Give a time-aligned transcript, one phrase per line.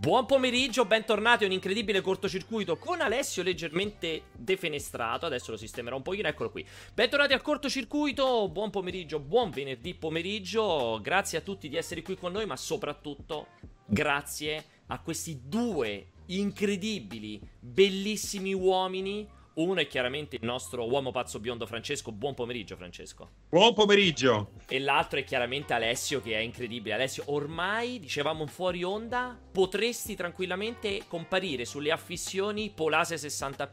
[0.00, 5.26] Buon pomeriggio, bentornati a un incredibile cortocircuito con Alessio leggermente defenestrato.
[5.26, 6.66] Adesso lo sistemerò un pochino, eccolo qui.
[6.94, 11.00] Bentornati al cortocircuito, buon pomeriggio, buon venerdì pomeriggio.
[11.02, 13.48] Grazie a tutti di essere qui con noi, ma soprattutto
[13.84, 21.66] grazie a questi due incredibili, bellissimi uomini uno è chiaramente il nostro uomo pazzo biondo
[21.66, 22.12] Francesco.
[22.12, 23.30] Buon pomeriggio, Francesco.
[23.48, 24.52] Buon pomeriggio.
[24.68, 26.94] E l'altro è chiaramente Alessio, che è incredibile.
[26.94, 33.72] Alessio, ormai dicevamo fuori onda, potresti tranquillamente comparire sulle affissioni Polase 60.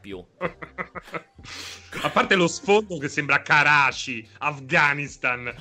[2.02, 5.52] A parte lo sfondo che sembra Karachi, Afghanistan.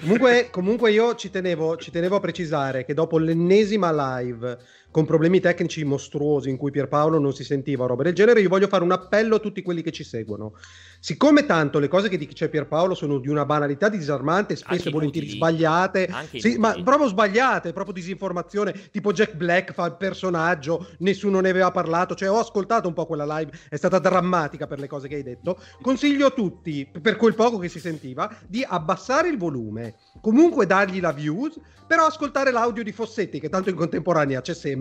[0.00, 4.58] comunque, comunque, io ci tenevo, ci tenevo a precisare che dopo l'ennesima live
[4.90, 8.68] con problemi tecnici mostruosi in cui Pierpaolo non si sentiva roba del genere, io voglio
[8.68, 10.54] fare un appello a tutti quelli che ci seguono.
[11.00, 15.28] Siccome tanto le cose che dice Pierpaolo sono di una banalità disarmante, spesso e volentieri
[15.28, 21.50] sbagliate, sì, ma proprio sbagliate, proprio disinformazione, tipo Jack Black fa il personaggio, nessuno ne
[21.50, 25.06] aveva parlato, cioè ho ascoltato un po' quella live, è stata drammatica per le cose
[25.06, 29.36] che hai detto, consiglio a tutti, per quel poco che si sentiva, di abbassare il
[29.36, 34.54] volume, comunque dargli la views, però ascoltare l'audio di Fossetti, che tanto in contemporanea c'è
[34.54, 34.77] sempre,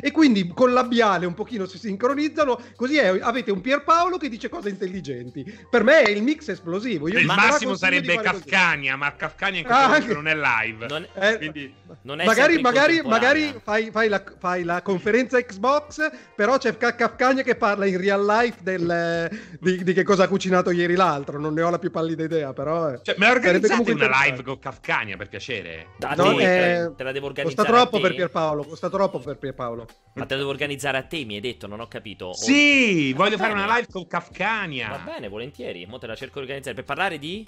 [0.00, 4.48] e quindi con labiale un pochino si sincronizzano, così è, avete un Pierpaolo che dice
[4.48, 5.44] cose intelligenti.
[5.68, 7.08] Per me è il mix esplosivo.
[7.08, 10.86] Io il massimo sarebbe Kafkania, ma Kafkania in questo ah, momento non è live.
[10.86, 11.74] Non è, eh, quindi...
[12.02, 17.42] non è magari, magari, magari fai, fai, la, fai, la, conferenza Xbox, però c'è Kafkania
[17.42, 19.30] che parla in real life del,
[19.60, 21.38] di, di, che cosa ha cucinato ieri l'altro.
[21.38, 22.92] Non ne ho la più pallida idea, però...
[22.92, 23.00] Eh.
[23.02, 25.88] Cioè, me organizzate una live con Kafkania, per piacere?
[25.98, 27.44] Da no, eh, te la devo organizzare.
[27.44, 28.64] Costa troppo per Pierpaolo.
[28.64, 29.86] Costa troppo per Pierpaolo.
[30.14, 32.32] Ma te la devo organizzare a te, mi hai detto, non ho capito.
[32.32, 33.16] Sì, o...
[33.16, 34.88] voglio fare una live con Kafkania.
[34.88, 35.84] Va bene, volentieri.
[35.86, 37.46] Mo te la cerco di organizzare per parlare di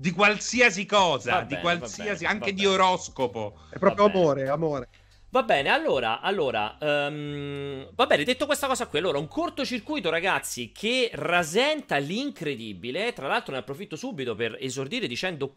[0.00, 3.58] di qualsiasi cosa, bene, di qualsiasi, bene, anche di oroscopo.
[3.68, 4.88] È proprio amore, amore.
[5.32, 10.72] Va bene, allora, allora, um, va bene, detto questa cosa qui, allora, un cortocircuito, ragazzi,
[10.72, 15.52] che rasenta l'incredibile, tra l'altro ne approfitto subito per esordire dicendo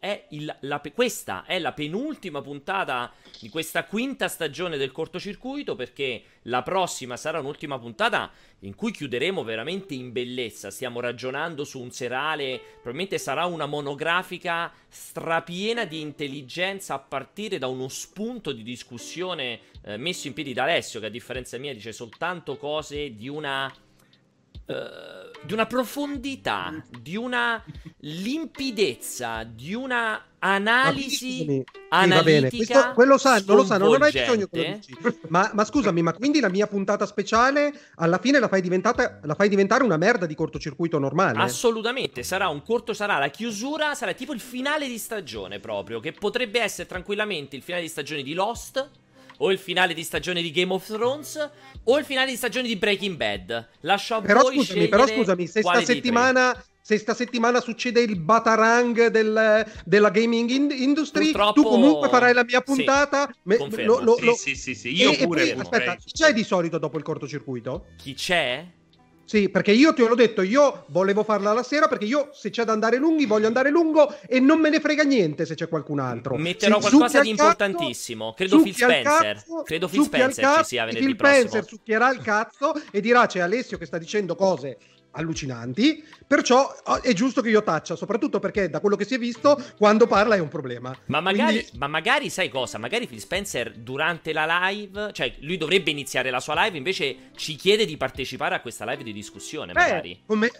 [0.00, 6.22] è il, la, questa è la penultima puntata di questa quinta stagione del cortocircuito, perché
[6.44, 8.30] la prossima sarà un'ultima puntata
[8.64, 10.70] in cui chiuderemo veramente in bellezza.
[10.70, 17.66] Stiamo ragionando su un serale, probabilmente sarà una monografica strapiena di intelligenza a partire da
[17.66, 21.92] uno spunto di discussione eh, messo in piedi da Alessio, che a differenza mia dice
[21.92, 23.72] soltanto cose di una
[24.64, 27.62] Uh, di una profondità, di una
[27.98, 32.50] limpidezza, di una analisi ma, analitica.
[32.50, 34.96] Sì, Questo, quello sanno, lo sanno, non hai bisogno che lo dici.
[35.28, 39.48] Ma, ma, scusami, ma quindi la mia puntata speciale alla fine la fai, la fai,
[39.48, 41.38] diventare una merda di cortocircuito normale?
[41.38, 46.12] Assolutamente, sarà un corto, sarà la chiusura, sarà tipo il finale di stagione proprio, che
[46.12, 49.00] potrebbe essere tranquillamente il finale di stagione di Lost
[49.42, 51.50] o il finale di stagione di Game of Thrones
[51.84, 53.68] o il finale di stagione di Breaking Bad.
[53.80, 58.18] Lascio a però voi scusami, Però scusami, se sta settimana se sta settimana succede il
[58.18, 61.62] Batarang del, della gaming in- industry, Purtroppo...
[61.62, 63.28] tu comunque farai la mia puntata.
[63.30, 64.34] Sì, me, lo, lo, lo...
[64.34, 65.50] sì, sì, sì, io e, pure.
[65.50, 67.86] E poi, aspetta, chi c'è di solito dopo il cortocircuito?
[67.96, 68.66] Chi c'è?
[69.32, 72.64] Sì, perché io ti ho detto, io volevo farla la sera perché io se c'è
[72.64, 76.00] da andare lunghi voglio andare lungo e non me ne frega niente se c'è qualcun
[76.00, 76.36] altro.
[76.36, 79.02] Metterò se qualcosa di importantissimo, credo Phil Spencer.
[79.02, 81.38] Cazzo, Credo Phil Spencer ci sia venerdì Phil prossimo.
[81.48, 84.76] Spencer succhierà il cazzo e dirà c'è Alessio che sta dicendo cose
[85.12, 89.18] allucinanti, perciò oh, è giusto che io taccia, soprattutto perché da quello che si è
[89.18, 90.96] visto, quando parla è un problema.
[91.06, 91.78] Ma magari, Quindi...
[91.78, 92.78] ma magari sai cosa?
[92.78, 97.56] Magari Phil Spencer durante la live, cioè lui dovrebbe iniziare la sua live, invece ci
[97.56, 100.12] chiede di partecipare a questa live di discussione, magari.
[100.12, 100.50] Eh, come,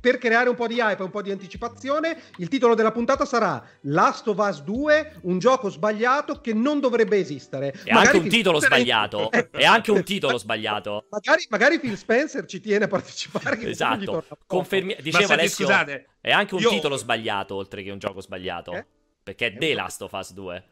[0.00, 3.62] per creare un po' di hype, un po' di anticipazione, il titolo della puntata sarà
[3.82, 7.72] Last of Us 2, un gioco sbagliato che non dovrebbe esistere.
[7.72, 9.30] È magari anche un Phil titolo Spencer sbagliato.
[9.50, 11.06] È anche un titolo sbagliato.
[11.10, 14.24] Magari, magari Phil Spencer ci tiene a partecipare esatto.
[14.46, 16.70] Confermi- Diceva Alessio, scusate, è anche un io...
[16.70, 18.72] titolo sbagliato oltre che un gioco sbagliato.
[18.72, 18.86] Eh?
[19.22, 20.64] Perché è The Last of Us 2.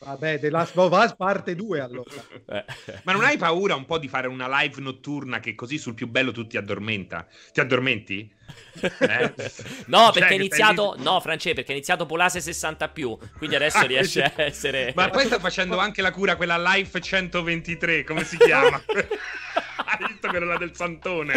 [0.00, 2.10] Vabbè, The Last of Us parte 2 allora.
[2.50, 2.64] Eh.
[3.04, 6.08] Ma non hai paura un po' di fare una live notturna che così sul più
[6.08, 7.28] bello tu ti addormenta?
[7.52, 8.32] Ti addormenti?
[8.80, 9.32] Eh?
[9.86, 10.94] no, cioè, perché è iniziato.
[10.96, 11.02] Lì...
[11.02, 13.16] No, France, perché è iniziato Polase 60 più.
[13.36, 14.92] Quindi adesso ah, riesce a essere.
[14.94, 18.82] Ma poi sta facendo anche la cura, quella Life 123, come si chiama?
[18.86, 21.34] Hai visto quella del Santone?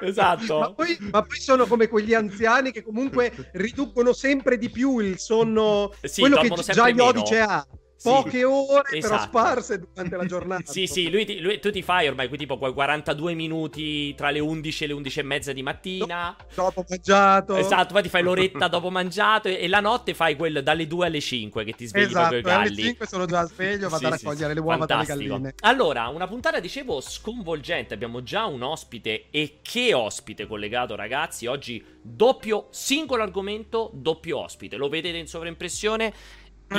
[0.00, 0.58] Esatto.
[0.58, 5.18] Ma poi, ma poi, sono come quegli anziani che comunque riducono sempre di più il
[5.18, 5.92] sonno.
[6.02, 7.66] Sì, quello che già gli Odice ha.
[8.12, 9.22] Poche ore però esatto.
[9.22, 10.62] sparse durante la giornata.
[10.70, 14.30] sì, sì, lui, ti- lui- tu ti fai ormai qui tipo quei 42 minuti tra
[14.30, 16.36] le 11 e le 11 e mezza di mattina.
[16.54, 17.56] Dopo mangiato.
[17.56, 21.06] Esatto, poi ti fai l'oretta dopo mangiato e, e la notte fai quel dalle 2
[21.06, 22.82] alle 5 che ti svegli Esatto, proprio i alle galli.
[22.82, 24.54] 5 sono già sveglio, vado Sì, a sì, raccogliere sì.
[24.54, 25.34] le uova dalle Fantastico.
[25.34, 25.54] galline.
[25.60, 27.94] Allora, una puntata dicevo sconvolgente.
[27.94, 31.46] Abbiamo già un ospite e che ospite collegato, ragazzi.
[31.46, 34.76] Oggi doppio singolo argomento, doppio ospite.
[34.76, 36.12] Lo vedete in sovraimpressione?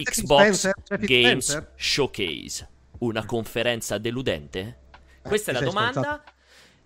[0.04, 1.68] C'è Xbox Games?
[1.76, 2.70] Showcase.
[3.00, 4.80] Una conferenza deludente?
[5.22, 6.24] Questa è la domanda.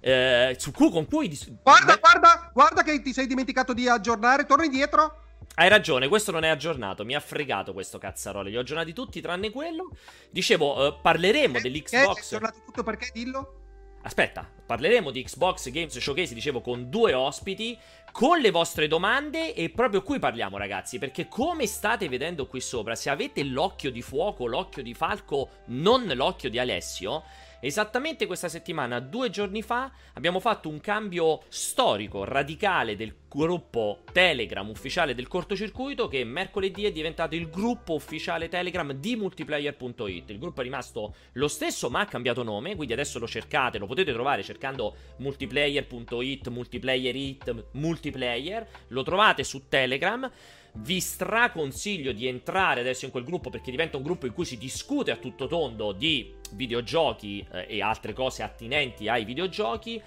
[0.01, 3.87] eh, su cui, con cui dis- Guarda, Beh, guarda, guarda che ti sei dimenticato di
[3.87, 4.45] aggiornare.
[4.45, 5.23] Torna indietro.
[5.55, 7.03] Hai ragione, questo non è aggiornato.
[7.03, 8.49] Mi ha fregato questo cazzarole.
[8.49, 9.89] Li ho aggiornati tutti tranne quello.
[10.29, 11.69] Dicevo, eh, parleremo Perché?
[11.69, 12.27] dell'Xbox.
[12.27, 13.09] È tornato tutto perché?
[13.13, 13.55] Dillo.
[14.03, 17.77] Aspetta, parleremo di Xbox Games Showcase, dicevo, con due ospiti,
[18.11, 22.95] con le vostre domande e proprio qui parliamo ragazzi, perché come state vedendo qui sopra,
[22.95, 27.23] se avete l'occhio di fuoco, l'occhio di falco, non l'occhio di Alessio,
[27.61, 34.67] esattamente questa settimana, due giorni fa, abbiamo fatto un cambio storico, radicale del gruppo Telegram
[34.67, 40.29] ufficiale del cortocircuito che mercoledì è diventato il gruppo ufficiale Telegram di multiplayer.it.
[40.31, 43.85] Il gruppo è rimasto lo stesso ma ha cambiato nome, quindi adesso lo cercate, lo
[43.85, 50.29] potete trovare cercando multiplayer.it, multiplayer.it, multiplayer, lo trovate su Telegram.
[50.71, 54.57] Vi straconsiglio di entrare adesso in quel gruppo perché diventa un gruppo in cui si
[54.57, 60.01] discute a tutto tondo di videogiochi eh, e altre cose attinenti ai videogiochi.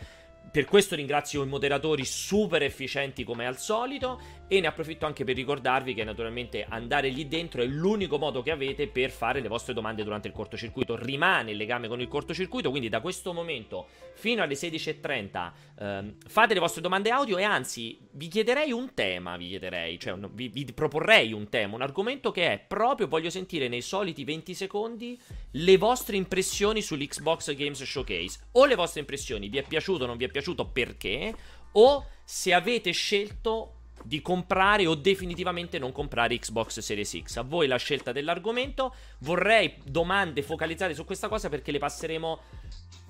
[0.50, 4.20] Per questo ringrazio i moderatori super efficienti come al solito
[4.52, 8.50] e ne approfitto anche per ricordarvi che naturalmente andare lì dentro è l'unico modo che
[8.50, 10.94] avete per fare le vostre domande durante il cortocircuito.
[10.94, 16.52] Rimane il legame con il cortocircuito, quindi da questo momento fino alle 16.30 ehm, fate
[16.52, 20.48] le vostre domande audio e anzi vi chiederei un tema, vi chiederei, cioè un- vi,
[20.48, 25.18] vi proporrei un tema, un argomento che è proprio voglio sentire nei soliti 20 secondi
[25.52, 28.40] le vostre impressioni sull'Xbox Games Showcase.
[28.52, 31.34] O le vostre impressioni, vi è piaciuto o non vi è piaciuto perché?
[31.72, 37.36] O se avete scelto di comprare o definitivamente non comprare Xbox Series X.
[37.36, 38.94] A voi la scelta dell'argomento.
[39.18, 42.40] Vorrei domande focalizzate su questa cosa perché le passeremo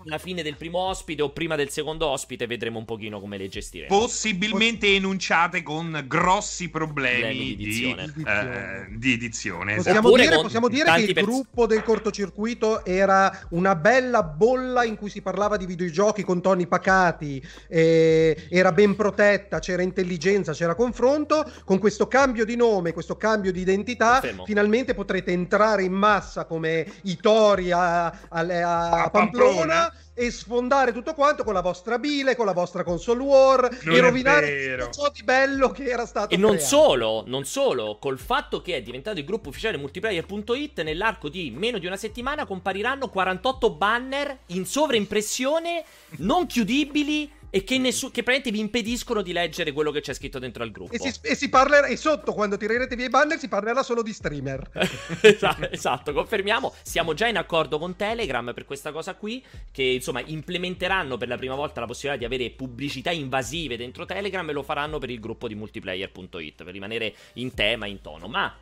[0.07, 2.47] alla fine del primo ospite o prima del secondo ospite.
[2.47, 3.97] Vedremo un pochino come le gestiremo.
[3.97, 6.91] Possibilmente enunciate con grossi problemi
[7.23, 8.15] Problemi di di, edizione.
[8.27, 9.73] eh, di edizione.
[9.75, 9.83] esatto.
[9.85, 14.85] Possiamo Oppure dire, possiamo dire che il pers- gruppo del cortocircuito era una bella bolla
[14.85, 20.53] in cui si parlava di videogiochi con toni pacati, eh, era ben protetta, c'era intelligenza,
[20.53, 21.51] c'era confronto.
[21.65, 26.87] Con questo cambio di nome, questo cambio di identità, finalmente potrete entrare in massa come
[27.03, 29.92] i tori a, a- a A Pamplona.
[30.15, 34.01] E sfondare tutto quanto con la vostra bile, con la vostra console war Non e
[34.01, 36.67] rovinare tutto ciò di bello che era stato E non creato.
[36.67, 41.79] solo, non solo, col fatto che è diventato il gruppo ufficiale multiplayer.it, nell'arco di meno
[41.79, 45.83] di una settimana compariranno 48 banner in sovraimpressione,
[46.19, 50.39] non chiudibili e che, nessu- che praticamente vi impediscono di leggere quello che c'è scritto
[50.39, 50.95] dentro al gruppo.
[50.95, 54.03] E si, e si parlerà, e sotto quando tirerete via i banner si parlerà solo
[54.03, 54.71] di streamer.
[55.21, 56.73] esatto, esatto, confermiamo.
[56.81, 59.45] Siamo già in accordo con Telegram per questa cosa qui.
[59.71, 64.49] Che insomma implementeranno per la prima volta la possibilità di avere pubblicità invasive dentro Telegram
[64.49, 68.29] e lo faranno per il gruppo di multiplayer.it per rimanere in tema, in tono.
[68.29, 68.62] Ma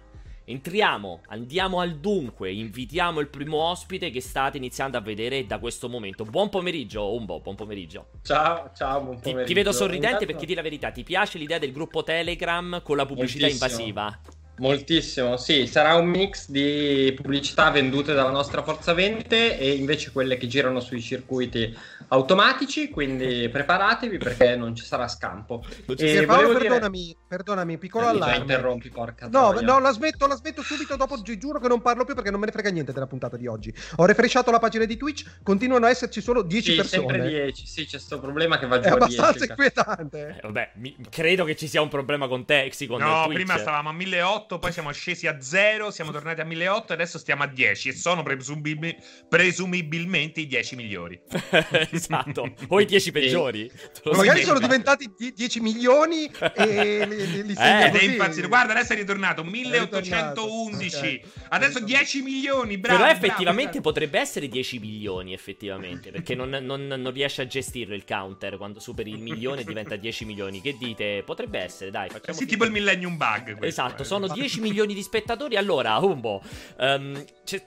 [0.51, 2.51] entriamo, andiamo al dunque.
[2.51, 6.25] Invitiamo il primo ospite che state iniziando a vedere da questo momento.
[6.25, 8.07] Buon pomeriggio, Umbo, buon pomeriggio.
[8.23, 9.47] Ciao, ciao, buon Ti, pomeriggio.
[9.47, 12.97] ti vedo sorridente Intanto- perché di la verità, ti piace l'idea del gruppo Telegram con
[12.97, 13.71] la pubblicità Moltissimo.
[13.81, 14.21] invasiva?
[14.59, 20.37] Moltissimo, sì, sarà un mix di pubblicità vendute dalla nostra forza vendite e invece quelle
[20.37, 21.75] che girano sui circuiti
[22.13, 25.63] automatici, quindi preparatevi perché non ci sarà scampo.
[25.65, 28.37] Ci E Sì, Paolo, volevo dire- perdonami, perdonami, piccolo Eh, allarme.
[28.37, 29.61] interrompi, porca No, troia.
[29.67, 32.41] no, la smetto, la smetto subito dopo, gi- giuro che non parlo più perché non
[32.41, 33.73] me ne frega niente della puntata di oggi.
[33.97, 37.07] Ho refresciato la pagina di Twitch, continuano a esserci solo 10 Sì, persone.
[37.13, 39.47] sempre 10, sì, c'è questo problema che va giù È abbastanza 10.
[39.51, 40.37] inquietante.
[40.37, 43.35] Eh, vabbè, mi- credo che ci sia un problema con te, sì, con No, Twitch.
[43.37, 47.19] prima stavamo a 1800, poi siamo scesi a 0, siamo tornati a 1800 e adesso
[47.19, 48.97] stiamo a 10 e sono presumibil-
[49.29, 51.21] presumibilmente i 10 migliori.
[52.01, 53.71] esatto, o i 10 peggiori.
[54.13, 58.05] Magari so sono diventati die- 10 milioni e li, li, Eh, è così.
[58.07, 58.49] impazzito.
[58.49, 60.01] Guarda, adesso è ritornato È 1811.
[60.01, 61.21] ritornato, ok.
[61.51, 62.99] Adesso 10 milioni, bravo.
[62.99, 63.27] Però bravo.
[63.27, 68.57] effettivamente potrebbe essere 10 milioni, effettivamente, perché non, non- non riesce a gestirlo il counter
[68.57, 70.61] quando superi il milione diventa 10 milioni.
[70.61, 71.23] Che dite?
[71.25, 73.57] Potrebbe essere, dai, facciamo Sì, tipo il Millennium Bug.
[73.57, 74.05] questo, Esatto, eh.
[74.07, 75.57] sono 10 milioni di spettatori.
[75.57, 76.43] Allora, Umbo,
[76.79, 77.65] ehm, c'è-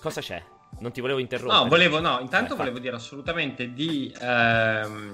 [0.00, 0.42] cosa c'è?
[0.80, 1.62] Non ti volevo interrompere.
[1.62, 5.12] No, volevo, no, intanto Eh, fa- volevo dire assolutamente di ehm,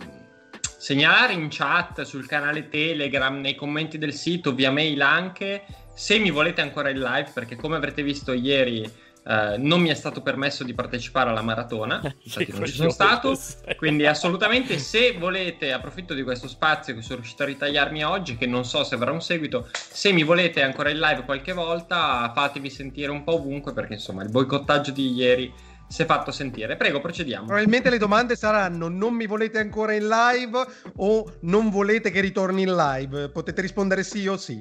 [0.79, 6.31] segnalare in chat sul canale Telegram, nei commenti del sito, via mail anche, se mi
[6.31, 8.91] volete ancora in live, perché come avrete visto ieri
[9.27, 13.39] eh, non mi è stato permesso di partecipare alla maratona, infatti non ci sono stato,
[13.77, 18.47] quindi assolutamente se volete, approfitto di questo spazio che sono riuscito a ritagliarmi oggi, che
[18.47, 22.69] non so se avrà un seguito, se mi volete ancora in live qualche volta fatevi
[22.69, 25.53] sentire un po' ovunque perché insomma il boicottaggio di ieri
[25.87, 26.77] si è fatto sentire.
[26.77, 27.47] Prego, procediamo.
[27.47, 30.67] Probabilmente le domande saranno non mi volete ancora in live
[30.97, 33.29] o non volete che ritorni in live.
[33.29, 34.61] Potete rispondere sì o sì.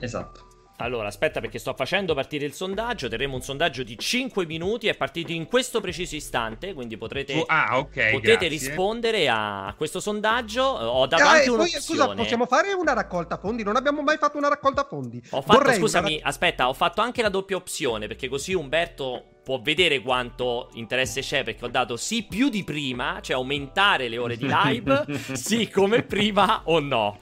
[0.00, 0.55] esatto.
[0.78, 3.08] Allora, aspetta perché sto facendo partire il sondaggio.
[3.08, 4.88] Terremo un sondaggio di 5 minuti.
[4.88, 6.74] È partito in questo preciso istante.
[6.74, 8.10] Quindi potrete, Su- ah, ok.
[8.10, 8.48] potete grazie.
[8.48, 10.78] rispondere a questo sondaggio.
[10.80, 11.80] Eh, Ho dato Ah, anche e poi, un'opzione.
[11.82, 13.62] scusa, possiamo fare una raccolta fondi?
[13.62, 15.20] Non abbiamo mai fatto una raccolta fondi.
[15.30, 18.52] Ho fatto, Vorrei una scusami, rac- aspetta, ho fatto anche la doppia opzione perché così
[18.52, 24.08] Umberto può vedere quanto interesse c'è perché ho dato sì più di prima, cioè aumentare
[24.08, 27.18] le ore di live, sì come prima o no.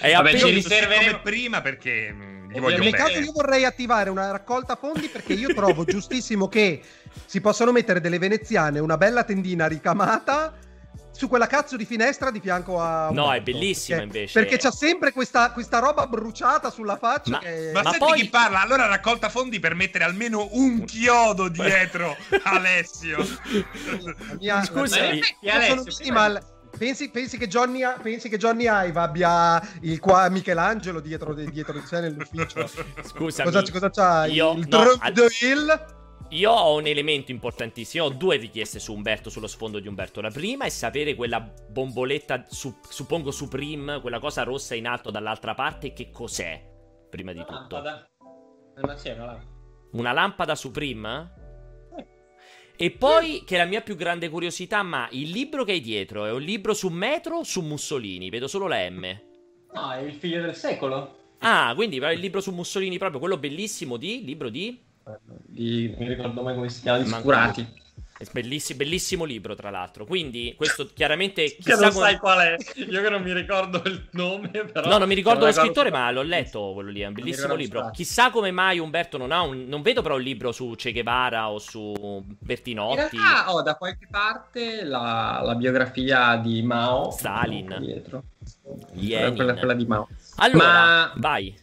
[0.00, 2.14] E Vabbè, ci riserveremo- prima perché
[2.50, 3.18] gli voglio bene.
[3.20, 6.80] io vorrei attivare una raccolta fondi perché io trovo giustissimo che
[7.26, 10.56] si possano mettere delle veneziane, una bella tendina ricamata
[11.10, 14.40] su quella cazzo di finestra di fianco a No, è bellissima, Perché- invece.
[14.40, 17.70] Perché c'ha sempre questa, questa roba bruciata sulla faccia Ma- che...
[17.74, 18.60] Ma, Ma senti poi- chi parla?
[18.62, 23.26] Allora raccolta fondi per mettere almeno un chiodo dietro Alessio.
[24.38, 26.40] Mia- Scusa, Alessio, minimal.
[26.78, 31.72] Pensi, pensi che Johnny, pensi che Johnny Ive abbia il qua Michelangelo dietro, di- dietro
[31.74, 32.66] di sé nell'ufficio?
[33.02, 33.50] Scusami.
[33.50, 34.26] Cosa, cosa c'ha?
[34.26, 35.96] Io- il no, Drop al- the Hill?
[36.30, 40.20] Io ho un elemento importantissimo, ho due richieste su Umberto, sullo sfondo di Umberto.
[40.20, 45.54] La prima è sapere quella bomboletta, su- suppongo Supreme, quella cosa rossa in alto dall'altra
[45.54, 46.62] parte, che cos'è,
[47.08, 47.80] prima di tutto.
[47.80, 48.08] Lampada.
[48.76, 49.44] Una lampada.
[49.92, 51.32] Una lampada Supreme?
[52.78, 52.84] Eh.
[52.84, 56.24] E poi, che è la mia più grande curiosità, ma il libro che hai dietro
[56.24, 58.30] è un libro su Metro o su Mussolini?
[58.30, 59.20] Vedo solo la M.
[59.74, 61.16] No, è il figlio del secolo.
[61.38, 64.24] Ah, quindi il libro su Mussolini, proprio quello bellissimo di...
[64.24, 64.80] Libro di...
[65.44, 67.04] Di, non mi ricordo mai come si chiama, di.
[67.04, 67.64] È
[68.32, 70.04] bellissi- bellissimo libro, tra l'altro.
[70.04, 71.44] Quindi, questo chiaramente...
[71.44, 72.56] Che chissà non come- sai qual è.
[72.88, 74.88] Io che non mi ricordo il nome, però.
[74.88, 77.00] No, non mi ricordo lo scrittore, ma l'ho letto quello lì.
[77.00, 77.78] È un bellissimo libro.
[77.80, 77.94] stato.
[77.94, 79.66] Chissà come mai Umberto non ha un.
[79.68, 82.96] Non vedo però un libro su Che Guevara o su In Bertinotti.
[83.16, 87.10] realtà ho da qualche parte la, la biografia di Mao.
[87.10, 87.76] Stalin.
[87.80, 88.22] Dietro.
[88.94, 89.34] Lenin.
[89.34, 90.08] Quella, quella di Mao.
[90.36, 91.54] Allora, Ma- vai.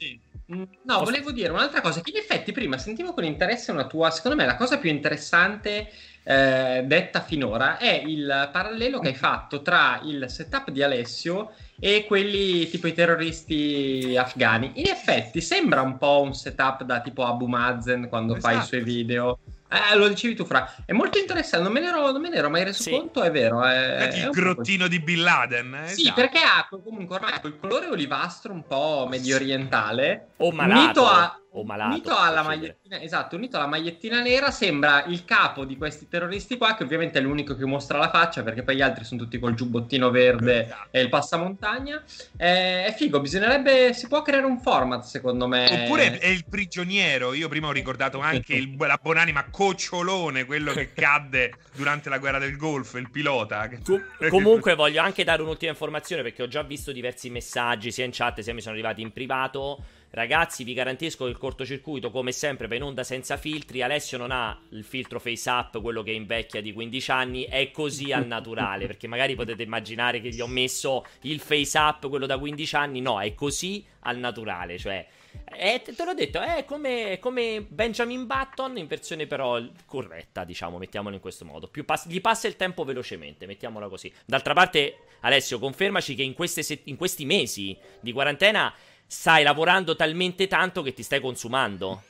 [0.54, 4.12] Mm, No, volevo dire un'altra cosa, che in effetti prima sentivo con interesse una tua,
[4.12, 5.90] secondo me la cosa più interessante
[6.28, 12.06] eh, detta finora è il parallelo che hai fatto tra il setup di Alessio e
[12.08, 14.72] quelli tipo i terroristi afghani.
[14.76, 18.68] In effetti sembra un po' un setup da tipo Abu Mazen quando fa i Esatto.
[18.68, 19.38] suoi video.
[19.68, 20.74] Eh, lo dicevi tu, Fra.
[20.86, 22.92] È molto interessante, non me ne ero, non me ne ero mai reso Sì.
[22.92, 23.64] conto, è vero.
[23.64, 25.74] È, Vedi è il grottino di Bin Laden?
[25.84, 25.88] eh?
[25.90, 26.22] sì, Esatto.
[26.22, 30.28] perché ha comunque ormai quel colore olivastro un po' medio orientale.
[30.38, 30.82] O malato.
[30.82, 31.92] Unito, a, o malato.
[31.92, 36.76] unito alla magliettina, esatto, unito alla magliettina nera, sembra il capo di questi terroristi qua,
[36.76, 39.54] che ovviamente è l'unico che mostra la faccia, perché poi gli altri sono tutti col
[39.54, 40.88] giubbottino verde Esatto.
[40.92, 42.04] e il passamontagna.
[42.38, 43.94] Eh, è figo, bisognerebbe.
[43.94, 45.84] Si può creare un format, secondo me.
[45.84, 47.34] Oppure è il prigioniero.
[47.34, 52.40] Io prima ho ricordato anche il, la buonanima Cocciolone, quello che cadde durante la guerra
[52.40, 53.70] del Golfo, il pilota.
[54.30, 58.42] comunque voglio anche dare un'ultima informazione perché ho già visto diversi messaggi sia in chat
[58.42, 59.84] sia mi sono arrivati in privato.
[60.16, 63.82] Ragazzi, vi garantisco che il cortocircuito, come sempre, va in onda senza filtri.
[63.82, 68.14] Alessio non ha il filtro face up, quello che invecchia di 15 anni, è così
[68.14, 68.88] al naturale.
[68.88, 73.02] perché magari potete immaginare che gli ho messo il face up, quello da 15 anni.
[73.02, 74.78] No, è così al naturale.
[74.78, 75.06] Cioè,
[75.44, 81.16] è- te l'ho detto, è come, come Benjamin Button in versione però corretta, diciamo, mettiamolo
[81.16, 81.70] in questo modo.
[81.84, 84.10] Pass- gli passa il tempo velocemente, mettiamola così.
[84.26, 88.74] D'altra parte, Alessio, confermaci che in, se- in questi mesi di quarantena
[89.08, 92.04] stai lavorando talmente tanto che ti stai consumando.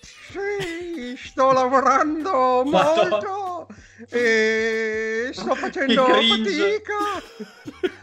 [0.00, 3.08] Sì, sto lavorando Madonna.
[3.08, 3.66] molto
[4.10, 6.94] e sto facendo fatica.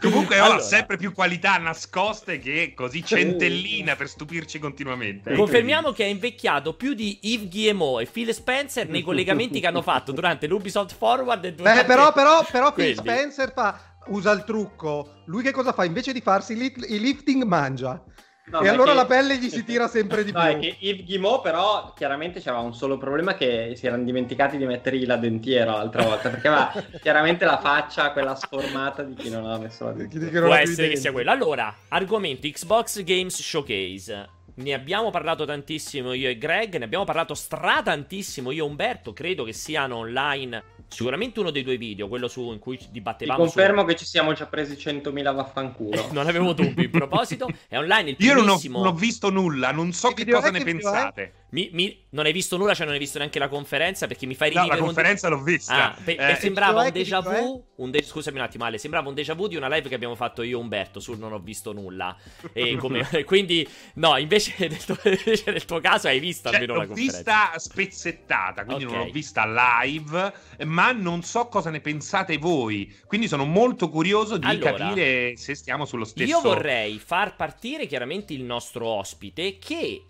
[0.00, 0.58] Comunque Allora.
[0.58, 5.34] ha sempre più qualità nascoste che così centellina per stupirci continuamente.
[5.34, 9.82] Confermiamo che ha invecchiato più di Yves Guillemot e Phil Spencer nei collegamenti che hanno
[9.82, 11.80] fatto durante l'Ubisoft Forward e durante...
[11.80, 12.96] Beh, però, però, però Phil.
[12.96, 15.22] Spencer fa, usa il trucco.
[15.26, 15.84] Lui che cosa fa?
[15.84, 18.02] Invece di farsi i lit- i lifting, mangia.
[18.48, 20.48] No, e allora che- la pelle gli si tira sempre di No, più.
[20.50, 24.64] è che Yves Guillemot però chiaramente c'aveva un solo problema che si erano dimenticati di
[24.66, 26.72] mettergli la dentiera l'altra volta perché aveva
[27.02, 30.46] chiaramente la faccia quella sformata di chi non aveva messo la dentiera.
[30.46, 31.30] Può essere che sia quello.
[31.32, 34.28] Allora, argomento Xbox Games Showcase.
[34.58, 39.44] Ne abbiamo parlato tantissimo io e Greg, ne abbiamo parlato stratantissimo io e Umberto, credo
[39.44, 43.52] che siano online sicuramente uno dei due video, quello su, in cui Ti dibattevamo su...
[43.52, 46.08] confermo che ci siamo già presi 100.000 vaffanculo.
[46.12, 48.78] non avevo dubbi in proposito, è online il Io non ho, primissimo...
[48.78, 51.32] non ho visto nulla, non so Che che cosa ne video è?
[51.56, 54.34] Mi, mi, non hai visto nulla, cioè non hai visto neanche la conferenza perché mi
[54.34, 55.94] fai No, rivivere la un conferenza l'ho vista.
[55.94, 57.40] Ah, pe- Eh, e sembrava un che déjà eh?
[57.40, 57.64] vu.
[57.76, 58.76] Un de- scusami un attimo, Ale.
[58.76, 61.00] Sembrava un déjà vu di una live che abbiamo fatto io e Umberto.
[61.00, 62.14] Sul non ho visto nulla.
[62.52, 66.74] E come- quindi, no, invece nel, tuo, invece nel tuo caso hai visto Cioè, almeno
[66.74, 67.16] la l'ho conferenza.
[67.16, 68.90] vista spezzettata, quindi Ok.
[68.92, 69.46] non l'ho vista
[69.82, 70.32] live,
[70.66, 72.94] ma non so cosa ne pensate voi.
[73.06, 76.28] Quindi sono molto curioso di Allora, capire se stiamo sullo stesso.
[76.28, 80.04] Io vorrei far partire chiaramente il nostro ospite che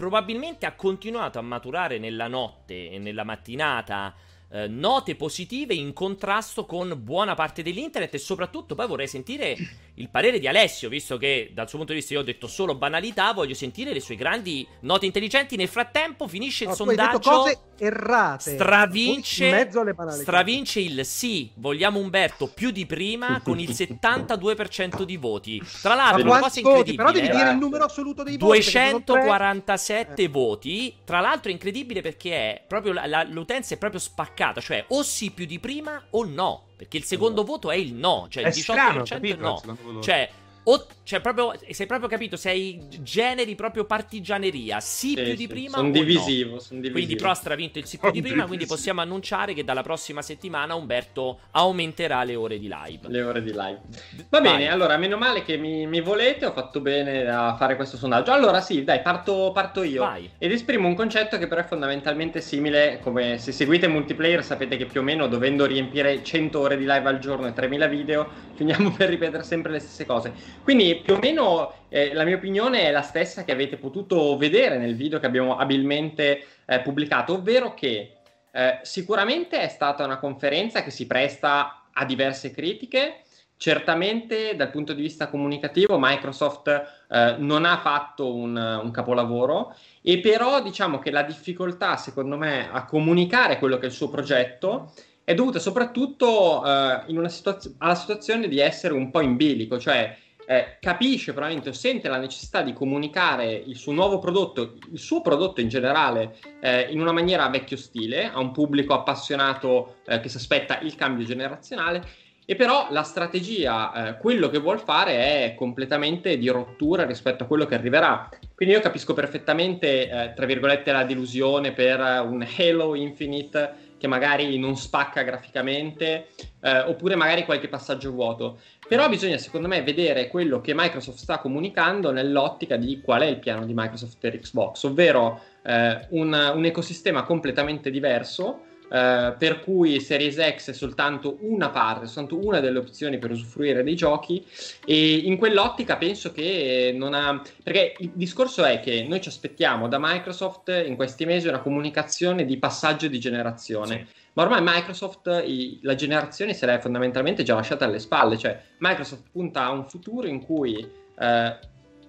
[0.00, 4.14] probabilmente ha continuato a maturare nella notte e nella mattinata
[4.52, 9.56] eh, note positive in contrasto con buona parte dell'internet e soprattutto poi vorrei sentire
[9.94, 12.74] il parere di Alessio, visto che dal suo punto di vista io ho detto solo
[12.74, 15.56] banalità, voglio sentire le sue grandi note intelligenti.
[15.56, 17.18] Nel frattempo finisce il No, sondaggio.
[17.30, 18.52] cose errate.
[18.54, 20.22] Stravince, In mezzo alle banalità.
[20.22, 25.62] stravince il sì, vogliamo Umberto più di prima con il 72% di voti.
[25.82, 26.94] Tra l'altro, una cosa quanti voti?
[26.94, 27.30] Però devi incredibile.
[27.30, 27.60] dire il Grazie.
[27.60, 28.58] numero assoluto dei voti.
[28.58, 29.20] perché sono tre.
[29.20, 30.28] 247 Eh.
[30.28, 30.94] voti.
[31.04, 35.02] Tra l'altro è incredibile perché è proprio la- la- l'utenza è proprio spaccata, cioè o
[35.02, 38.48] sì più di prima o no, perché il secondo voto è il no, cioè il
[38.48, 39.62] È 18% strano, è capito?
[39.64, 40.00] no.
[40.00, 40.30] Cioè
[40.64, 45.88] o cioè proprio sei proprio capito, sei generi proprio partigianeria, sì, più di prima Sono
[45.88, 46.60] o divisivo, no.
[46.60, 46.92] sono divisivo.
[46.92, 50.22] Quindi Prost ha vinto il sì più di prima, quindi possiamo annunciare che dalla prossima
[50.22, 53.08] settimana Umberto aumenterà le ore di live.
[53.08, 53.80] le ore di live.
[54.28, 54.52] Va Vai.
[54.52, 58.32] bene, allora, meno male che mi, mi volete, ho fatto bene a fare questo sondaggio.
[58.32, 60.04] Allora, sì, dai, parto, parto io.
[60.04, 60.30] Vai.
[60.38, 64.86] Ed esprimo un concetto che però è fondamentalmente simile, come se seguite multiplayer sapete che
[64.86, 68.90] più o meno dovendo riempire 100 ore di live al giorno e 3000 video, finiamo
[68.96, 70.32] per ripetere sempre le stesse cose.
[70.62, 74.78] Quindi più o meno eh, la mia opinione è la stessa che avete potuto vedere
[74.78, 78.16] nel video che abbiamo abilmente eh, pubblicato, ovvero che
[78.52, 83.22] eh, sicuramente è stata una conferenza che si presta a diverse critiche.
[83.56, 86.68] Certamente dal punto di vista comunicativo Microsoft
[87.10, 92.70] eh, non ha fatto un, un capolavoro e però diciamo che la difficoltà secondo me
[92.72, 94.92] a comunicare quello che è il suo progetto
[95.24, 100.16] è dovuta soprattutto eh, situazio- alla situazione di essere un po' in bilico, cioè
[100.50, 105.20] eh, capisce probabilmente o sente la necessità di comunicare il suo nuovo prodotto, il suo
[105.20, 110.28] prodotto in generale, eh, in una maniera vecchio stile, a un pubblico appassionato eh, che
[110.28, 112.04] si aspetta il cambio generazionale.
[112.44, 117.46] E però la strategia, eh, quello che vuol fare è completamente di rottura rispetto a
[117.46, 118.28] quello che arriverà.
[118.52, 124.58] Quindi io capisco perfettamente, eh, tra virgolette, la delusione per un Halo Infinite che magari
[124.58, 126.28] non spacca graficamente,
[126.62, 128.58] eh, oppure magari qualche passaggio vuoto.
[128.88, 133.38] Però bisogna, secondo me, vedere quello che Microsoft sta comunicando nell'ottica di qual è il
[133.38, 138.62] piano di Microsoft per Xbox, ovvero eh, un, un ecosistema completamente diverso.
[138.90, 143.82] Eh, per cui Series X è soltanto una parte, soltanto una delle opzioni per usufruire
[143.82, 144.44] dei giochi.
[144.84, 149.88] E in quell'ottica penso che non ha perché il discorso è che noi ci aspettiamo
[149.88, 154.08] da Microsoft in questi mesi una comunicazione di passaggio di generazione.
[154.32, 159.24] Ma ormai Microsoft i- la generazione se l'è fondamentalmente già lasciata alle spalle, cioè Microsoft
[159.30, 161.58] punta a un futuro in cui eh,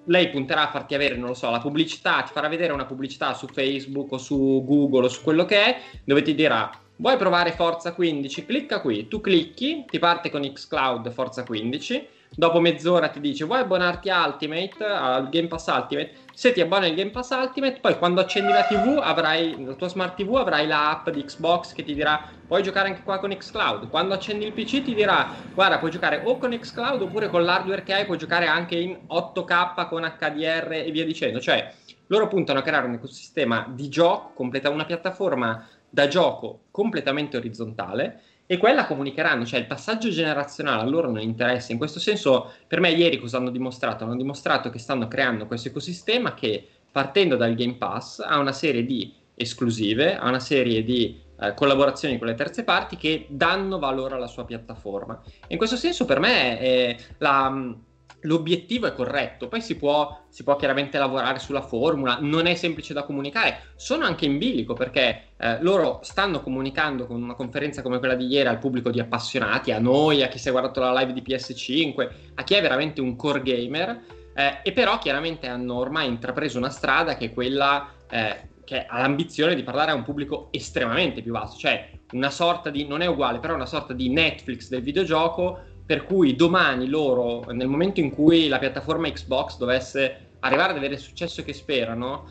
[0.06, 3.34] lei punterà a farti avere, non lo so, la pubblicità, ti farà vedere una pubblicità
[3.34, 6.70] su Facebook o su Google o su quello che è, dove ti dirà
[7.02, 8.46] vuoi provare Forza 15?
[8.46, 13.60] Clicca qui, tu clicchi, ti parte con Xcloud Forza 15, dopo mezz'ora ti dice vuoi
[13.60, 17.98] abbonarti a Ultimate, al Game Pass Ultimate, se ti abboni al Game Pass Ultimate, poi
[17.98, 21.94] quando accendi la TV avrai, la tua smart TV avrai l'app di Xbox che ti
[21.94, 25.92] dirà puoi giocare anche qua con Xcloud, quando accendi il PC ti dirà guarda puoi
[25.92, 30.02] giocare o con Xcloud oppure con l'hardware che hai puoi giocare anche in 8K con
[30.02, 31.70] HDR e via dicendo, cioè
[32.08, 38.22] loro puntano a creare un ecosistema di gioco, completa una piattaforma da gioco completamente orizzontale
[38.52, 41.72] e quella comunicheranno, cioè il passaggio generazionale a loro non interessa.
[41.72, 44.04] In questo senso, per me ieri cosa hanno dimostrato?
[44.04, 48.84] Hanno dimostrato che stanno creando questo ecosistema che partendo dal Game Pass ha una serie
[48.84, 54.16] di esclusive, ha una serie di eh, collaborazioni con le terze parti che danno valore
[54.16, 55.18] alla sua piattaforma.
[55.48, 57.74] In questo senso per me eh, la,
[58.22, 62.94] l'obiettivo è corretto, poi si può, si può chiaramente lavorare sulla formula, non è semplice
[62.94, 68.00] da comunicare, sono anche in bilico perché eh, loro stanno comunicando con una conferenza come
[68.00, 70.94] quella di ieri al pubblico di appassionati, a noi, a chi si è guardato la
[71.00, 74.02] live di PS5, a chi è veramente un core gamer,
[74.34, 79.00] eh, e però chiaramente hanno ormai intrapreso una strada che è quella eh, che ha
[79.00, 83.06] l'ambizione di parlare a un pubblico estremamente più vasto, cioè una sorta di, non è
[83.06, 85.60] uguale, però una sorta di Netflix del videogioco,
[85.92, 90.94] per cui domani loro, nel momento in cui la piattaforma Xbox dovesse arrivare ad avere
[90.94, 92.30] il successo che sperano,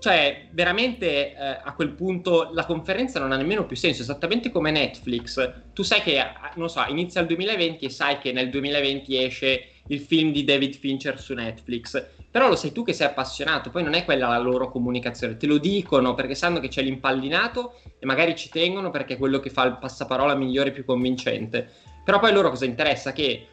[0.00, 4.70] cioè veramente eh, a quel punto la conferenza non ha nemmeno più senso, esattamente come
[4.70, 5.62] Netflix.
[5.72, 6.22] Tu sai che,
[6.56, 10.74] non so, inizia il 2020 e sai che nel 2020 esce il film di David
[10.74, 12.06] Fincher su Netflix.
[12.30, 15.46] Però lo sai tu che sei appassionato, poi non è quella la loro comunicazione, te
[15.46, 19.48] lo dicono perché sanno che c'è l'impallinato e magari ci tengono perché è quello che
[19.48, 21.88] fa il passaparola migliore e più convincente.
[22.04, 23.12] Però poi loro cosa interessa?
[23.12, 23.48] Che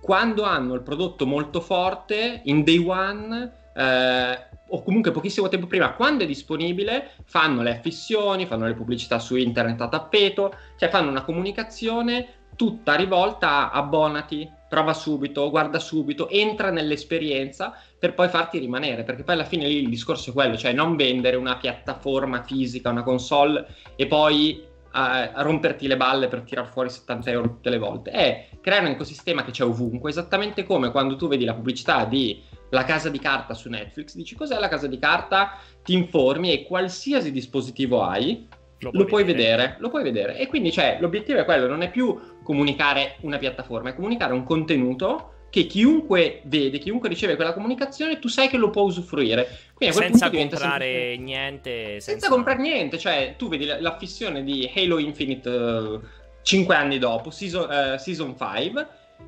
[0.00, 5.92] quando hanno il prodotto molto forte, in day one, eh, o comunque pochissimo tempo prima,
[5.92, 11.10] quando è disponibile, fanno le affissioni, fanno le pubblicità su internet a tappeto, cioè fanno
[11.10, 18.58] una comunicazione tutta rivolta a abbonati, prova subito, guarda subito, entra nell'esperienza per poi farti
[18.58, 22.42] rimanere, perché poi alla fine lì il discorso è quello, cioè non vendere una piattaforma
[22.42, 27.48] fisica, una console e poi a, a romperti le balle per tirar fuori 70 euro
[27.48, 31.44] tutte le volte, è creare un ecosistema che c'è ovunque, esattamente come quando tu vedi
[31.44, 35.58] la pubblicità di la casa di carta su Netflix, dici cos'è la casa di carta,
[35.82, 38.46] ti informi e qualsiasi dispositivo hai,
[38.78, 39.62] lo, lo puoi vedere.
[39.62, 39.76] vedere.
[39.78, 40.38] lo puoi vedere.
[40.38, 44.44] E quindi cioè, l'obiettivo è quello, non è più comunicare una piattaforma, è comunicare un
[44.44, 49.58] contenuto che chiunque vede, chiunque riceve quella comunicazione, tu sai che lo può usufruire.
[49.74, 51.16] Quindi senza comprare sempre...
[51.16, 51.72] niente.
[51.72, 52.10] Senza...
[52.10, 52.28] senza...
[52.28, 56.00] comprare niente, cioè tu vedi l'affissione di Halo Infinite uh, eh,
[56.42, 58.86] 5 anni dopo, season, uh, season 5,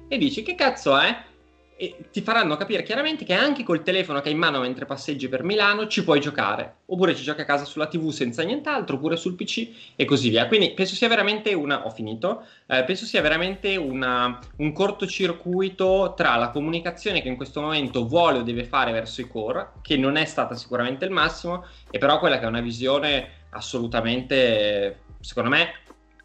[0.08, 1.30] e dici che cazzo è?
[1.82, 5.26] E ti faranno capire chiaramente che anche col telefono che hai in mano mentre passeggi
[5.28, 9.16] per Milano ci puoi giocare, oppure ci giochi a casa sulla TV senza nient'altro, oppure
[9.16, 10.46] sul PC e così via.
[10.46, 11.84] Quindi penso sia veramente una.
[11.84, 12.46] Ho finito.
[12.66, 18.38] Eh, penso sia veramente una, un cortocircuito tra la comunicazione che in questo momento vuole
[18.38, 22.20] o deve fare verso i core, che non è stata sicuramente il massimo, e però
[22.20, 25.72] quella che è una visione assolutamente, secondo me,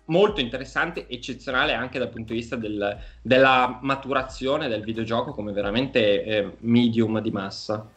[0.08, 6.24] molto interessante, eccezionale anche dal punto di vista del, della maturazione del videogioco come veramente
[6.24, 7.90] eh, medium di massa.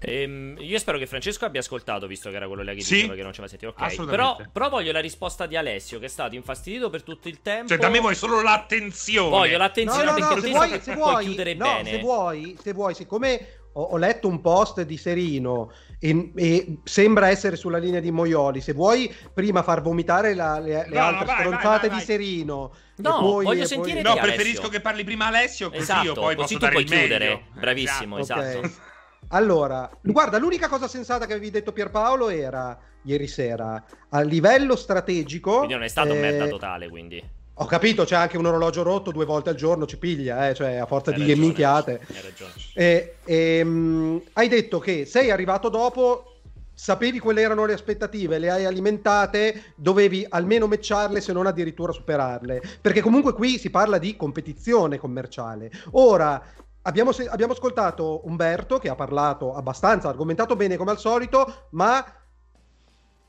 [0.00, 3.14] Ehm, io spero che Francesco abbia ascoltato, visto che era quello lì che sì, diceva
[3.14, 3.74] che non ci aveva sentito.
[3.76, 7.42] Ok, però, però, voglio la risposta di Alessio, che è stato infastidito per tutto il
[7.42, 7.68] tempo.
[7.68, 9.30] Cioè, da me vuoi solo l'attenzione.
[9.30, 11.90] Voglio l'attenzione no, no, no, perché se vuoi, se vuoi, chiudere no, bene.
[11.90, 17.28] Se vuoi, se vuoi, siccome ho, ho letto un post di Serino e, e, sembra
[17.28, 18.60] essere sulla linea di Moioli.
[18.60, 22.04] Se vuoi prima far vomitare la, le, le no, altre vai, stronzate vai, vai, di
[22.04, 22.72] Serino.
[22.96, 24.14] No, poi, voglio sentire poi...
[24.14, 27.24] No, preferisco che parli prima Alessio, così esatto, io poi così posso tu puoi chiudere.
[27.26, 27.42] Meglio.
[27.52, 28.40] Bravissimo, esatto.
[28.40, 28.58] Okay.
[28.64, 28.86] esatto.
[29.30, 35.58] Allora, guarda, l'unica cosa sensata che avevi detto Pierpaolo era ieri sera a livello strategico.
[35.58, 36.20] Quindi non è stato eh...
[36.20, 37.36] merda totale, quindi.
[37.60, 40.76] Ho capito, c'è anche un orologio rotto due volte al giorno, ci piglia, eh, cioè
[40.76, 42.00] a forza hai di ragione, minchiate.
[42.06, 42.52] Hai ragione.
[42.72, 46.36] E, e, um, hai detto che sei arrivato dopo,
[46.72, 52.62] sapevi quelle erano le aspettative, le hai alimentate, dovevi almeno matcharle se non addirittura superarle.
[52.80, 55.72] Perché comunque qui si parla di competizione commerciale.
[55.92, 56.40] Ora,
[56.82, 62.04] abbiamo, abbiamo ascoltato Umberto che ha parlato abbastanza, argomentato bene come al solito, ma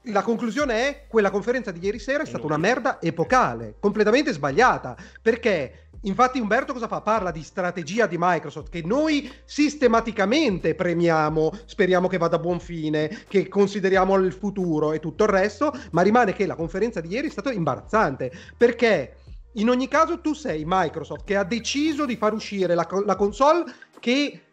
[0.03, 4.95] la conclusione è quella conferenza di ieri sera è stata una merda epocale, completamente sbagliata,
[5.21, 7.01] perché infatti Umberto cosa fa?
[7.01, 13.23] Parla di strategia di Microsoft che noi sistematicamente premiamo, speriamo che vada a buon fine,
[13.27, 17.27] che consideriamo il futuro e tutto il resto, ma rimane che la conferenza di ieri
[17.27, 19.15] è stata imbarazzante, perché
[19.53, 23.65] in ogni caso tu sei Microsoft che ha deciso di far uscire la, la console
[23.99, 24.43] che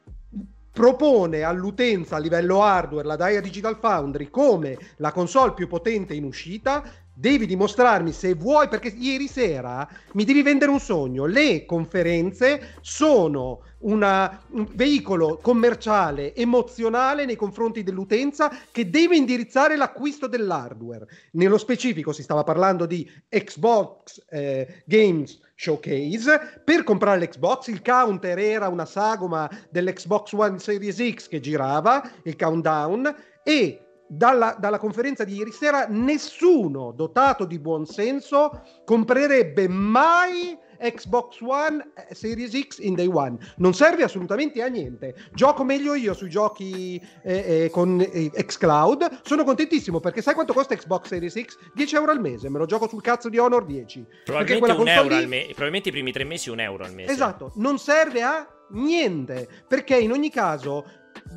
[0.77, 6.25] propone all'utenza a livello hardware la Dia Digital Foundry come la console più potente in
[6.25, 6.85] uscita,
[7.15, 11.25] devi dimostrarmi se vuoi, perché ieri sera mi devi vendere un sogno.
[11.25, 20.27] Le conferenze sono una, un veicolo commerciale emozionale nei confronti dell'utenza che deve indirizzare l'acquisto
[20.27, 21.07] dell'hardware.
[21.33, 26.61] Nello specifico si stava parlando di Xbox eh, Games Showcase.
[26.63, 32.37] Per comprare l'Xbox il counter era una sagoma dell'Xbox One Series X che girava, il
[32.37, 40.57] countdown, e dalla, dalla, conferenza di ieri sera nessuno dotato di buon senso comprerebbe mai
[40.81, 43.37] Xbox One eh, Series X in day one.
[43.57, 45.15] Non serve assolutamente a niente.
[45.33, 49.21] Gioco meglio io sui giochi eh, eh, con eh, xCloud.
[49.23, 51.59] Sono contentissimo perché sai quanto costa Xbox Series X?
[51.75, 52.49] 10 euro al mese.
[52.49, 54.07] Me lo gioco sul cazzo di Honor 10.
[54.25, 55.15] Probabilmente, un euro lì...
[55.15, 55.47] al mese.
[55.47, 57.13] Probabilmente i primi tre mesi un euro al mese.
[57.13, 60.85] Esatto, non serve a niente perché in ogni caso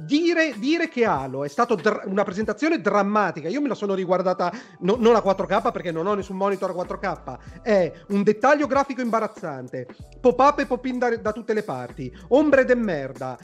[0.06, 4.52] dire, dire, che Halo è stata dr- una presentazione drammatica, io me la sono riguardata
[4.80, 9.02] no, non a 4K perché non ho nessun monitor a 4K, è un dettaglio grafico
[9.02, 9.88] imbarazzante,
[10.20, 13.38] pop-up e pop-in da, da tutte le parti, ombre de merda,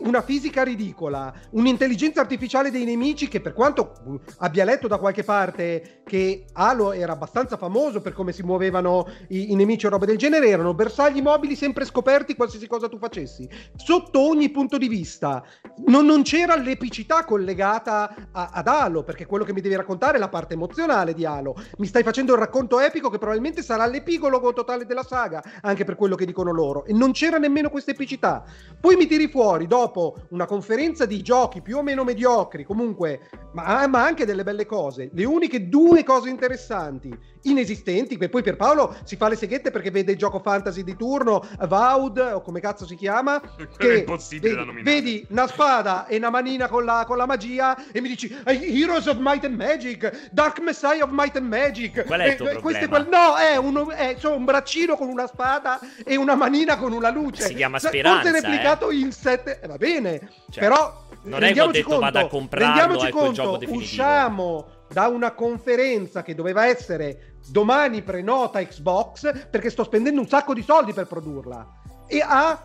[0.00, 6.02] una fisica ridicola, un'intelligenza artificiale dei nemici che per quanto abbia letto da qualche parte
[6.04, 10.16] che Halo era abbastanza famoso per come si muovevano i, i nemici o roba del
[10.16, 15.44] genere, erano bersagli mobili sempre scoperti qualsiasi cosa tu facessi, sotto ogni punto di vista
[15.86, 20.20] non, non, c'era l'epicità collegata a, ad Halo, perché quello che mi devi raccontare è
[20.20, 21.54] la parte emozionale di Halo.
[21.78, 25.94] Mi stai facendo il racconto epico che probabilmente sarà l'epigologo totale della saga, anche per
[25.96, 26.84] quello che dicono loro.
[26.84, 28.44] E non c'era nemmeno questa epicità.
[28.80, 33.86] Poi mi tiri fuori, dopo una conferenza di giochi più o meno mediocri, comunque, ma,
[33.86, 37.16] ma anche delle belle cose, le uniche due cose interessanti
[37.50, 40.96] inesistenti, che poi per Paolo si fa le seghette perché vede il gioco fantasy di
[40.96, 43.40] turno, Vaud, o come cazzo si chiama,
[43.76, 44.94] che è impossibile vedi, da nominare.
[44.94, 49.06] vedi una spada e una manina con la, con la magia e mi dici Heroes
[49.06, 52.04] of Might and Magic, Dark Messiah of Might and Magic.
[52.04, 52.88] Qual è il tuo e, problema?
[52.88, 53.08] quel...
[53.08, 57.10] No, è, uno, è cioè, un braccino con una spada e una manina con una
[57.10, 57.44] luce.
[57.44, 58.96] Si chiama Cioè, Speranza, Forse replicato eh.
[58.96, 59.60] in sette...
[59.60, 61.04] eh, va bene, Cioè, però...
[61.22, 63.84] non è che ho detto conto, vada a comprarlo, rendiamoci ecco il conto, gioco definitivo.
[63.84, 70.54] usciamo da una conferenza che doveva essere domani prenota Xbox perché sto spendendo un sacco
[70.54, 71.66] di soldi per produrla
[72.06, 72.62] e ha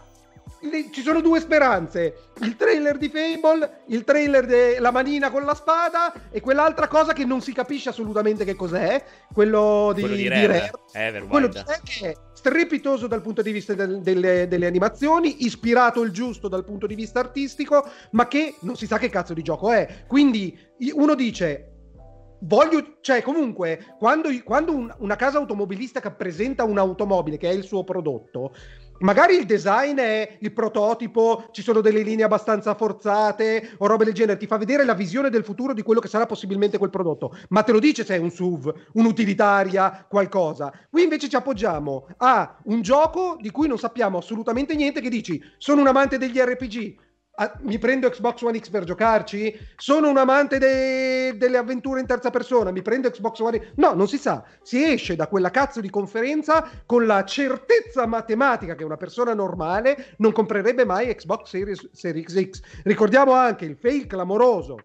[0.91, 6.13] ci sono due speranze il trailer di Fable il trailer della manina con la spada
[6.29, 10.27] e quell'altra cosa che non si capisce assolutamente che cos'è quello di, Quello di di
[10.29, 10.71] Rare, Rare.
[10.93, 11.29] Everwild.
[11.29, 16.01] quello di Rare che è strepitoso dal punto di vista del- delle, delle animazioni ispirato
[16.03, 19.41] il giusto dal punto di vista artistico ma che non si sa che cazzo di
[19.41, 20.55] gioco è quindi
[20.93, 21.70] uno dice
[22.41, 27.83] voglio, cioè comunque, quando, quando un- una casa automobilistica presenta un'automobile che è il suo
[27.83, 28.53] prodotto,
[28.99, 34.13] magari il design è il prototipo, ci sono delle linee abbastanza forzate o robe del
[34.13, 37.35] genere, ti fa vedere la visione del futuro di quello che sarà possibilmente quel prodotto,
[37.49, 40.71] ma te lo dice se è un SUV, un'utilitaria, qualcosa.
[40.89, 45.41] Qui invece ci appoggiamo a un gioco di cui non sappiamo assolutamente niente, che dici,
[45.57, 46.95] sono un amante degli RPG,
[47.41, 49.57] Ah, mi prendo Xbox One X per giocarci?
[49.75, 53.71] Sono un amante de- delle avventure in terza persona, mi prendo Xbox One X.
[53.77, 54.45] No, non si sa.
[54.61, 60.13] Si esce da quella cazzo di conferenza con la certezza matematica che una persona normale
[60.17, 62.61] non comprerebbe mai Xbox Series, Series X.
[62.83, 64.77] Ricordiamo anche il fail clamoroso.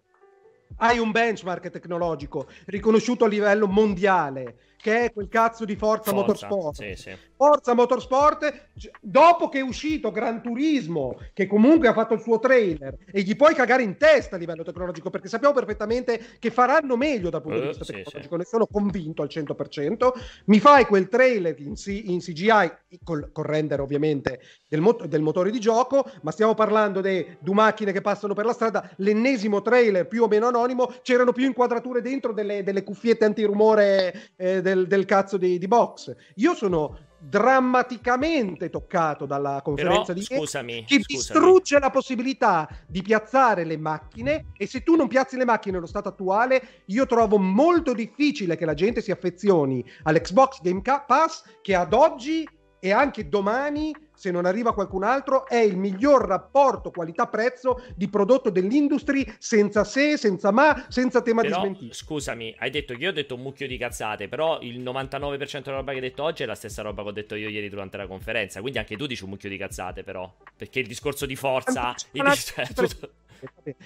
[0.77, 6.47] Hai un benchmark tecnologico riconosciuto a livello mondiale, che è quel cazzo di Forza, Forza,
[6.47, 6.75] Motorsport.
[6.75, 7.17] sì, sì.
[7.37, 8.69] Forza Motorsport,
[8.99, 13.35] dopo che è uscito Gran Turismo, che comunque ha fatto il suo trailer, e gli
[13.35, 17.59] puoi cagare in testa a livello tecnologico, perché sappiamo perfettamente che faranno meglio dal punto
[17.59, 20.11] di Eh, vista sì, tecnologico, ne sono convinto al 100%.
[20.45, 22.71] Mi fai quel trailer in, in CGI,
[23.03, 27.53] col, col render ovviamente del, mot- del motore di gioco, ma stiamo parlando di due
[27.53, 32.01] macchine che passano per la strada, l'ennesimo trailer più o meno anonimo, c'erano più inquadrature
[32.01, 36.15] dentro delle, delle cuffiette antirumore eh, del, del cazzo di, di box.
[36.35, 41.03] Io sono drammaticamente toccato dalla Però, conferenza di ieri scusami, che scusami.
[41.07, 45.87] distrugge la possibilità di piazzare le macchine e se tu non piazzi le macchine nello
[45.87, 51.75] stato attuale io trovo molto difficile che la gente si affezioni all'Xbox Game Pass che
[51.75, 52.47] ad oggi
[52.79, 58.49] e anche domani se non arriva qualcun altro è il miglior rapporto qualità-prezzo di prodotto
[58.49, 63.09] dell'industry senza se, senza ma, senza tema Però, di smentita scusami, hai detto che io
[63.09, 66.43] ho detto un mucchio di cazzate, però il 99% della roba che hai detto oggi
[66.43, 69.05] è la stessa roba che ho detto io ieri durante la conferenza, quindi anche tu
[69.05, 71.93] dici un mucchio di cazzate però, perché il discorso di forza...
[72.11, 73.11] il cioè, tutto-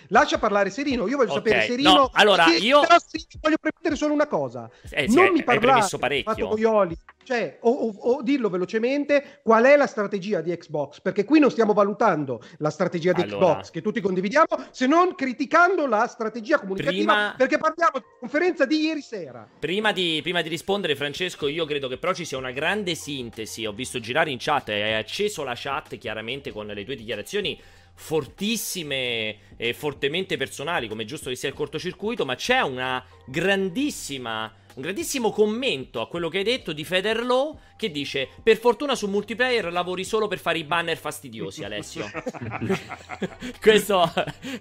[0.08, 1.94] Lascia parlare Serino, io voglio Ok, sapere Serino.
[1.94, 4.70] no, allora, Sì, io- sì, voglio premettere solo una cosa.
[4.90, 6.32] Eh, sì, non hai- mi parlare, parecchio.
[6.32, 11.24] fatto Coioli, cioè, o, o- o dillo velocemente qual è la strategia di Xbox, perché
[11.24, 13.46] qui non stiamo valutando la strategia di Allora.
[13.54, 18.66] Xbox, che tutti condividiamo, se non criticando la strategia comunicativa, Prima- perché parliamo di conferenza
[18.66, 19.48] di ieri sera.
[19.60, 23.66] Prima di, prima di rispondere, Francesco, io credo che però ci sia una grande sintesi.
[23.66, 27.60] Ho visto girare in chat e hai acceso la chat chiaramente con le tue dichiarazioni
[28.02, 34.52] fortissime e fortemente personali, come è giusto che sia il cortocircuito, ma c'è una grandissima.
[34.74, 39.08] Un grandissimo commento a quello che hai detto di Federlow che dice: Per fortuna su
[39.08, 42.08] multiplayer lavori solo per fare i banner fastidiosi, Alessio.
[43.60, 44.14] Questo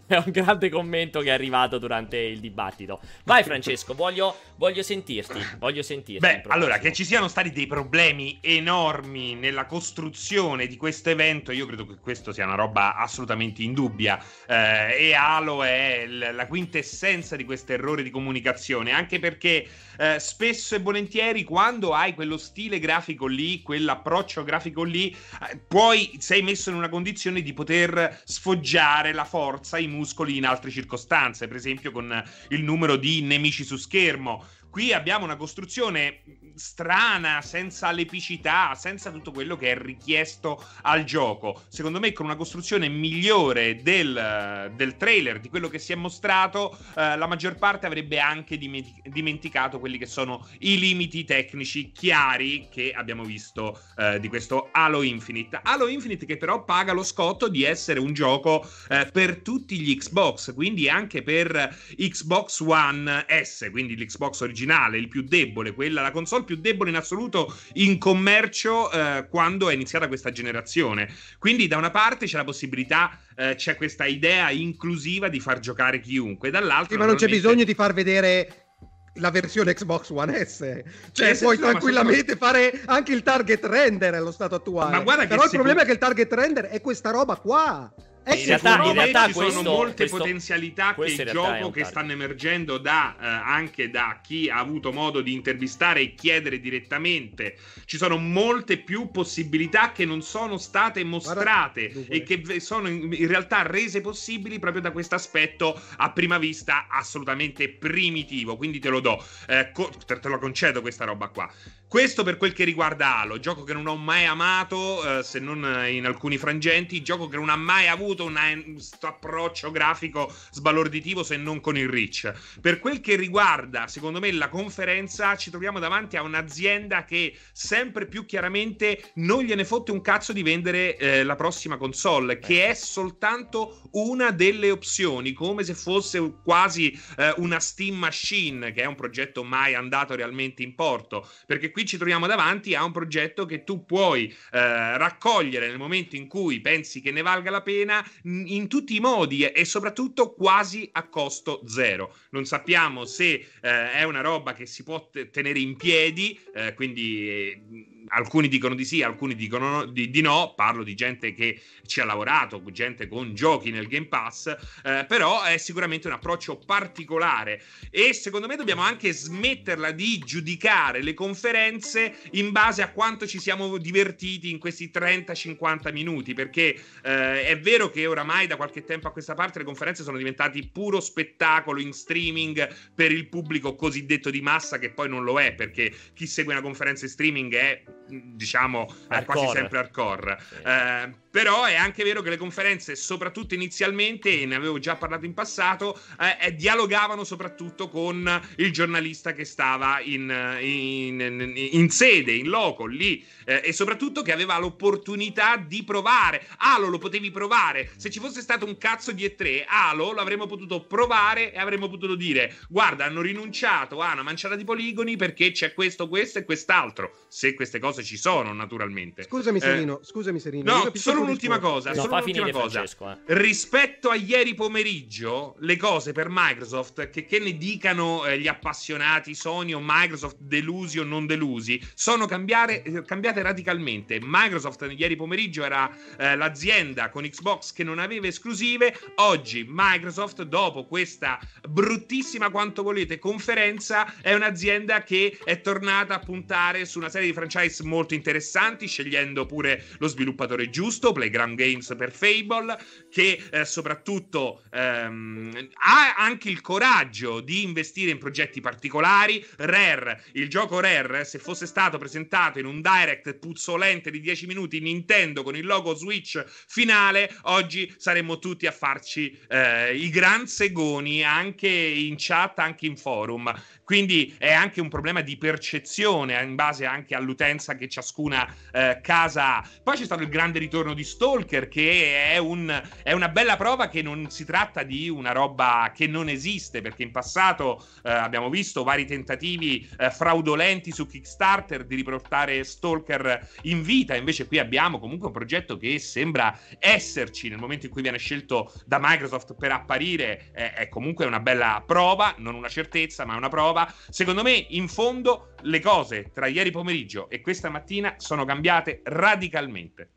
[0.06, 2.98] è un grande commento che è arrivato durante il dibattito.
[3.24, 5.38] Vai, Francesco, voglio, voglio sentirti.
[5.58, 6.26] Voglio sentirti.
[6.26, 11.66] Beh, allora, che ci siano stati dei problemi enormi nella costruzione di questo evento, io
[11.66, 14.18] credo che questo sia una roba assolutamente indubbia.
[14.46, 20.18] Eh, e Halo è l- la quintessenza di questo errore di comunicazione, anche perché eh,
[20.18, 25.10] spesso e volentieri quando hai quello stile grafico lì, quell'approccio grafico lì,
[25.50, 30.46] eh, poi sei messo in una condizione di poter sfoggiare la forza, i muscoli in
[30.46, 34.44] altre circostanze, per esempio con il numero di nemici su schermo.
[34.70, 36.22] Qui abbiamo una costruzione
[36.60, 41.62] strana, senza l'epicità, senza tutto quello che è richiesto al gioco.
[41.68, 46.76] Secondo me, con una costruzione migliore del, del trailer, di quello che si è mostrato,
[46.96, 52.92] eh, la maggior parte avrebbe anche dimenticato quelli che sono i limiti tecnici chiari che
[52.94, 55.60] abbiamo visto eh, di questo Halo Infinite.
[55.62, 59.96] Halo Infinite che però paga lo scotto di essere un gioco eh, per tutti gli
[59.96, 66.10] Xbox, quindi anche per Xbox One S, quindi l'Xbox originale, il più debole, quella la
[66.10, 71.08] console più debole in assoluto in commercio eh, quando è iniziata questa generazione.
[71.38, 76.00] Quindi da una parte c'è la possibilità, eh, c'è questa idea inclusiva di far giocare
[76.00, 76.94] chiunque, dall'altra...
[76.94, 78.66] Sì, ma non c'è bisogno di far vedere
[79.14, 80.82] la versione Xbox One S.
[81.12, 82.38] Cioè, puoi no, tranquillamente sono...
[82.38, 84.96] fare anche il target render allo stato attuale.
[84.96, 87.92] Ma guarda Però il problema è che il target render è questa roba qua.
[88.22, 91.84] Eh in, realtà, in realtà ci questo, sono molte questo, potenzialità che il gioco che
[91.84, 97.56] stanno emergendo da, eh, anche da chi ha avuto modo di intervistare e chiedere direttamente.
[97.86, 103.10] Ci sono molte più possibilità che non sono state mostrate Guarda, e che sono in,
[103.12, 108.56] in, realtà rese possibili proprio da questo aspetto a prima vista assolutamente primitivo.
[108.56, 111.50] Quindi te lo do, eh, co- te lo concedo questa roba qua.
[111.90, 115.58] Questo per quel che riguarda Halo, gioco che non ho mai amato, eh, se non
[115.88, 118.30] in alcuni frangenti, gioco che non ha mai avuto
[118.72, 122.32] questo approccio grafico sbalorditivo se non con il Reach.
[122.60, 128.06] Per quel che riguarda, secondo me, la conferenza, ci troviamo davanti a un'azienda che sempre
[128.06, 132.74] più chiaramente non gliene fotte un cazzo di vendere eh, la prossima console, che è
[132.74, 138.94] soltanto una delle opzioni, come se fosse quasi eh, una Steam Machine, che è un
[138.94, 143.46] progetto mai andato realmente in porto, perché qui qui ci troviamo davanti a un progetto
[143.46, 148.06] che tu puoi eh, raccogliere nel momento in cui pensi che ne valga la pena
[148.24, 152.14] in tutti i modi e soprattutto quasi a costo zero.
[152.30, 157.28] Non sappiamo se eh, è una roba che si può tenere in piedi, eh, quindi
[157.28, 157.62] eh,
[158.08, 162.00] alcuni dicono di sì, alcuni dicono no, di, di, no, parlo di gente che ci
[162.00, 167.62] ha lavorato, gente con giochi nel Game Pass, eh, però è sicuramente un approccio particolare.
[167.90, 173.38] E secondo me dobbiamo anche smetterla di giudicare le conferenze in base a quanto ci
[173.38, 179.08] siamo divertiti in questi 30-50 minuti, perché eh, è vero che oramai da qualche tempo
[179.08, 184.30] a questa parte le conferenze sono diventate puro spettacolo in streaming per il pubblico cosiddetto
[184.30, 187.82] di massa che poi non lo è, perché chi segue una conferenza in streaming è
[188.10, 189.24] diciamo hardcore.
[189.24, 190.38] quasi sempre hardcore.
[190.40, 190.54] Sì.
[190.62, 195.24] Eh, però è anche vero che le conferenze, soprattutto inizialmente, e ne avevo già parlato
[195.24, 201.90] in passato, eh, eh, dialogavano soprattutto con il giornalista che stava in, in, in, in
[201.90, 206.46] sede, in loco, lì, eh, e soprattutto che aveva l'opportunità di provare.
[206.58, 207.90] Halo lo potevi provare.
[207.96, 212.14] Se ci fosse stato un cazzo di E3, Halo l'avremmo potuto provare e avremmo potuto
[212.16, 217.14] dire: guarda, hanno rinunciato a una manciata di poligoni perché c'è questo, questo e quest'altro.
[217.28, 219.22] Se queste cose ci sono, naturalmente.
[219.22, 220.72] Scusami, eh, Serino, scusami, Serino.
[220.72, 221.90] No, solo solo un'ultima cosa.
[221.90, 222.82] No, solo un'ultima cosa.
[222.82, 223.16] Eh.
[223.26, 229.34] Rispetto a ieri pomeriggio, le cose per Microsoft, che, che ne dicano eh, gli appassionati
[229.34, 234.18] Sony o Microsoft delusi o non delusi, sono cambiare, eh, cambiate radicalmente.
[234.20, 238.98] Microsoft ieri pomeriggio era eh, l'azienda con Xbox che non aveva esclusive.
[239.16, 246.84] Oggi Microsoft, dopo questa bruttissima quanto volete conferenza, è un'azienda che è tornata a puntare
[246.84, 251.94] su una serie di franchise molto interessanti, scegliendo pure lo sviluppatore giusto giusto, Playground Games
[251.96, 252.78] per Fable,
[253.10, 259.44] che eh, soprattutto ehm, ha anche il coraggio di investire in progetti particolari.
[259.56, 264.80] Rare, il gioco Rare, se fosse stato presentato in un direct puzzolente di 10 minuti
[264.80, 271.22] Nintendo con il logo Switch finale, oggi saremmo tutti a farci eh, i gran segoni
[271.22, 273.52] anche in chat, anche in forum.
[273.90, 279.56] Quindi è anche un problema di percezione in base anche all'utenza che ciascuna eh, casa
[279.56, 279.68] ha.
[279.82, 282.70] Poi c'è stato il grande ritorno di Stalker, che è, un,
[283.02, 287.02] è, una bella prova che non si tratta di una roba che non esiste, perché
[287.02, 293.82] in passato eh, abbiamo visto vari tentativi eh, fraudolenti su Kickstarter di riportare Stalker in
[293.82, 294.14] vita.
[294.14, 298.72] Invece qui abbiamo comunque un progetto che sembra esserci nel momento in cui viene scelto
[298.86, 300.52] da Microsoft per apparire.
[300.52, 303.94] è comunque una bella prova, non una certezza, ma una prova roba.
[304.08, 310.10] Secondo me, in fondo, le cose tra ieri pomeriggio e questa mattina sono cambiate radicalmente.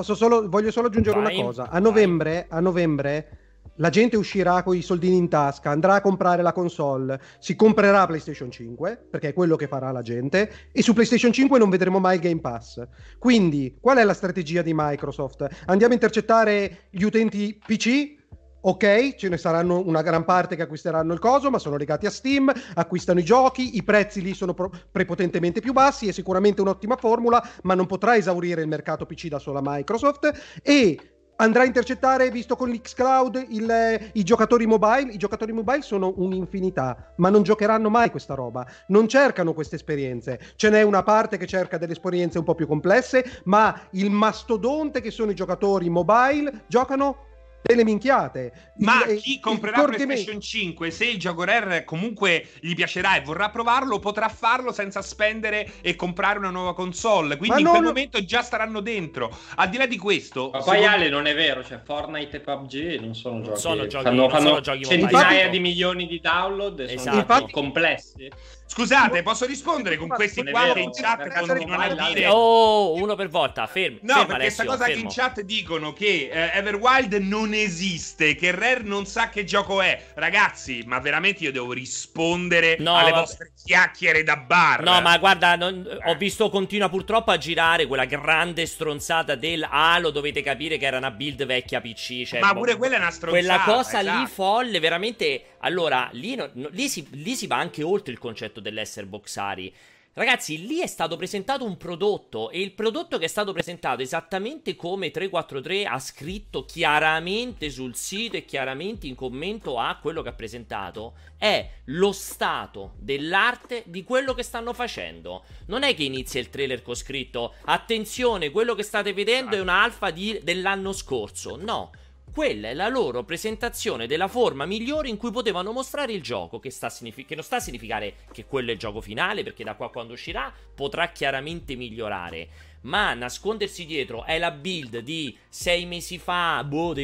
[0.00, 1.68] Solo, voglio solo aggiungere vai, una cosa.
[1.70, 3.38] A novembre, a novembre
[3.76, 8.06] la gente uscirà con i soldini in tasca, andrà a comprare la console, si comprerà
[8.06, 11.98] PlayStation 5, perché è quello che farà la gente, e su PlayStation 5 non vedremo
[11.98, 12.86] mai il Game Pass.
[13.18, 15.46] Quindi, qual è la strategia di Microsoft?
[15.64, 18.18] Andiamo a intercettare gli utenti PC
[18.62, 22.10] Ok, ce ne saranno una gran parte che acquisteranno il coso, ma sono legati a
[22.10, 26.96] Steam, acquistano i giochi, i prezzi lì sono pro- prepotentemente più bassi, è sicuramente un'ottima
[26.96, 30.98] formula, ma non potrà esaurire il mercato PC da sola Microsoft e
[31.36, 35.10] andrà a intercettare, visto con l'Xcloud, il, i giocatori mobile.
[35.10, 38.66] I giocatori mobile sono un'infinità, ma non giocheranno mai questa roba.
[38.88, 40.38] Non cercano queste esperienze.
[40.56, 45.00] Ce n'è una parte che cerca delle esperienze un po' più complesse, ma il mastodonte
[45.00, 47.28] che sono i giocatori mobile giocano
[47.62, 48.72] delle minchiate.
[48.78, 53.50] Ma il, chi comprerà PlayStation 5, se il gioco Rare comunque gli piacerà e vorrà
[53.50, 57.36] provarlo, potrà farlo senza spendere e comprare una nuova console.
[57.36, 59.36] Quindi in quel momento già staranno dentro.
[59.56, 60.86] Al di là di questo, ma poi secondo...
[60.86, 64.28] Ale non è vero, cioè Fortnite e PUBG non sono non giochi, sono giochi fanno,
[64.28, 67.00] fanno sono giochi centinaia di milioni di download, esatto.
[67.00, 67.52] sono infatti...
[67.52, 68.30] complessi.
[68.72, 73.28] Scusate, posso rispondere con questi qua che in chat continuano a dire Oh, uno per
[73.28, 73.98] volta, fermo.
[74.02, 74.94] No, ferma, perché questa cosa fermo.
[74.94, 79.80] che in chat dicono che eh, Everwild non esiste, che Rare non sa che gioco
[79.80, 80.00] è.
[80.14, 83.20] Ragazzi, ma veramente io devo rispondere no, alle vabbè.
[83.22, 84.84] vostre chiacchiere da bar.
[84.84, 90.10] No, ma guarda, non, ho visto continua purtroppo a girare quella grande stronzata del Halo,
[90.10, 93.46] dovete capire che era una build vecchia PC, cioè, Ma pure quella è una stronzata.
[93.46, 94.20] Quella cosa esatto.
[94.20, 98.59] lì folle, veramente allora, lì, no, lì, si, lì, si, va anche oltre il concetto
[98.60, 99.74] dell'essere boxari.
[100.12, 104.74] Ragazzi, lì è stato presentato un prodotto e il prodotto che è stato presentato esattamente
[104.74, 110.34] come 343 ha scritto chiaramente sul sito e chiaramente in commento a quello che ha
[110.34, 115.44] presentato è lo stato dell'arte di quello che stanno facendo.
[115.66, 120.10] Non è che inizia il trailer con scritto attenzione, quello che state vedendo è un'alfa
[120.10, 121.54] dell'anno scorso.
[121.54, 121.92] No,
[122.32, 126.70] quella è la loro presentazione della forma migliore in cui potevano mostrare il gioco, che,
[126.70, 129.90] signifi- che non sta a significare che quello è il gioco finale, perché da qua
[129.90, 132.68] quando uscirà potrà chiaramente migliorare.
[132.82, 136.94] Ma nascondersi dietro è la build di sei mesi fa, boh,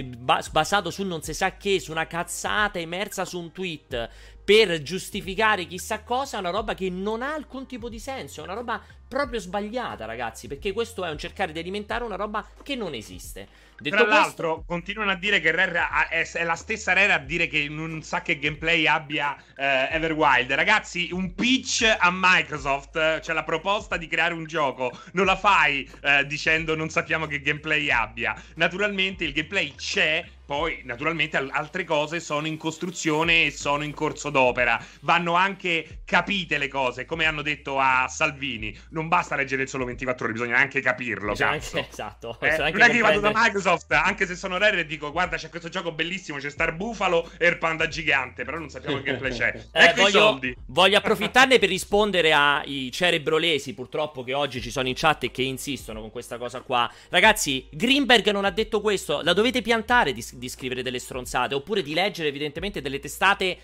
[0.50, 4.08] basato su non si sa che, su una cazzata emersa su un tweet
[4.46, 8.44] per giustificare chissà cosa, è una roba che non ha alcun tipo di senso, è
[8.44, 12.76] una roba proprio sbagliata, ragazzi, perché questo è un cercare di alimentare una roba che
[12.76, 13.65] non esiste.
[13.78, 17.46] Detto Tra questo, l'altro, continuano a dire che Rare è, la stessa Rare a dire
[17.46, 20.52] che non sa che gameplay abbia eh, Everwild.
[20.52, 25.88] Ragazzi, un pitch a Microsoft, cioè la proposta di creare un gioco, non la fai
[26.02, 28.34] eh, dicendo non sappiamo che gameplay abbia.
[28.54, 33.92] Naturalmente il gameplay c'è, poi, naturalmente, al- altre cose sono in costruzione e sono in
[33.92, 34.80] corso d'opera.
[35.00, 38.76] Vanno anche capite le cose, come hanno detto a Salvini.
[38.90, 41.32] Non basta leggere solo 24 ore, bisogna anche capirlo.
[41.32, 42.38] Bisogna anche- esatto.
[42.40, 45.10] Eh, non è che io vado da comprendere- Microsoft, anche se sono rare, e dico:
[45.10, 46.38] Guarda, c'è questo gioco bellissimo.
[46.38, 48.44] C'è Star Bufalo e il panda gigante.
[48.44, 49.60] Però non sappiamo che gameplay c'è.
[49.72, 50.56] Eh, ecco i voglio, soldi.
[50.66, 55.42] voglio approfittarne per rispondere ai cerebrolesi, purtroppo, che oggi ci sono in chat e che
[55.42, 56.90] insistono con questa cosa qua.
[57.08, 59.20] Ragazzi, Greenberg non ha detto questo.
[59.22, 63.58] La dovete piantare di, di scrivere delle stronzate, oppure di leggere, evidentemente, delle testate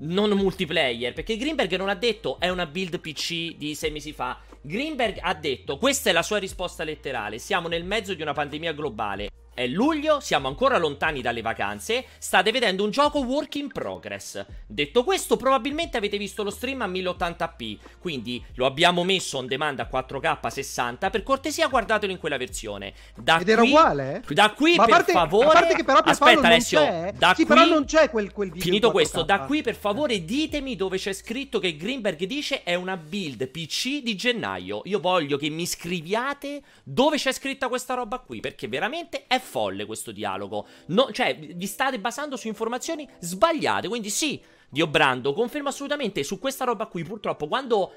[0.00, 1.12] non multiplayer.
[1.12, 4.38] Perché Greenberg non ha detto è una build PC di sei mesi fa.
[4.60, 7.38] Greenberg ha detto: questa è la sua risposta letterale.
[7.38, 9.28] Siamo nel mezzo di una pandemia globale.
[9.58, 14.46] È luglio, siamo ancora lontani dalle vacanze, state vedendo un gioco work in progress.
[14.64, 19.80] Detto questo, probabilmente avete visto lo stream a 1080p, quindi lo abbiamo messo on demand
[19.80, 22.92] a 4K 60, per cortesia guardatelo in quella versione.
[23.16, 24.22] Da Ed era qui, uguale?
[24.24, 24.32] eh?
[24.32, 25.46] Da qui Ma per parte, favore...
[25.46, 27.12] a parte che però per Aspetta Alessio, c'è.
[27.18, 27.56] da sì, qui...
[27.56, 28.62] però non c'è quel, quel video.
[28.62, 28.94] Finito in 4K.
[28.94, 33.48] questo, da qui per favore ditemi dove c'è scritto che Greenberg dice è una build
[33.48, 34.82] PC di gennaio.
[34.84, 39.86] Io voglio che mi scriviate dove c'è scritta questa roba qui, perché veramente è folle
[39.86, 40.66] questo dialogo.
[40.88, 46.38] No- cioè, vi state basando su informazioni sbagliate, quindi sì, Dio Brando, confermo assolutamente su
[46.38, 47.92] questa roba qui, purtroppo, quando...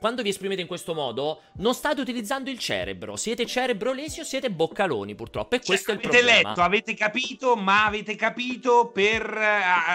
[0.00, 3.14] Quando vi esprimete in questo modo, non state utilizzando il cerebro.
[3.14, 5.54] Siete cerebrolesi o siete boccaloni, purtroppo.
[5.54, 6.48] E Cioè, questo è il avete problema.
[6.48, 9.44] letto, avete capito, ma avete capito per eh,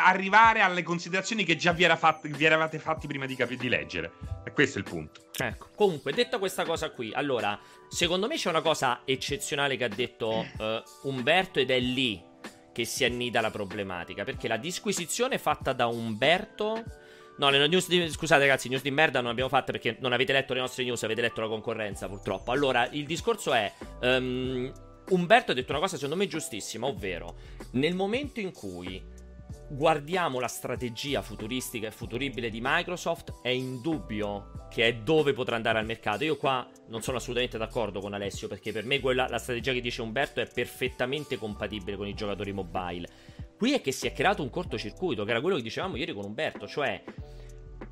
[0.06, 3.68] arrivare alle considerazioni che già vi, era fatt- vi eravate fatti prima di, capi- di
[3.68, 4.14] leggere.
[4.46, 5.20] E questo è il punto.
[5.36, 7.60] Ecco, comunque, detta questa cosa qui, allora,
[7.90, 12.24] secondo me c'è una cosa eccezionale che ha detto eh, Umberto ed è lì
[12.72, 16.84] che si annida la problematica, perché la disquisizione fatta da Umberto...
[17.40, 18.10] No, le news di...
[18.10, 21.02] scusate ragazzi, news di merda non abbiamo fatte perché non avete letto le nostre news,
[21.04, 22.52] avete letto la concorrenza purtroppo.
[22.52, 23.72] Allora, il discorso è...
[24.02, 24.72] ehm,
[25.10, 27.38] Umberto ha detto una cosa secondo me giustissima, ovvero,
[27.72, 29.02] nel momento in cui
[29.70, 35.80] guardiamo la strategia futuristica e futuribile di Microsoft, è indubbio che è dove potrà andare
[35.80, 36.24] al mercato.
[36.24, 39.82] Io qua non sono assolutamente d'accordo con Alessio, perché per me quella, la strategia che
[39.82, 43.08] dice Umberto è perfettamente compatibile con i giocatori mobile.
[43.58, 46.26] Qui è che si è creato un cortocircuito, che era quello che dicevamo ieri con
[46.26, 47.04] Umberto, cioè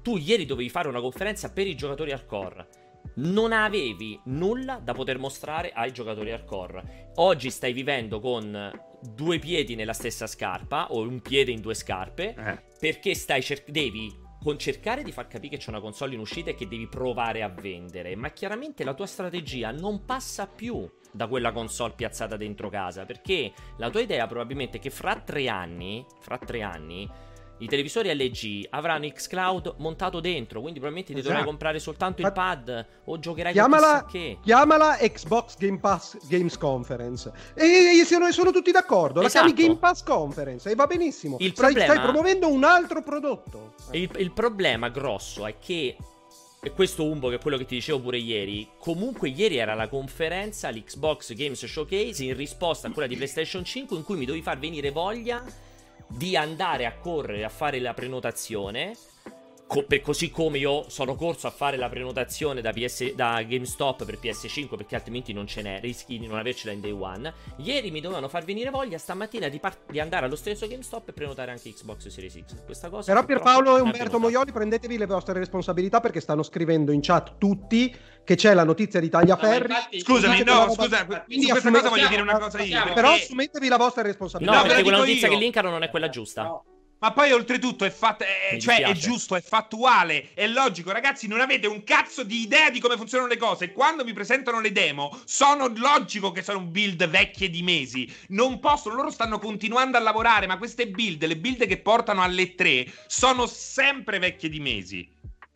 [0.01, 2.84] tu ieri dovevi fare una conferenza per i giocatori hardcore.
[3.15, 7.11] Non avevi nulla da poter mostrare ai giocatori hardcore.
[7.15, 12.35] Oggi stai vivendo con due piedi nella stessa scarpa o un piede in due scarpe
[12.35, 12.63] Eh.
[12.79, 16.51] perché stai cer- devi con cercare di far capire che c'è una console in uscita
[16.51, 21.25] e che devi provare a vendere, ma chiaramente la tua strategia non passa più da
[21.25, 26.05] quella console piazzata dentro casa, perché la tua idea probabilmente è che fra tre anni,
[26.19, 27.09] fra tre anni,
[27.59, 32.63] i televisori LG avranno Xcloud montato dentro, quindi probabilmente ti dovrai comprare soltanto il Infatti-
[32.63, 34.37] pad o giocherai Chiamala, con che.
[34.43, 37.31] chiamala Xbox Game Pass Games Conference.
[37.53, 39.21] E, e sono, sono tutti d'accordo.
[39.21, 39.45] La Esatto.
[39.53, 41.37] chiami Game Pass Conference e va benissimo.
[41.39, 43.73] Il Stai- problema- Stai promuovendo un altro prodotto.
[43.91, 45.95] Il, il problema grosso è che.
[46.61, 48.67] E questo Umbo, che è quello che ti dicevo pure ieri.
[48.79, 53.95] Comunque, ieri era la conferenza, l'Xbox Games Showcase, in risposta a quella di PlayStation 5,
[53.95, 55.43] in cui mi dovevi far venire voglia
[56.07, 58.95] di andare a correre a fare la prenotazione.
[59.67, 64.05] Co- per- così come io sono corso a fare la prenotazione da, PS, da GameStop
[64.05, 67.33] per PS5 perché altrimenti non ce n'è, rischi di non avercela in day one.
[67.57, 71.13] Ieri mi dovevano far venire voglia stamattina di, par- di andare allo stesso GameStop e
[71.13, 72.63] prenotare anche Xbox Series X.
[72.65, 74.19] Questa cosa Però Pierpaolo e Umberto.
[74.19, 77.93] Moioli, prendetevi le vostre responsabilità perché stanno scrivendo in chat tutti
[78.23, 79.67] che c'è la notizia di Tagliaferri.
[79.67, 82.61] No, infatti- Scusami, Scusate, no, scusa, quindi su questa assume- cosa voglio dire una cosa
[82.61, 82.83] io.
[82.93, 84.55] Però perché- assumetevi la vostra responsabilità.
[84.55, 85.33] No, perché la quella notizia io.
[85.33, 86.43] che linkano non è quella giusta.
[86.43, 86.63] No.
[87.05, 90.91] Ma poi oltretutto è, fatta, è, Mi cioè, è giusto, è fattuale, è logico.
[90.91, 93.73] Ragazzi, non avete un cazzo di idea di come funzionano le cose.
[93.73, 98.11] Quando mi presentano le demo, sono logico che sono build vecchie di mesi.
[98.29, 102.55] Non possono, loro stanno continuando a lavorare, ma queste build, le build che portano alle
[102.55, 105.07] 3, sono sempre vecchie di mesi.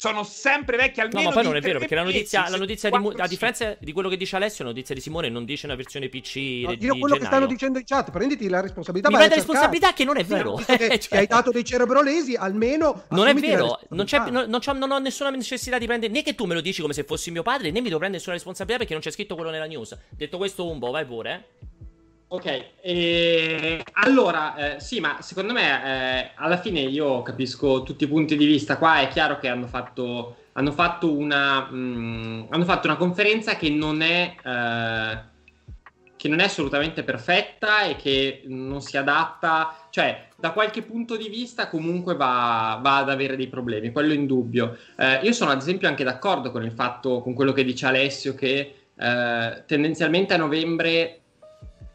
[0.02, 2.58] Sono sempre vecchie No, almeno ma poi non è vero, perché la notizia, mesi, la
[2.58, 3.28] notizia di a sì.
[3.28, 6.36] differenza di quello che dice Alessio, la notizia di Simone non dice una versione PC
[6.64, 7.26] No, di io quello che gennaio.
[7.26, 9.10] stanno dicendo in chat, prenditi la responsabilità.
[9.10, 9.52] Mi prende cercare.
[9.58, 10.56] responsabilità che non è vero.
[10.56, 14.72] Che Cioè- hai dato dei cerebrolesi, almeno Non è la vero, non, non- non c'ho-
[14.72, 17.30] non ho nessuna necessità di prendere né che tu me lo dici come se fossi
[17.30, 19.98] mio padre, né mi devo prendere nessuna responsabilità perché non c'è scritto quello nella news.
[20.12, 21.34] Detto questo, Umbo, vai pure.
[21.34, 21.79] eh.
[22.32, 28.08] Ok, e allora eh, sì, ma secondo me eh, alla fine io capisco tutti i
[28.08, 28.78] punti di vista.
[28.78, 33.70] Qua è chiaro che hanno fatto, hanno fatto, una, mm, hanno fatto una conferenza che
[33.72, 34.36] non è.
[34.44, 35.38] eh,
[36.16, 41.30] che non è assolutamente perfetta e che non si adatta, cioè da qualche punto di
[41.30, 44.78] vista comunque va, va ad avere dei problemi, quello in dubbio.
[44.98, 48.36] Eh, io sono ad esempio anche d'accordo con il fatto, con quello che dice Alessio,
[48.36, 51.22] che eh, tendenzialmente a novembre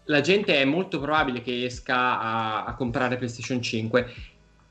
[0.06, 4.14] la gente è molto probabile che esca a, a comprare PlayStation 5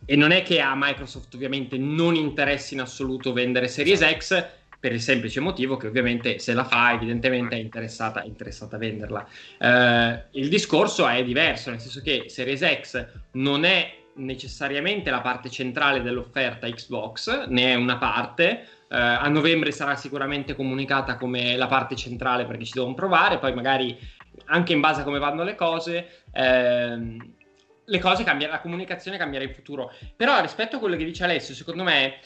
[0.05, 4.45] e non è che a Microsoft ovviamente non interessi in assoluto vendere Series X
[4.79, 8.79] per il semplice motivo che ovviamente se la fa evidentemente è interessata, è interessata a
[8.79, 9.25] venderla.
[9.57, 15.49] Eh, il discorso è diverso, nel senso che Series X non è necessariamente la parte
[15.49, 18.67] centrale dell'offerta Xbox, ne è una parte.
[18.89, 23.53] Eh, a novembre sarà sicuramente comunicata come la parte centrale perché ci devono provare, poi
[23.53, 23.97] magari
[24.45, 27.33] anche in base a come vanno le cose, ehm,
[27.85, 29.91] le cose cambiano, la comunicazione cambierà in futuro.
[30.15, 32.19] Però rispetto a quello che dice Alessio, secondo me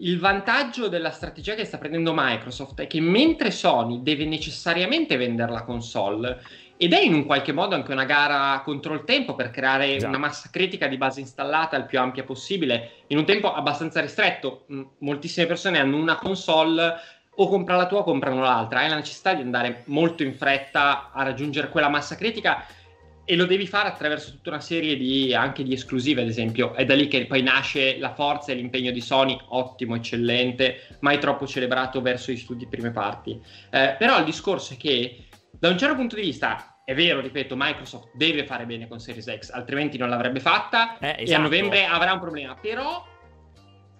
[0.00, 5.50] il vantaggio della strategia che sta prendendo Microsoft è che mentre Sony deve necessariamente vendere
[5.50, 6.40] la console
[6.76, 10.10] ed è in un qualche modo anche una gara contro il tempo per creare Esatto.
[10.10, 14.66] una massa critica di base installata il più ampia possibile in un tempo abbastanza ristretto.
[14.98, 16.94] Moltissime persone hanno una console
[17.40, 18.80] o comprano la tua o comprano l'altra.
[18.80, 22.64] Hai la necessità di andare molto in fretta a raggiungere quella massa critica
[23.24, 26.74] e lo devi fare attraverso tutta una serie di anche di esclusive, ad esempio.
[26.74, 31.18] È da lì che poi nasce la forza e l'impegno di Sony, ottimo, eccellente, mai
[31.18, 33.40] troppo celebrato verso i studi prime parti.
[33.70, 37.54] Eh, però il discorso è che da un certo punto di vista è vero, ripeto,
[37.54, 41.42] Microsoft deve fare bene con Series X, altrimenti non l'avrebbe fatta Eh, e a esatto.
[41.42, 42.56] novembre avrà un problema.
[42.58, 43.04] Però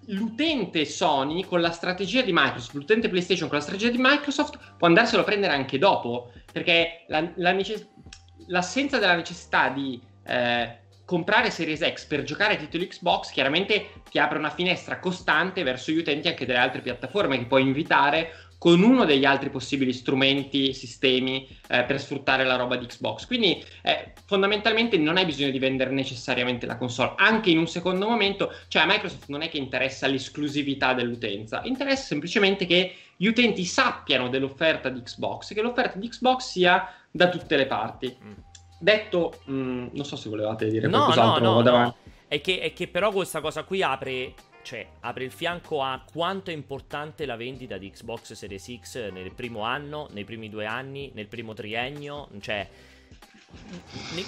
[0.09, 4.87] l'utente Sony con la strategia di Microsoft, l'utente PlayStation con la strategia di Microsoft può
[4.87, 7.87] andarselo a prendere anche dopo, perché la- la necess-
[8.47, 10.01] l'assenza della necessità di
[10.31, 15.63] eh, comprare Series X per giocare ai titoli Xbox chiaramente ti apre una finestra costante
[15.63, 19.93] verso gli utenti anche delle altre piattaforme che puoi invitare con uno degli altri possibili
[19.93, 23.27] strumenti, sistemi eh, per sfruttare la roba di Xbox.
[23.27, 28.09] Quindi eh, fondamentalmente non hai bisogno di vendere necessariamente la console, anche in un secondo
[28.09, 33.65] momento, cioè a Microsoft non è che interessa l'esclusività dell'utenza, interessa semplicemente che gli utenti
[33.65, 38.17] sappiano dell'offerta di Xbox, che l'offerta di Xbox sia da tutte le parti.
[38.23, 38.33] Mm.
[38.81, 41.69] Detto, mh, non so se volevate dire No, no, qualcos'altro, no, no.
[41.69, 41.97] avanti.
[42.29, 44.35] È che, è che però questa cosa qui apre,
[44.69, 49.33] cioè, apre il fianco a quanto è importante la vendita di Xbox Series X nel
[49.33, 52.29] primo anno, nei primi due anni, nel primo triennio.
[52.39, 52.69] Cioè,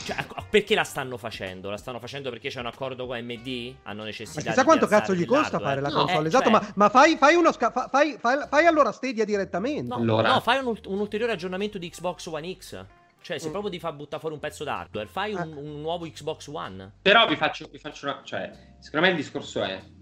[0.03, 1.69] Cioè, perché la stanno facendo?
[1.69, 3.75] La stanno facendo perché c'è un accordo con AMD?
[3.83, 6.25] Hanno necessità ma chissà di quanto cazzo gli costa fare la no, console?
[6.25, 6.53] Eh, esatto, cioè...
[6.53, 9.89] ma, ma, fai, fai uno sca- fai, fai, fai, allora Stadia direttamente.
[9.89, 10.33] No, allora.
[10.33, 12.83] no fai un, un, ulteriore aggiornamento di Xbox One X.
[13.21, 13.51] Cioè, se mm.
[13.51, 15.61] proprio ti fa buttare fuori un pezzo d'hardware, fai un, eh.
[15.61, 16.93] un nuovo Xbox One.
[17.03, 18.23] Però vi faccio, vi faccio una.
[18.25, 19.99] Cioè, secondo me il discorso è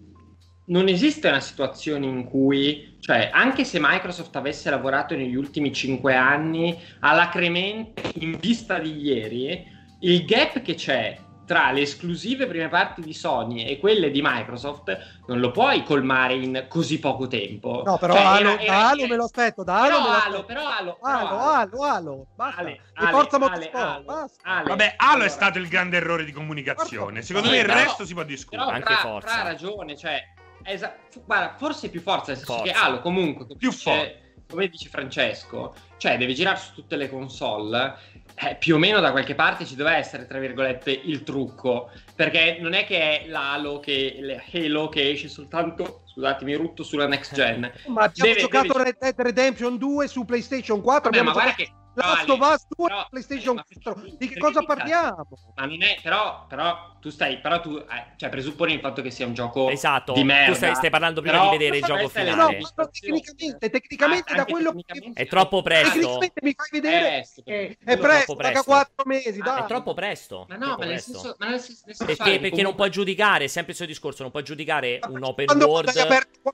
[0.69, 6.15] non esiste una situazione in cui, cioè, anche se Microsoft avesse lavorato negli ultimi cinque
[6.15, 9.67] anni alacremente in vista di ieri,
[10.01, 15.23] il gap che c'è tra le esclusive prime parti di Sony e quelle di Microsoft
[15.29, 17.83] non lo puoi colmare in così poco tempo.
[17.87, 20.45] No, però cioè, Halo, era, era, da Halo me lo aspetto, da Halo però Halo,
[20.45, 22.61] però Halo, però Halo, Halo, Halo, basta.
[22.61, 24.43] Ale, e forza Motorsport, basta.
[24.45, 25.25] Ale, Vabbè, Halo allora.
[25.25, 27.23] è stato il grande errore di comunicazione.
[27.23, 28.65] Secondo me il resto si può discutere.
[28.65, 29.33] Però, Anche tra, Forza.
[29.33, 30.23] Tra ragione, cioè
[30.69, 34.35] Esa- guarda, forse più forza, nel senso che Halo comunque, più forte.
[34.49, 37.95] come dice Francesco, cioè deve girare su tutte le console,
[38.35, 42.59] eh, più o meno da qualche parte ci deve essere, tra virgolette, il trucco, perché
[42.61, 47.61] non è che è l'Halo che, Halo che esce soltanto, scusatemi, rutto sulla next gen.
[47.87, 48.85] Ma abbiamo deve, giocato deve...
[48.85, 52.67] Red Dead Redemption 2 su PlayStation 4, Vabbè, abbiamo ma guarda che Last of Us
[52.69, 55.27] 2 però, PlayStation 4 eh, di che cosa parliamo?
[55.57, 59.11] Ma non è però, però tu stai però tu eh, cioè presupponi il fatto che
[59.11, 60.53] sia un gioco esatto, di merda.
[60.53, 62.59] tu stai, stai parlando prima di vedere il gioco finale.
[62.59, 65.89] No, no, tecnicamente tecnicamente ah, da quello che è troppo presto.
[65.89, 68.65] Tecnicamente mi fai vedere è, è presto, presto.
[68.65, 71.95] 4 mesi ah, è troppo presto ma no ma nel senso, ma nel senso, nel
[71.95, 72.63] senso perché, perché comunque...
[72.63, 75.91] non puoi giudicare sempre il suo discorso non puoi giudicare un open quando, world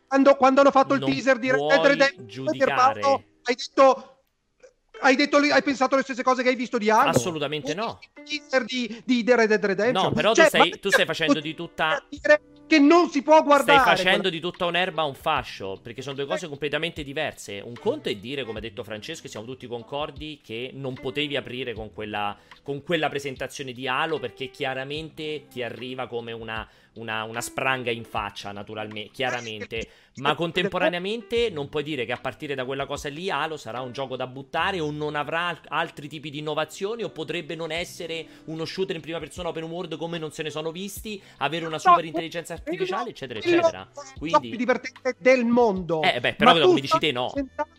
[0.08, 2.48] quando, quando, hanno fatto il teaser di Red Dead Redemption
[3.46, 4.13] hai detto
[5.00, 7.10] hai, detto, hai pensato le stesse cose che hai visto di Halo?
[7.10, 7.98] Assolutamente no.
[8.24, 8.40] Di,
[9.04, 10.06] di, di Red Dead Redemption.
[10.06, 12.02] No, però cioè, tu, stai, tu stai facendo di tutta
[12.66, 13.80] che non si può guardare.
[13.80, 17.60] Stai facendo di tutta un'erba un fascio, perché sono due cose completamente diverse.
[17.62, 21.74] Un conto è dire, come ha detto Francesco, siamo tutti concordi che non potevi aprire
[21.74, 27.40] con quella, con quella presentazione di Halo, perché chiaramente ti arriva come una, una, una
[27.40, 29.88] spranga in faccia, naturalmente, chiaramente.
[30.16, 33.92] Ma contemporaneamente non puoi dire che a partire da quella cosa lì Halo sarà un
[33.92, 38.64] gioco da buttare o non avrà altri tipi di innovazioni o potrebbe non essere uno
[38.64, 42.04] shooter in prima persona open world come non se ne sono visti, avere una super
[42.04, 43.88] intelligenza artificiale, eccetera, eccetera.
[44.18, 44.48] Quindi...
[44.50, 46.02] Più divertente del mondo.
[46.02, 47.32] Eh, beh, però come dici te, no.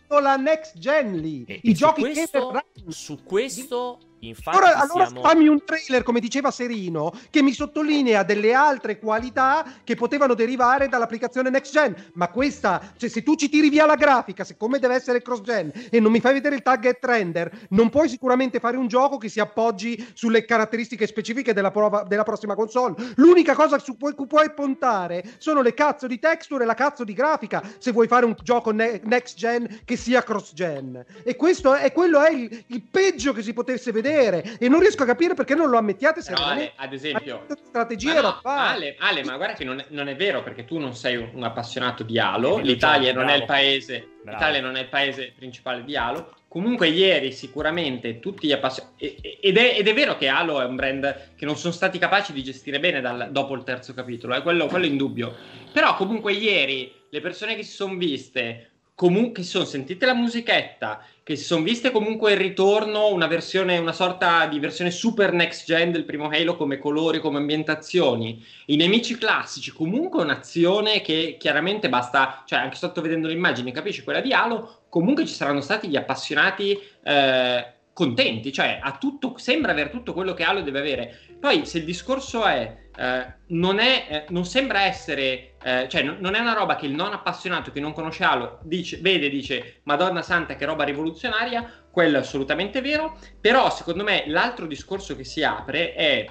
[0.08, 1.44] la next gen lì.
[1.46, 3.98] E, I giochi questo, che Su questo
[4.28, 5.22] Infatti allora, allora siamo...
[5.22, 10.88] fammi un trailer, come diceva Serino, che mi sottolinea delle altre qualità che potevano derivare
[10.88, 11.94] dall'applicazione next gen.
[12.14, 15.70] Ma questa, cioè, se tu ci tiri via la grafica, siccome deve essere cross gen
[15.90, 19.28] e non mi fai vedere il target render, non puoi sicuramente fare un gioco che
[19.28, 22.94] si appoggi sulle caratteristiche specifiche della, prova, della prossima console.
[23.16, 27.12] L'unica cosa su cui puoi puntare sono le cazzo di texture e la cazzo di
[27.12, 31.04] grafica se vuoi fare un gioco ne- next gen che sia cross gen.
[31.22, 34.80] E questo è, quello è il, il peggio che si potesse vedere vedere e non
[34.80, 38.96] riesco a capire perché non lo ammettiate se Ale, ad esempio strategia ma no, Ale,
[38.98, 42.02] Ale, ma guarda che non è, non è, vero perché tu non sei un, appassionato
[42.02, 44.38] di Halo l'Italia non è il paese bravo.
[44.38, 46.34] l'Italia non è il paese principale di Halo.
[46.48, 51.34] Comunque ieri sicuramente tutti gli appassionati ed, ed, è vero che Halo è un brand
[51.36, 54.66] che non sono stati capaci di gestire bene dal, dopo il terzo capitolo è quello,
[54.66, 55.34] quello in dubbio.
[55.70, 61.04] Però comunque ieri le persone che si sono viste comunque si sono sentite la musichetta,
[61.26, 65.66] che si sono viste comunque il ritorno, una versione, una sorta di versione super next
[65.66, 71.88] gen del primo Halo come colori, come ambientazioni, i nemici classici, comunque un'azione che chiaramente
[71.88, 75.88] basta, cioè anche sotto vedendo le immagini capisci quella di Halo, comunque ci saranno stati
[75.88, 81.18] gli appassionati eh, contenti, cioè tutto, sembra avere tutto quello che Halo deve avere.
[81.40, 86.18] Poi se il discorso è eh, non, è, eh, non sembra essere, eh, cioè n-
[86.20, 89.80] non è una roba che il non appassionato che non conosce Halo dice, vede dice
[89.84, 95.24] Madonna Santa che roba rivoluzionaria, quello è assolutamente vero, però secondo me l'altro discorso che
[95.24, 96.26] si apre è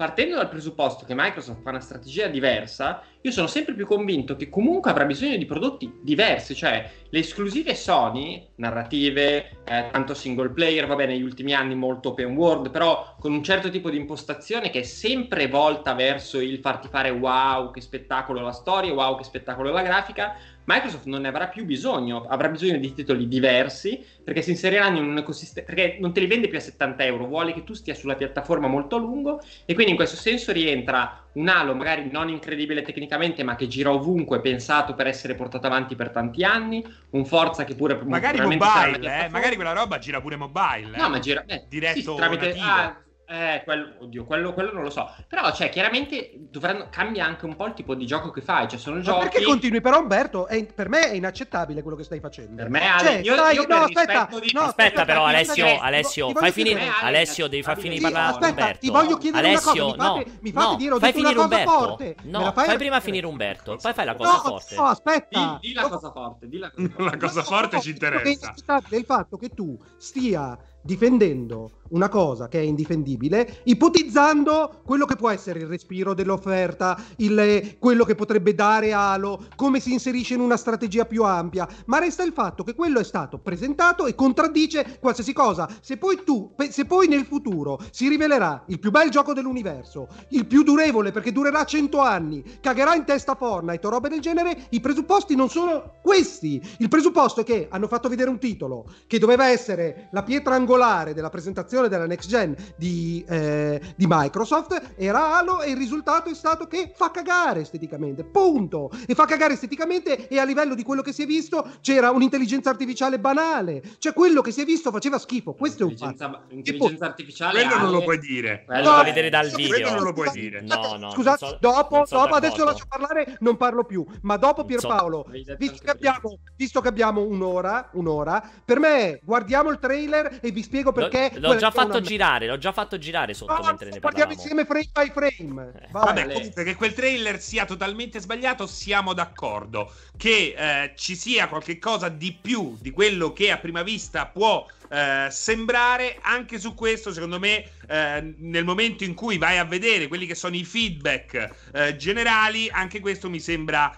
[0.00, 4.48] partendo dal presupposto che Microsoft fa una strategia diversa, io sono sempre più convinto che
[4.48, 10.86] comunque avrà bisogno di prodotti diversi, cioè le esclusive Sony, narrative, eh, tanto single player,
[10.86, 14.70] va bene, negli ultimi anni molto open world, però con un certo tipo di impostazione
[14.70, 19.24] che è sempre volta verso il farti fare wow, che spettacolo la storia, wow, che
[19.24, 20.34] spettacolo la grafica,
[20.70, 25.08] Microsoft non ne avrà più bisogno, avrà bisogno di titoli diversi perché si inseriranno in
[25.08, 27.94] un ecosistema, perché non te li vende più a 70 euro, vuole che tu stia
[27.94, 32.28] sulla piattaforma molto a lungo e quindi in questo senso rientra un Halo magari non
[32.28, 37.24] incredibile tecnicamente ma che gira ovunque, pensato per essere portato avanti per tanti anni, un
[37.24, 38.00] Forza che pure...
[38.04, 39.28] Magari mobile, eh?
[39.28, 40.96] magari quella roba gira pure mobile.
[40.96, 41.08] No, eh?
[41.08, 41.44] ma gira...
[41.46, 42.54] Eh, Diretto sì, tramite...
[42.58, 42.96] Ah,
[43.32, 45.08] Eh, quello, oddio, quello, quello non lo so.
[45.28, 48.66] Però, cioè, chiaramente dovranno, cambia anche un po' il tipo di gioco che fai.
[48.66, 49.20] Cioè, sono Ma giochi.
[49.28, 49.80] perché continui?
[49.80, 52.56] Però, Umberto, è- per me è inaccettabile quello che stai facendo.
[52.56, 55.64] Per me, Ale, Cioè, io, stai- io per no, aspetta, di- no, Aspetta, però, Alessio,
[55.64, 56.80] aspetta, Alessio, ti fai finire.
[56.80, 58.78] Ale, Alessio, devi far finire Sì, di parlare aspetta, Umberto.
[58.80, 60.12] ti voglio chiedere Alessio, una cosa.
[60.18, 61.70] Mi fate, no, mi fate no, dire, ho fai detto una finire cosa Umberto.
[61.86, 62.14] forte.
[62.24, 64.74] Me No, la fai, fai prima finire Umberto, poi fai la cosa No, forte.
[64.74, 65.58] no, aspetta.
[65.60, 67.04] Di, la cosa forte, di la cosa forte.
[67.04, 68.24] La cosa forte ci interessa.
[68.24, 75.04] È inaccettabile il fatto che tu stia difendendo una cosa che è indifendibile, ipotizzando quello
[75.04, 80.34] che può essere il respiro dell'offerta, il- quello che potrebbe dare Halo, come si inserisce
[80.34, 84.14] in una strategia più ampia, ma resta il fatto che quello è stato presentato e
[84.14, 85.68] contraddice qualsiasi cosa.
[85.80, 90.46] Se poi tu, se poi nel futuro si rivelerà il più bel gioco dell'universo, il
[90.46, 94.80] più durevole perché durerà 100 anni, cagherà in testa Fortnite o robe del genere, i
[94.80, 96.60] presupposti non sono questi.
[96.78, 101.14] Il presupposto è che hanno fatto vedere un titolo che doveva essere la pietra angolare
[101.14, 106.34] della presentazione della next gen di, eh, di Microsoft, era Halo e il risultato è
[106.34, 108.90] stato che fa cagare esteticamente, punto.
[109.06, 112.70] E fa cagare esteticamente e a livello di quello che si è visto c'era un'intelligenza
[112.70, 116.42] artificiale banale, cioè quello che si è visto faceva schifo, questo è un fatto.
[116.50, 117.62] Intelligenza, artificiale.
[117.62, 118.64] Quello non lo puoi dire.
[118.66, 119.94] quello Lo No, vedere dal quello video.
[119.94, 120.60] non lo puoi dire.
[120.60, 124.04] No, no, Scusate, so- dopo, sono dopo adesso lascio parlare, non parlo più.
[124.22, 129.20] Ma dopo so- Pierpaolo, detto visto che, abbiamo, visto che abbiamo un'ora, un'ora, per me
[129.22, 131.32] guardiamo il trailer e vi spiego perché.
[131.36, 132.08] L'ho già una fatto merda.
[132.08, 134.32] girare, l'ho già fatto girare sotto No, mentre ne parlavamo.
[134.32, 135.72] insieme frame by frame.
[135.80, 135.88] Eh.
[135.90, 139.92] Vabbè, comunque che quel trailer sia totalmente sbagliato, siamo d'accordo.
[140.16, 144.66] Che eh, ci sia qualche cosa di più di quello che a prima vista può
[144.88, 150.08] eh, sembrare, anche su questo, secondo me, eh, nel momento in cui vai a vedere
[150.08, 153.94] quelli che sono i feedback eh, generali, anche questo mi sembra.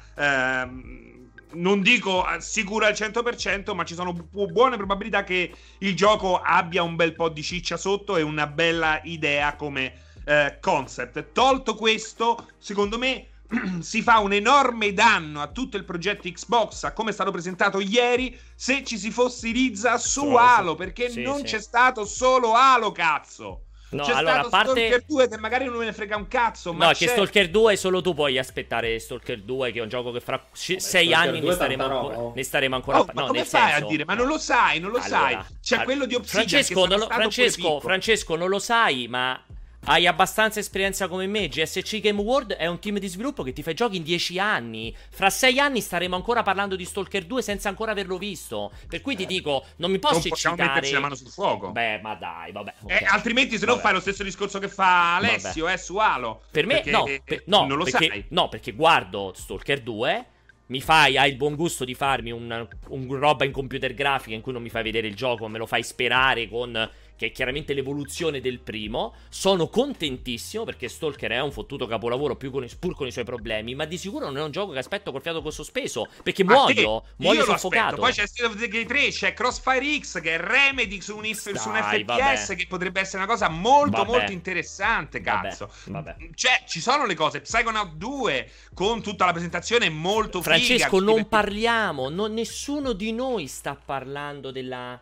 [1.55, 6.83] Non dico sicuro al 100%, ma ci sono bu- buone probabilità che il gioco abbia
[6.83, 9.93] un bel po' di ciccia sotto e una bella idea come
[10.25, 11.33] eh, concept.
[11.33, 13.27] Tolto questo, secondo me
[13.81, 17.81] si fa un enorme danno a tutto il progetto Xbox, a come è stato presentato
[17.81, 21.45] ieri, se ci si fossilizza su- Halo, perché sì, non sì.
[21.45, 23.65] c'è stato solo Halo, cazzo.
[23.93, 24.71] No, c'è allora, a parte...
[24.87, 26.99] Stalker 2 che magari non me ne frega un cazzo, ma No, c'è...
[26.99, 30.43] che Stalker 2 solo tu puoi aspettare Stalker 2, che è un gioco che fra
[30.53, 33.27] 6 Stalker anni 2 ne staremo, ancora, ne staremo ancora Oh, a pa- ma no,
[33.29, 34.05] come fai senso- a dire?
[34.05, 35.39] Ma non lo sai, non lo Allora, sai.
[35.63, 37.81] C'è al- quello di Obsidian Francesco, che non lo, Francesco.
[37.81, 39.41] Francesco, non lo sai, ma
[39.85, 41.49] hai abbastanza esperienza come me.
[41.49, 44.39] GSC Game World è un team di sviluppo che ti fa i giochi in 10
[44.39, 44.95] anni.
[45.11, 48.71] Fra 6 anni staremo ancora parlando di Stalker 2 senza ancora averlo visto.
[48.89, 50.75] Per cui ti dico, non mi posso non possiamo eccitare.
[50.75, 51.73] metterci la mano sul fuoco.
[51.73, 52.75] Beh, ma dai, vabbè.
[52.83, 52.91] ok.
[52.91, 56.43] Eh, altrimenti se no fai lo stesso discorso che fa Alessio eh, su Halo.
[56.51, 58.25] Per me, Perché, no, eh, per- no, non lo perché, sai.
[58.29, 60.27] no, perché guardo Stalker 2.
[60.67, 64.41] Mi fai, hai il buon gusto di farmi un, un roba in computer grafica in
[64.41, 66.89] cui non mi fai vedere il gioco, me lo fai sperare con.
[67.17, 69.15] Che è chiaramente l'evoluzione del primo.
[69.29, 73.75] Sono contentissimo perché Stalker è un fottuto capolavoro più con pur con i suoi problemi.
[73.75, 76.09] Ma di sicuro non è un gioco che aspetto col fiato con sospeso.
[76.23, 77.97] Perché Ma muoio, te, muoio soffocato.
[77.97, 81.55] Poi c'è State of Decay 3, c'è Crossfire X che è Remedy su un, if-
[81.57, 82.57] su un FPS vabbè.
[82.57, 84.11] che potrebbe essere una cosa molto Vabbè.
[84.11, 85.71] molto interessante, cazzo.
[85.87, 86.17] vabbè.
[86.35, 87.41] Cioè, ci sono le cose.
[87.41, 90.55] Psychonaut 2 con tutta la presentazione molto figa.
[90.57, 95.01] Francesco, non i- parliamo, non- nessuno di noi sta parlando della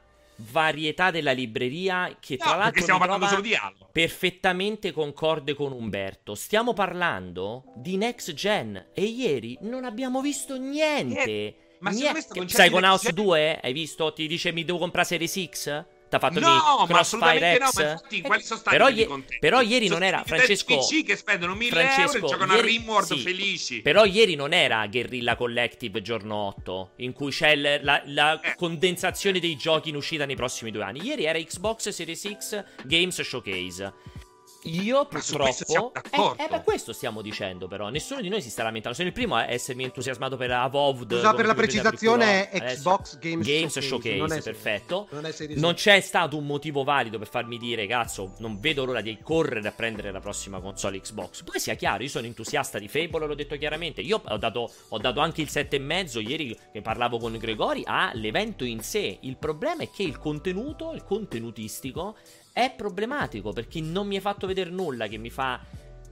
[0.50, 3.88] varietà della libreria che tra No, l'altro stiamo parlando solo di Halo.
[3.92, 6.34] perfettamente concorde con Umberto.
[6.34, 11.54] Stiamo parlando di next gen e ieri non abbiamo visto niente.
[11.80, 12.12] Ma Niente.
[12.12, 13.60] concetto di Psychonauts next gen- 2?
[13.62, 14.12] Hai visto?
[14.12, 15.84] Ti dice mi devo comprare Series X?
[16.10, 17.74] T'ha fatto No, ma assolutamente no, X?
[17.76, 19.38] ma infatti quali sono stati però, ie- contenti?
[19.38, 22.28] però ieri non Sono era stati utenti Francesco PC che spendono 1000 euro Francesco, e
[22.28, 23.18] giocano a ieri- Rimworld sì.
[23.20, 23.80] felici.
[23.80, 28.54] Però ieri non era Guerrilla Collective giorno 8, in cui c'è la, la Eh.
[28.56, 31.00] condensazione dei giochi in uscita nei prossimi due anni.
[31.04, 33.92] Ieri era Xbox Series X Games Showcase.
[34.64, 35.92] Io purtroppo.
[36.10, 37.88] Eh, eh, beh, questo stiamo dicendo, però.
[37.88, 38.96] Nessuno di noi si sta lamentando.
[38.96, 41.14] Sono il primo a essermi entusiasmato per Avoved.
[41.14, 42.74] Scusa, per la precisazione è.
[42.74, 45.08] Xbox Games, Games Showcase, Showcase, non è- perfetto.
[45.10, 49.00] Non, è Non c'è stato un motivo valido per farmi dire, cazzo, non vedo l'ora
[49.00, 51.42] di correre a prendere la prossima console Xbox.
[51.42, 54.00] Poi sia chiaro, io sono entusiasta di Fable, l'ho detto chiaramente.
[54.02, 58.80] Io ho dato, ho dato anche il 7,5 ieri che parlavo con Gregori all'evento in
[58.80, 59.18] sé.
[59.22, 62.16] Il problema è che il contenuto, il contenutistico,
[62.52, 65.60] è problematico perché non mi hai fatto vedere nulla che mi fa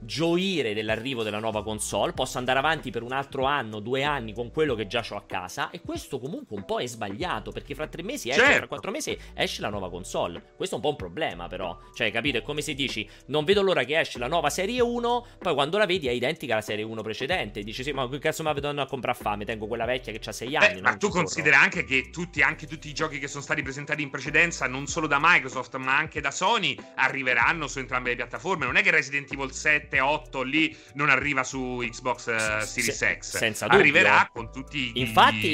[0.01, 4.51] gioire dell'arrivo della nuova console, posso andare avanti per un altro anno, due anni con
[4.51, 7.87] quello che già ho a casa e questo comunque un po' è sbagliato perché fra
[7.87, 8.57] tre mesi esce, Certo.
[8.57, 10.53] fra quattro mesi esce la nuova console.
[10.55, 12.37] Questo è un po' un problema però, cioè capito?
[12.37, 15.77] È come se dici non vedo l'ora che esce la nuova serie 1, poi quando
[15.77, 18.69] la vedi è identica alla serie 1 precedente, dici sì ma che cazzo mi vedo
[18.69, 20.73] a comprare fame, tengo quella vecchia che ha 6 anni.
[20.75, 21.23] Beh, ma tu ci corro.
[21.23, 24.87] considera anche che tutti, anche tutti i giochi che sono stati presentati in precedenza, non
[24.87, 28.65] solo da Microsoft, ma anche da Sony, arriveranno su entrambe le piattaforme.
[28.65, 33.37] Non è che Resident Evil 7, 8 lì non arriva su Xbox Se- Series X.
[33.37, 33.79] senza dubbio.
[33.79, 35.47] Arriverà con tutti i, Infatti,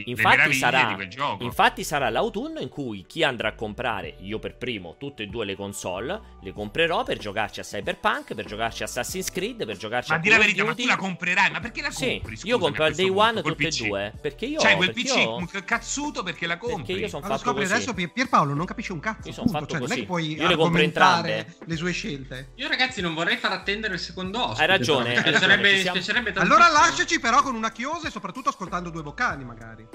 [0.00, 1.42] i- infatti sarà, di quel gioco.
[1.44, 5.44] infatti sarà l'autunno in cui chi andrà a comprare, io per primo, tutte e due
[5.44, 10.10] le console, le comprerò per giocarci a Cyberpunk, per giocarci a Assassin's Creed, per giocarci
[10.10, 11.50] ma a di la verità, ma tu la comprerai?
[11.50, 12.32] Ma perché la Sì, compri?
[12.32, 13.86] io Scusami, compro al day one tutte e PC?
[13.86, 16.76] due, perché io C'hai quel PC io- cazzuto perché la compri.
[16.84, 17.74] Perché io sono Ma lo fatto scopri così.
[17.74, 19.28] adesso Pier- Pierpaolo non capisce un cazzo.
[19.28, 20.00] Io sono fatto Cioè, non è così.
[20.00, 21.56] che puoi Io le compro argomentare entrambe.
[21.66, 22.48] le sue scelte.
[22.56, 24.60] Io ragazzi non vorrei far attendere il secondo ospite.
[24.60, 25.18] Hai ragione, però.
[25.18, 29.44] Hai ragione, piacerebbe, piacerebbe Allora lasciaci però con una chiosa e soprattutto ascoltando due vocali
[29.44, 29.86] magari.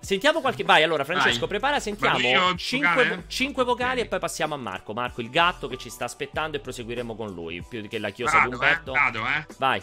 [0.00, 0.64] Sentiamo qualche.
[0.64, 1.48] Vai, allora, Francesco, Vai.
[1.48, 1.80] prepara.
[1.80, 3.64] Sentiamo Vado io, 5, vocale?
[3.64, 4.06] vocali Ok.
[4.06, 4.92] e poi passiamo a Marco.
[4.92, 7.64] Marco, il gatto che ci sta aspettando e proseguiremo con lui.
[7.66, 8.92] Più che la chiosa di Vado, eh, Umberto.
[8.92, 9.46] vado, eh.
[9.56, 9.82] Vai.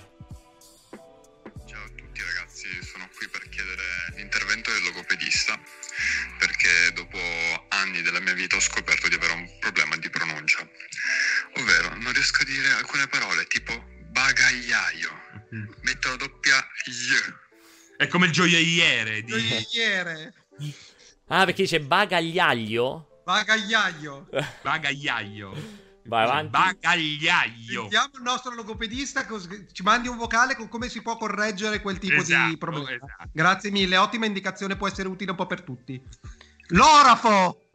[1.66, 3.82] Ciao a tutti ragazzi, sono qui per chiedere
[4.18, 5.60] l'intervento del logopedista
[6.38, 7.18] perché dopo
[7.70, 10.68] anni della mia vita ho scoperto di avere un problema di pronuncia,
[11.58, 13.74] ovvero non riesco a dire alcune parole tipo
[14.10, 15.10] bagagliaio,
[15.82, 17.40] metto la doppia Y.
[17.98, 19.32] È come il gioielliere di...
[19.32, 20.34] Gioielliere,
[21.28, 23.22] Ah, perché dice bagagliaio?
[23.24, 24.28] bagagliaio.
[24.62, 25.90] Bagagliaio.
[26.04, 26.50] Vai avanti.
[26.50, 27.82] Bagagliaio.
[27.82, 29.26] Sentiamo il nostro logopedista,
[29.72, 33.06] ci mandi un vocale con come si può correggere quel tipo Esatto, di problema.
[33.06, 33.30] esatto.
[33.32, 36.02] Grazie mille, ottima indicazione, può essere utile un po' per tutti.
[36.70, 37.70] L'orafo!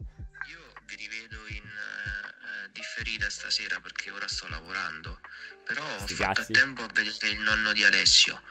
[0.49, 5.19] Io vi rivedo in eh, differita stasera perché ora sto lavorando,
[5.65, 8.41] però ho fatto a tempo a vedere il nonno di Alessio.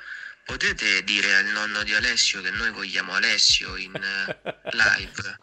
[0.45, 4.39] Potete dire al nonno di Alessio che noi vogliamo Alessio in eh,
[4.73, 5.39] live?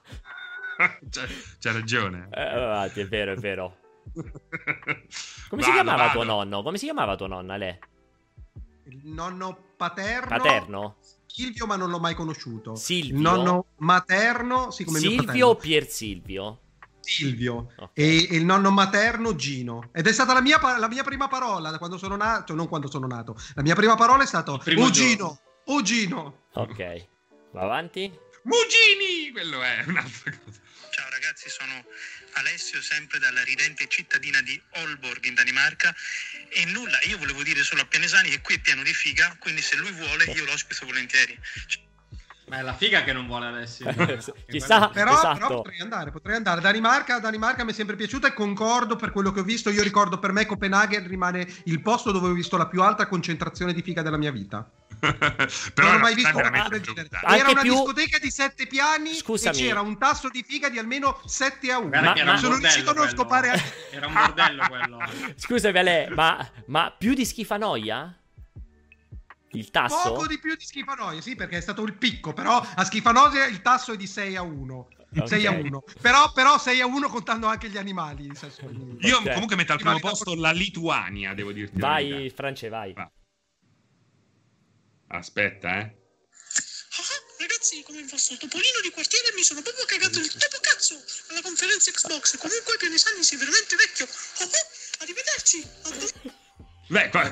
[1.11, 1.27] C'ha,
[1.59, 2.29] c'ha ragione.
[2.31, 3.77] Eh, è vero, è vero.
[5.49, 6.11] Come si Vado, chiamava vado.
[6.11, 6.63] tuo nonno?
[6.63, 7.77] Come si chiamava tua nonna, lei?
[8.85, 10.27] Il nonno paterno.
[10.27, 10.95] Paterno?
[11.25, 12.75] Silvio, ma non l'ho mai conosciuto.
[12.75, 13.15] Silvio?
[13.15, 16.59] Il nonno materno, sì, come mio Silvio o Pier Silvio?
[16.99, 17.71] Silvio.
[17.75, 17.89] Ok.
[17.93, 19.89] E, il nonno materno Gino.
[19.91, 22.67] Ed è stata la mia, la mia prima parola da quando sono nato, cioè non
[22.67, 23.35] quando sono nato.
[23.55, 26.37] La mia prima parola è stato primo Oh giorno." Gino, oh Gino.
[26.53, 27.07] Ok.
[27.51, 28.11] Va avanti?
[28.43, 29.31] Mugini!
[29.31, 30.61] Quello è un'altra cosa.
[31.03, 31.85] Ciao ragazzi, sono
[32.35, 35.93] Alessio, sempre dalla ridente cittadina di Aalborg in Danimarca.
[36.47, 39.61] E nulla, io volevo dire solo a Pianesani che qui è pieno di figa, quindi
[39.61, 41.37] se lui vuole io lo ospito volentieri.
[42.53, 43.87] Ma è la figa che non vuole Alessio.
[44.47, 45.33] Chissà, Però, esatto.
[45.39, 46.61] però potrei andare, potrei andare.
[46.61, 49.71] Danimarca, Danimarca mi è sempre piaciuta e concordo per quello che ho visto.
[49.71, 53.73] Io ricordo per me Copenaghen rimane il posto dove ho visto la più alta concentrazione
[53.73, 54.69] di figa della mia vita.
[55.03, 57.09] Però non ho mai visto una cosa del genere.
[57.27, 59.57] Era una più- discoteca di sette piani Scusami.
[59.57, 61.89] e c'era un tasso di figa di almeno 7 a 1.
[61.89, 64.97] Guarda Ma- ma- sono bordello riuscito a non scopare Era un bordello quello.
[65.37, 68.15] Scusami, Ale, ma, ma più di schifanoia?
[69.53, 70.09] Il tasso?
[70.09, 73.61] Poco di più di schifanoia, sì, perché è stato il picco, però a schifanosia il
[73.61, 74.87] tasso è di 6 a 1.
[75.15, 75.27] Ok.
[75.27, 75.83] 6 a 1.
[76.01, 78.31] Però, però 6 a 1 contando anche gli animali.
[79.01, 81.79] Io comunque metto al primo posto la Lituania, devo dirti.
[81.79, 82.31] Vai.
[82.35, 82.93] France, vai.
[82.93, 83.11] Va.
[85.09, 86.01] Aspetta, eh.
[86.95, 90.95] Ah, ragazzi, come vostro topolino di quartiere mi sono proprio cagato il topo cazzo
[91.29, 92.37] alla conferenza Xbox.
[92.37, 94.05] Comunque Pianesani sei veramente vecchio.
[94.05, 96.41] Oh, oh, arrivederci.
[96.93, 97.27] Beh, qua-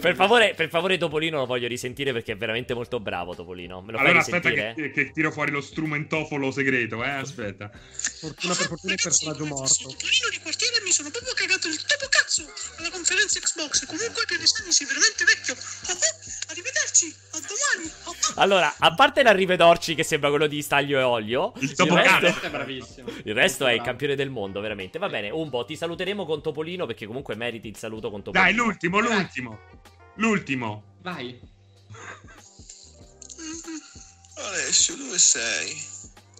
[0.00, 3.80] Per favore, per favore, Topolino lo voglio risentire perché è veramente molto bravo, Topolino.
[3.80, 7.08] Me lo fai Allora aspetta che, che tiro fuori lo strumentofolo segreto, eh.
[7.08, 7.70] Aspetta.
[7.72, 9.88] Fortuna per fortuna il personaggio morto.
[9.88, 12.44] topolino di quartiere mi sono proprio cagato il topo cazzo
[12.76, 13.86] alla conferenza Xbox.
[13.86, 15.54] Comunque Pianesani sei veramente vecchio.
[15.54, 16.52] Oh, oh,
[16.92, 17.14] arrivederci.
[17.30, 17.92] A domani.
[18.36, 22.50] Allora, a parte l'arrivedorci che sembra quello di Staglio e Olio, Il il resto, è
[22.50, 23.08] bravissimo.
[23.24, 24.98] il resto è il campione del mondo, veramente.
[24.98, 28.44] Va bene, Umbo, ti saluteremo con Topolino perché comunque meriti il saluto con Topolino.
[28.44, 29.58] Dai, l'ultimo, l'ultimo.
[30.16, 30.96] L'ultimo.
[31.00, 31.40] Vai.
[34.36, 35.90] Alessio, dove sei?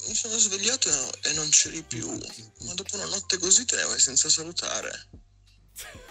[0.08, 0.88] Mi sono svegliato
[1.22, 2.06] e non c'eri più.
[2.08, 4.90] Ma dopo una notte così te ne vai senza salutare.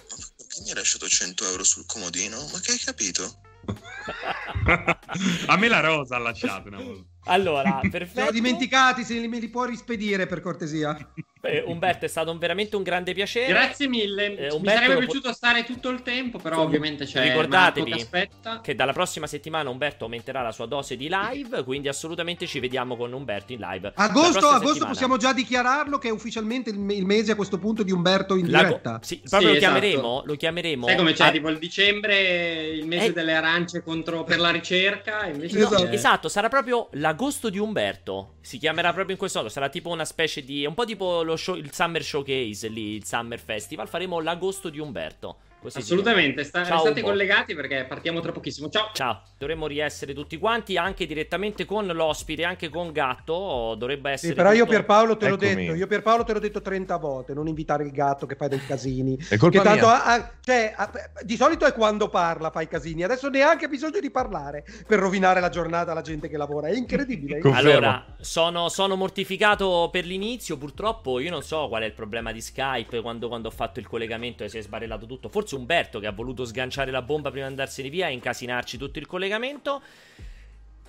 [0.10, 2.48] Ma perché mi hai lasciato 100 euro sul comodino?
[2.52, 3.42] Ma che hai capito?
[5.48, 7.11] A me la rosa ha lasciato una volta.
[7.26, 8.32] Allora, Sono perfetto.
[8.32, 10.98] dimenticati, se me li può rispedire per cortesia.
[11.44, 13.48] Eh, Umberto, è stato un- veramente un grande piacere.
[13.48, 14.26] Grazie mille.
[14.38, 17.92] Eh, Mi Umberto, sarebbe lo pu- piaciuto stare tutto il tempo, però ovviamente c'è Ricordatevi
[17.92, 18.62] che aspetta.
[18.62, 22.96] che dalla prossima settimana Umberto aumenterà la sua dose di live, quindi assolutamente ci vediamo
[22.96, 23.92] con Umberto in live.
[23.96, 24.92] La Agosto, agosto settimana.
[24.92, 28.36] possiamo già dichiararlo che è ufficialmente il, me- il mese a questo punto di Umberto
[28.36, 29.00] in La- diretta.
[29.02, 29.80] sì, proprio Sì, lo esatto.
[29.80, 30.86] chiameremo, lo chiameremo.
[30.88, 33.14] Sai come c'è Ah, tipo il dicembre, il mese Eh.
[33.14, 35.88] delle arance contro per la ricerca, Esatto.
[35.88, 38.36] esatto, sarà proprio l'agosto di Umberto.
[38.40, 39.52] Si chiamerà proprio in questo modo.
[39.52, 40.66] Sarà tipo una specie di.
[40.66, 43.90] Un po' tipo show- il Summer Showcase lì, il Summer Festival.
[43.90, 45.38] Faremo l'agosto di Umberto.
[45.62, 48.68] Così Assolutamente, sta- Ciao, restate collegati perché partiamo tra pochissimo.
[48.70, 48.90] Ciao.
[48.94, 53.76] Ciao, dovremmo riessere tutti quanti, anche direttamente con l'ospite, anche con Gatto.
[53.78, 54.32] Dovrebbe essere.
[54.32, 55.56] Sì, però io tutto- Pierpaolo te l'ho Eccomi.
[55.56, 58.66] detto, io Pierpaolo te l'ho detto 30 volte, non invitare il gatto che fai dei
[58.66, 59.16] casini.
[59.30, 60.04] È colpa che tanto mia.
[60.04, 60.92] ha- ha- cioè, ha-
[61.22, 65.50] di solito è quando parla fai casini, adesso neanche bisogno di parlare per rovinare la
[65.50, 67.40] giornata alla gente che lavora, è incredibile.
[67.54, 70.58] Allora, sono, sono mortificato per l'inizio.
[70.58, 73.00] Purtroppo, io non so qual è il problema di Skype.
[73.02, 75.30] Quando, quando ho fatto il collegamento e si è sbarellato tutto.
[75.30, 79.00] Forse Umberto che ha voluto sganciare la bomba prima di andarsene via e incasinarci tutto
[79.00, 79.82] il collegamento.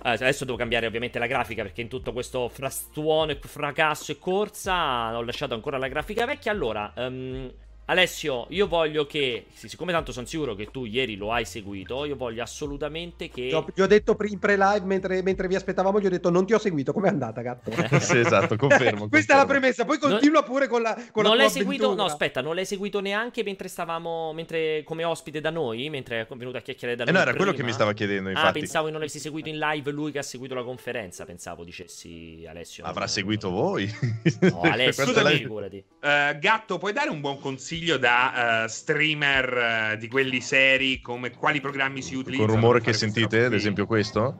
[0.05, 5.15] Adesso devo cambiare ovviamente la grafica perché in tutto questo frastuono e fracasso e corsa
[5.15, 6.51] ho lasciato ancora la grafica vecchia.
[6.51, 7.51] Allora, ehm,
[7.85, 12.15] Alessio, io voglio che, siccome tanto sono sicuro che tu ieri lo hai seguito, io
[12.15, 13.41] voglio assolutamente che...
[13.47, 16.45] Gli ho, gli ho detto in pre-live mentre, mentre vi aspettavamo, gli ho detto non
[16.45, 17.71] ti ho seguito, com'è andata gatto?
[17.99, 19.09] sì, esatto, confermo.
[19.09, 19.59] Questa è la confermo.
[19.59, 21.83] premessa, poi continua pure con la, con la non tua l'hai seguito?
[21.83, 22.07] avventura.
[22.07, 24.31] No, aspetta, non l'hai seguito neanche mentre stavamo.
[24.31, 25.89] Mentre come ospite da noi?
[25.89, 27.15] Mentre è venuto a chiacchierare da Eh noi.
[27.15, 27.65] no, era quello prima?
[27.65, 28.59] che mi stava chiedendo, Ah, infatti.
[28.59, 31.25] pensavo che non avessi seguito in live lui che ha seguito la conferenza.
[31.25, 32.85] Pensavo dicessi Alessio.
[32.85, 33.93] Avrà non- seguito voi?
[34.39, 35.35] No, Alessio, la- scusami.
[35.35, 35.83] figurati.
[36.01, 41.31] Eh, Gatto, puoi dare un buon consiglio da eh, streamer eh, di quelli seri come
[41.31, 42.47] quali programmi si utilizzano?
[42.47, 44.37] Col rumore che sentite, ad esempio questo?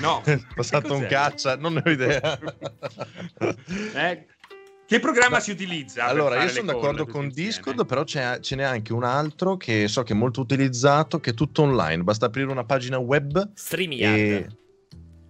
[0.00, 0.22] No.
[0.24, 2.38] È passato un caccia, non ne ho idea.
[3.94, 4.26] Eh,
[4.86, 6.04] Che programma si utilizza?
[6.06, 7.48] Allora, io sono d'accordo con insieme?
[7.48, 11.30] Discord, però c'è- ce n'è anche un altro che so che è molto utilizzato, che
[11.30, 12.02] è tutto online.
[12.02, 14.16] Basta aprire una pagina web StreamYard.
[14.18, 14.48] e...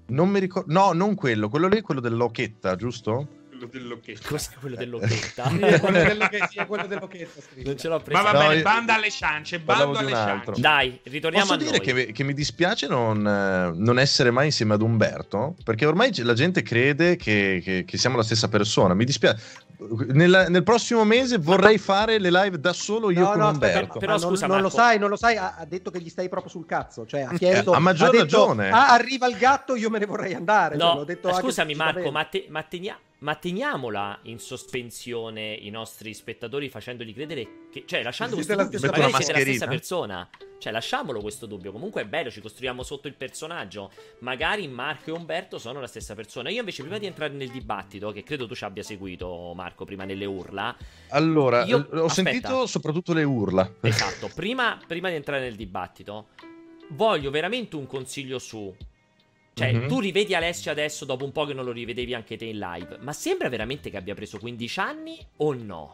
[0.08, 0.72] Non mi ricordo...
[0.72, 1.48] No, non quello.
[1.48, 3.39] Quello lì è quello dell'occhetta, giusto?
[3.68, 4.28] Quello dell'occhietto.
[4.28, 5.48] Cos'è quello dell'occhetta?
[5.50, 7.68] Sì, è quello dello che- sì, è quello dell'occhietto, scritto.
[7.68, 8.22] non ce l'ho preso.
[8.22, 10.52] Ma va No, bene, io- banda alle ciance, bando alle ciance.
[10.60, 11.80] Dai, ritorniamo Posso a dire noi.
[11.80, 15.54] che, mi- che mi dispiace non, eh, non essere mai insieme ad Umberto?
[15.64, 18.94] Perché ormai la gente crede che, che- che siamo la stessa persona.
[18.94, 19.68] Mi dispiace.
[20.08, 23.98] Nel, nel prossimo mese vorrei fare le live da solo io No, con no, Umberto.
[23.98, 24.76] però ma non, scusa, non lo Marco.
[24.76, 27.32] sai, non lo sai, ha, ha detto che gli stai proprio sul cazzo, cioè ha
[27.32, 28.68] chiesto, Eh, a maggior ha detto, ragione.
[28.70, 30.76] "Ah, arriva il gatto, io me ne vorrei andare.
[30.78, 32.10] Cioè, No, l'ho detto eh, anche scusami Marco, precisamente.
[32.10, 37.84] ma, te- ma tenia- ma teniamola in sospensione i nostri spettatori facendogli credere che...
[37.86, 40.30] Cioè, lasciando questo la dubbio, magari siete la stessa persona.
[40.58, 41.72] Cioè, lasciamolo questo dubbio.
[41.72, 43.90] Comunque è bello, ci costruiamo sotto il personaggio.
[44.20, 46.50] Magari Marco e Umberto sono la stessa persona.
[46.50, 50.04] Io invece, prima di entrare nel dibattito, che credo tu ci abbia seguito, Marco, prima
[50.04, 50.74] nelle urla...
[51.08, 52.30] Allora, Io- ho aspetta.
[52.30, 53.70] sentito soprattutto le urla.
[53.80, 56.28] Esatto, prima, prima di entrare nel dibattito,
[56.90, 58.74] voglio veramente un consiglio su.
[59.60, 59.88] Cioè, Mhm.
[59.88, 62.96] tu rivedi Alessio adesso dopo un po' che non lo rivedevi anche te in live,
[63.02, 65.90] ma sembra veramente che abbia preso 15 anni o no?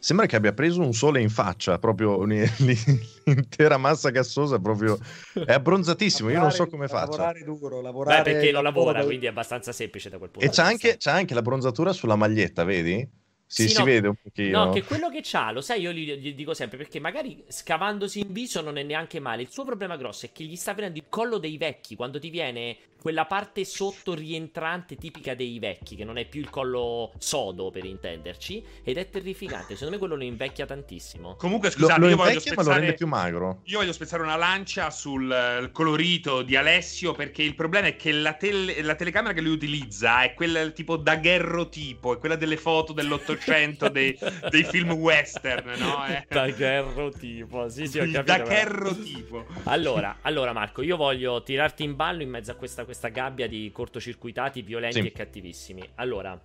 [0.00, 4.98] Sembra che abbia preso un sole in faccia, proprio l'intera massa gassosa, proprio
[5.32, 6.28] è abbronzatissimo.
[6.30, 7.22] Io non so come Lavorare- faccia.
[7.22, 8.22] Lavorare duro, lavorare...
[8.22, 10.68] Beh, perché lo lavora, lavoro- quindi è abbastanza semplice da quel punto E di c'ha
[10.68, 10.86] vista.
[10.88, 13.08] anche, c'ha anche la bronzatura sulla maglietta, vedi?
[13.50, 13.84] Si, Sì, si no.
[13.84, 14.64] vede un pochino.
[14.66, 18.20] No, che quello che c'ha, lo sai, io gli, gli dico sempre, perché magari scavandosi
[18.20, 19.40] in viso non è neanche male.
[19.42, 22.28] Il suo problema grosso è che gli sta venendo il collo dei vecchi, quando ti
[22.28, 27.70] viene quella parte sotto rientrante tipica dei vecchi, che non è più il collo sodo,
[27.70, 29.74] per intenderci, ed è terrificante.
[29.74, 31.36] Secondo me quello lo invecchia tantissimo.
[31.36, 32.80] Comunque, Lo, scusate, lo io voglio lo spezzare...
[32.80, 33.60] rende più magro.
[33.64, 38.12] Io voglio spezzare una lancia sul eh, colorito di Alessio perché il problema è che
[38.12, 42.92] la, tele- la telecamera che lui utilizza è quella tipo daguerrotipo, è quella delle foto
[42.92, 44.18] dell'Ottocento dei,
[44.50, 46.04] dei film western, no?
[46.04, 46.26] È...
[46.28, 48.22] Daguerro tipo, sì, sì, ho capito.
[48.22, 49.46] daguerrotipo.
[49.64, 53.70] Allora, allora Marco, io voglio tirarti in ballo in mezzo a questa, questa gabbia di
[53.70, 55.06] cortocircuitati violenti Sì.
[55.08, 55.82] e cattivissimi.
[55.96, 56.42] Allora,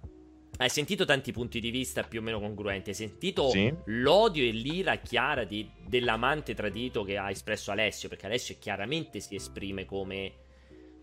[0.57, 3.73] hai sentito tanti punti di vista più o meno congruenti, hai sentito Sì.
[3.85, 9.35] l'odio e l'ira chiara di- dell'amante tradito che ha espresso Alessio, perché Alessio chiaramente si
[9.35, 10.33] esprime come...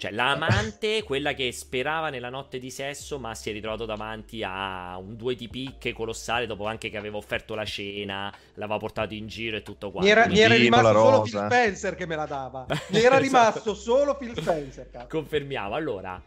[0.00, 4.96] Cioè, l'amante, quella che sperava nella notte di sesso, ma si è ritrovato davanti a
[4.96, 9.26] un due di picche colossale dopo anche che aveva offerto la cena, l'aveva portato in
[9.26, 10.06] giro e tutto quanto.
[10.06, 11.20] Mi era, mi era rimasto solo.
[11.20, 12.64] Phil Spencer che me la dava.
[12.66, 13.20] Mi era Esatto.
[13.20, 14.88] rimasto solo Phil Spencer.
[14.90, 15.06] cazzo.
[15.08, 15.74] Confermiamo.
[15.74, 16.18] Allora,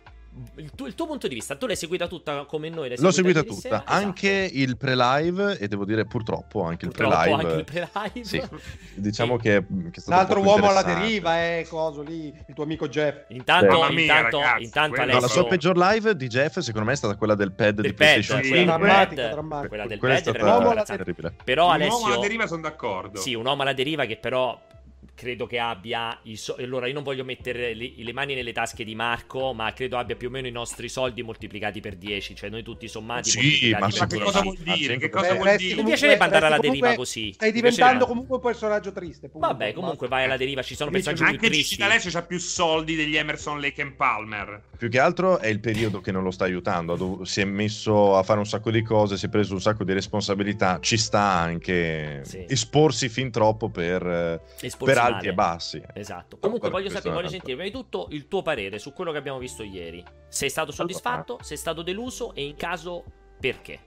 [0.56, 2.90] il tuo, il tuo punto di vista, tu l'hai seguita tutta come noi?
[2.90, 3.84] L'hai L'ho seguita tutta, sera?
[3.86, 4.60] anche Esatto.
[4.60, 7.44] il pre-live e devo dire purtroppo anche il Purtroppo pre-live.
[7.44, 8.24] anche il pre-live.
[8.26, 8.42] Sì,
[8.96, 9.42] diciamo Sì.
[9.44, 12.88] che, che è stato L'altro poco uomo alla deriva è coso lì, il tuo amico
[12.88, 13.26] Jeff.
[13.30, 15.28] Intanto, mia, intanto, ragazzi, intanto No, la Alessio...
[15.30, 17.96] sua peggior live di Jeff secondo me è stata quella del pad del di pad,
[18.08, 18.50] PlayStation sì.
[18.50, 18.88] quella 5.
[18.88, 19.68] del Drammatico, pad, drammatico.
[19.68, 20.40] quella del Quella è pad è
[20.84, 21.34] stata terribile.
[21.44, 23.20] Però Un uomo alla Alessio deriva sono d'accordo.
[23.20, 24.60] Sì, un uomo alla deriva che però
[25.16, 28.84] credo che abbia i so- allora io non voglio mettere le, le mani nelle tasche
[28.84, 32.50] di Marco, ma credo abbia più o meno i nostri soldi moltiplicati per 10, cioè
[32.50, 34.98] noi tutti sommati Sì, moltiplicati ma per Ma che cosa vuol dire?
[34.98, 35.76] Che cosa vuol dire?
[35.76, 37.34] Mi piacerebbe andare alla deriva così.
[37.34, 39.30] Stai diventando comunque un personaggio triste.
[39.30, 39.48] punto.
[39.48, 41.76] Vabbè, comunque vai alla deriva, ci sono Invece personaggi più Anche tristi.
[41.76, 44.62] Gigi D'Alessio ha più soldi degli Emerson, Lake and Palmer.
[44.78, 47.24] Più che altro è il periodo che non lo sta aiutando.
[47.24, 49.94] Si è messo a fare un sacco di cose, si è preso un sacco di
[49.94, 50.80] responsabilità.
[50.82, 52.46] Ci sta anche Sì.
[52.48, 55.82] esporsi fin troppo per, eh, Esporsi per alti e bassi.
[55.94, 56.38] Esatto.
[56.38, 59.40] Comunque voglio, sapere, voglio sentire prima di tutto il tuo parere su quello che abbiamo
[59.40, 60.04] visto ieri.
[60.28, 61.40] Sei stato soddisfatto?
[61.42, 62.34] Sei stato deluso?
[62.34, 63.04] E in caso
[63.40, 63.80] perché?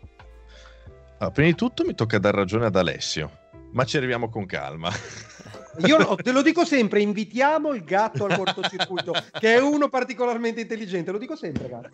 [1.18, 3.30] Allora, prima di tutto mi tocca dar ragione ad Alessio,
[3.72, 4.90] ma ci arriviamo con calma.
[5.86, 10.60] Io lo- te lo dico sempre, invitiamo il gatto al cortocircuito, che è uno particolarmente
[10.60, 11.90] intelligente, lo dico sempre, gatto.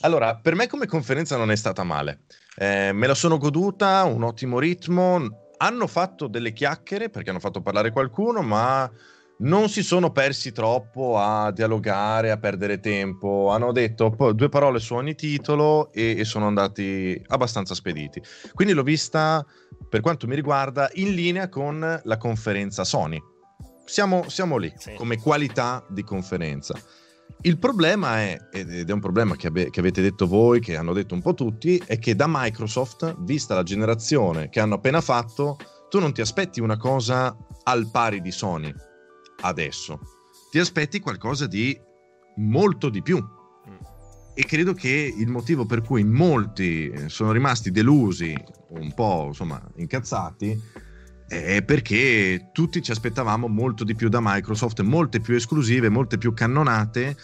[0.00, 2.20] Allora, per me come conferenza non è stata male.
[2.56, 5.43] Eh, me la sono goduta, un ottimo ritmo.
[5.64, 8.90] Hanno fatto delle chiacchiere perché hanno fatto parlare qualcuno, ma
[9.36, 13.48] non si sono persi troppo a dialogare, a perdere tempo.
[13.50, 18.20] Hanno detto due parole su ogni titolo e, e sono andati abbastanza spediti.
[18.52, 19.42] Quindi l'ho vista,
[19.88, 23.18] per quanto mi riguarda, in linea con la conferenza Sony.
[23.86, 24.92] Siamo, siamo lì Sì.
[24.94, 26.78] come qualità di conferenza.
[27.42, 30.94] Il problema è, ed è un problema che, abbe- che avete detto voi, che hanno
[30.94, 35.58] detto un po' tutti, è che da Microsoft, vista la generazione che hanno appena fatto,
[35.90, 38.72] tu non ti aspetti una cosa al pari di Sony
[39.42, 40.00] adesso.
[40.50, 41.78] Ti aspetti qualcosa di
[42.36, 43.22] molto di più.
[44.36, 48.34] E credo che il motivo per cui molti eh, sono rimasti delusi,
[48.70, 50.60] un po' insomma incazzati,
[51.42, 56.32] è perché tutti ci aspettavamo molto di più da Microsoft, molte più esclusive, molte più
[56.32, 57.16] cannonate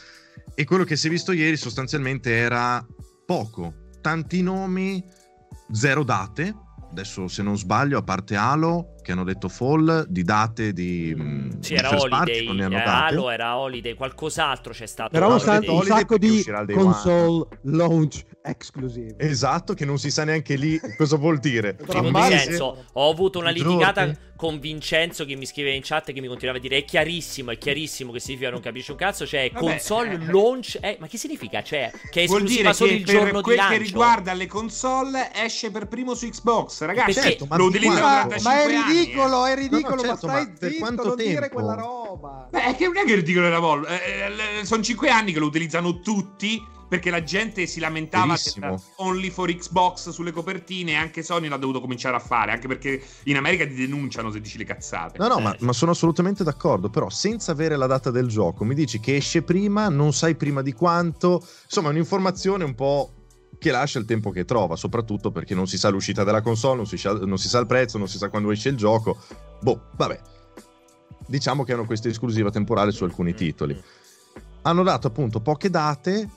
[0.55, 2.85] e quello che si è visto ieri sostanzialmente era
[3.25, 5.05] poco, tanti nomi,
[5.71, 6.55] zero date.
[6.91, 11.15] Adesso se non sbaglio, a parte Halo, che hanno detto Fall, di date di...
[11.17, 13.15] mm, Sì, di era first party, Holiday, non ne hanno era date.
[13.15, 15.11] Halo, era Holiday, qualcos'altro c'è stato.
[15.11, 15.75] Però un, Holiday- Holiday.
[15.75, 19.15] un Holiday sacco di console launch exclusive.
[19.19, 21.77] Esatto, che non si sa neanche lì cosa vuol dire.
[21.89, 23.71] Sì, male- Vincenzo, ho avuto una Giorni.
[23.73, 26.85] litigata con Vincenzo che mi scriveva in chat e che mi continuava a dire è
[26.87, 30.25] chiarissimo, è chiarissimo che significa non capisci un cazzo, cioè Vabbè, console eh.
[30.33, 31.63] launch, eh, ma che significa?
[31.63, 33.73] Cioè, che è Vuol esclusiva dire solo che il per giorno di quel lancio.
[33.77, 37.13] che riguarda le console esce per primo su Xbox, ragazzi.
[37.13, 37.29] Perché?
[37.29, 39.05] Certo, ma lo da Ma, ma è 45 anni, eh.
[39.05, 41.55] ridicolo, è ridicolo, No, no, certo, ma stai ma per zitto, quanto non dire tempo?
[41.55, 42.49] quella roba.
[42.51, 45.33] Beh, è che non è che è ridicolo era vol- eh, eh, sono 5 anni
[45.33, 48.67] che lo utilizzano tutti perché la gente si lamentava Verissimo.
[48.71, 52.67] del only for Xbox sulle copertine e anche Sony l'ha dovuto cominciare a fare, anche
[52.67, 55.17] perché in America ti denunciano se dici le cazzate.
[55.19, 56.91] No, no, Eh, ma, ma sono assolutamente d'accordo.
[56.91, 60.63] Però, senza avere la data del gioco, mi dici che esce prima, non sai prima
[60.63, 61.47] di quanto.
[61.63, 63.13] Insomma, è un'informazione un po'
[63.61, 66.87] che lascia il tempo che trova, soprattutto perché non si sa l'uscita della console, non
[66.87, 69.19] si sa, non si sa il prezzo, non si sa quando esce il gioco.
[69.61, 70.19] Boh, vabbè.
[71.27, 73.79] Diciamo che hanno questa esclusiva temporale su alcuni titoli.
[74.63, 76.29] Hanno dato appunto poche date,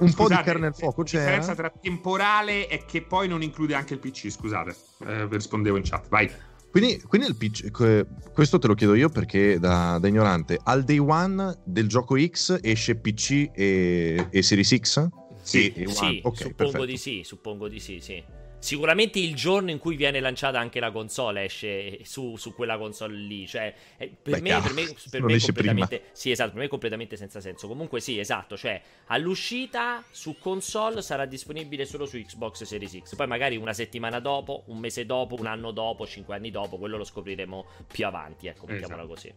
[0.00, 1.68] un po' di Scusate, carne al fuoco La differenza c'era.
[1.70, 4.76] tra temporale è che poi non include anche il PC, scusate.
[5.06, 6.30] Eh, rispondevo in chat, vai.
[6.70, 10.84] Quindi, quindi il PC, que- questo te lo chiedo io perché da, da ignorante, al
[10.84, 15.08] day one del gioco X esce PC e, e Series X?
[15.48, 16.20] Sì, Sì, One.
[16.24, 16.84] Ok, suppongo perfetto.
[16.84, 18.22] di sì, suppongo di sì, sì.
[18.60, 23.14] Sicuramente il giorno in cui viene lanciata anche la console esce su, su quella console
[23.14, 23.46] lì.
[23.46, 25.38] Cioè, eh, per Beh, me, per me, per me prima.
[25.38, 26.02] completamente.
[26.10, 27.68] Sì, esatto, per me è completamente senza senso.
[27.68, 28.56] Comunque, sì, esatto.
[28.56, 33.14] Cioè, all'uscita su console sarà disponibile solo su Xbox Series X.
[33.14, 36.96] Poi, magari una settimana dopo, un mese dopo, un anno dopo, cinque anni dopo, quello
[36.96, 38.48] lo scopriremo più avanti.
[38.48, 39.14] Ecco, mettiamola Esatto.
[39.14, 39.32] così.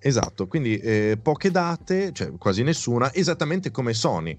[0.00, 4.36] Esatto, quindi eh, poche date, cioè quasi nessuna, esattamente come Sony.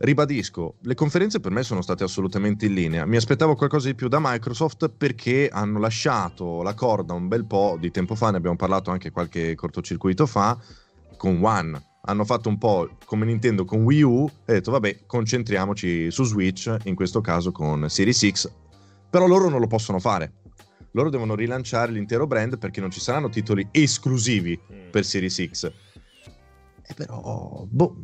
[0.00, 3.04] Ribadisco, le conferenze per me sono state assolutamente in linea.
[3.04, 7.76] Mi aspettavo qualcosa di più da Microsoft perché hanno lasciato la corda un bel po'
[7.80, 10.56] di tempo fa, ne abbiamo parlato anche qualche cortocircuito fa,
[11.16, 11.82] con One.
[12.02, 16.74] Hanno fatto un po' come Nintendo con Wii U e detto vabbè, concentriamoci su Switch,
[16.84, 18.50] in questo caso con Series X.
[19.10, 20.34] Però loro non lo possono fare.
[20.92, 24.90] Loro devono rilanciare l'intero brand perché non ci saranno titoli esclusivi Mm.
[24.90, 25.70] per Series X.
[26.90, 27.96] Eh, però, boh,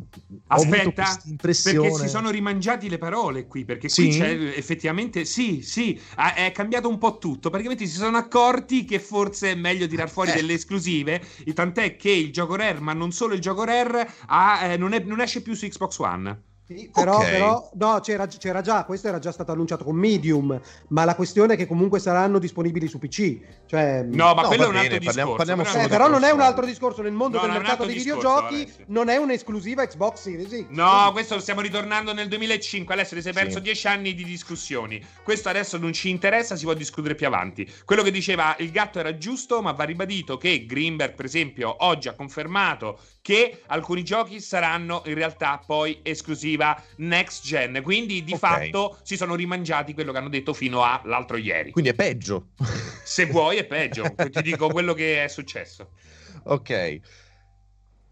[0.49, 4.09] Aspetta, perché si sono rimangiati le parole qui, perché Sì?
[4.09, 8.85] qui c'è effettivamente, sì, sì, ha- è cambiato un po' tutto, praticamente si sono accorti
[8.85, 10.35] che forse è meglio tirar fuori Eh.
[10.35, 11.23] delle esclusive,
[11.55, 15.03] tant'è che il gioco Rare, ma non solo il gioco Rare, ha- eh, non, è-
[15.03, 16.43] non esce più su Xbox One.
[16.67, 17.31] Sì, però, Ok.
[17.31, 20.59] però no, c'era, c'era già, questo era già stato annunciato con Medium,
[20.89, 23.39] ma la questione è che comunque saranno disponibili su PC.
[23.67, 25.55] Cioè, No, ma No, quello è un altro bene, parliamo- discorso.
[25.57, 28.17] parliamo Eh, però non è un altro discorso nel mondo No, del mercato dei discorso,
[28.17, 28.85] videogiochi, Alessio.
[28.89, 30.65] non è un'esclusiva Xbox Series X.
[30.71, 32.95] No, questo stiamo ritornando nel 2005.
[32.95, 33.39] Alessio, ti sei Sì.
[33.41, 35.05] perso dieci anni di discussioni.
[35.23, 37.71] Questo adesso non ci interessa, si può discutere più avanti.
[37.85, 42.09] Quello che diceva il gatto era giusto, ma va ribadito che Greenberg, per esempio, oggi
[42.09, 47.81] ha confermato che alcuni giochi saranno in realtà poi esclusiva next gen.
[47.83, 48.39] Quindi di Ok.
[48.39, 51.71] fatto si sono rimangiati quello che hanno detto fino all'altro ieri.
[51.71, 52.49] Quindi è peggio.
[53.03, 54.15] Se vuoi è peggio.
[54.31, 55.93] Ti dico quello che è successo.
[56.43, 57.01] ok.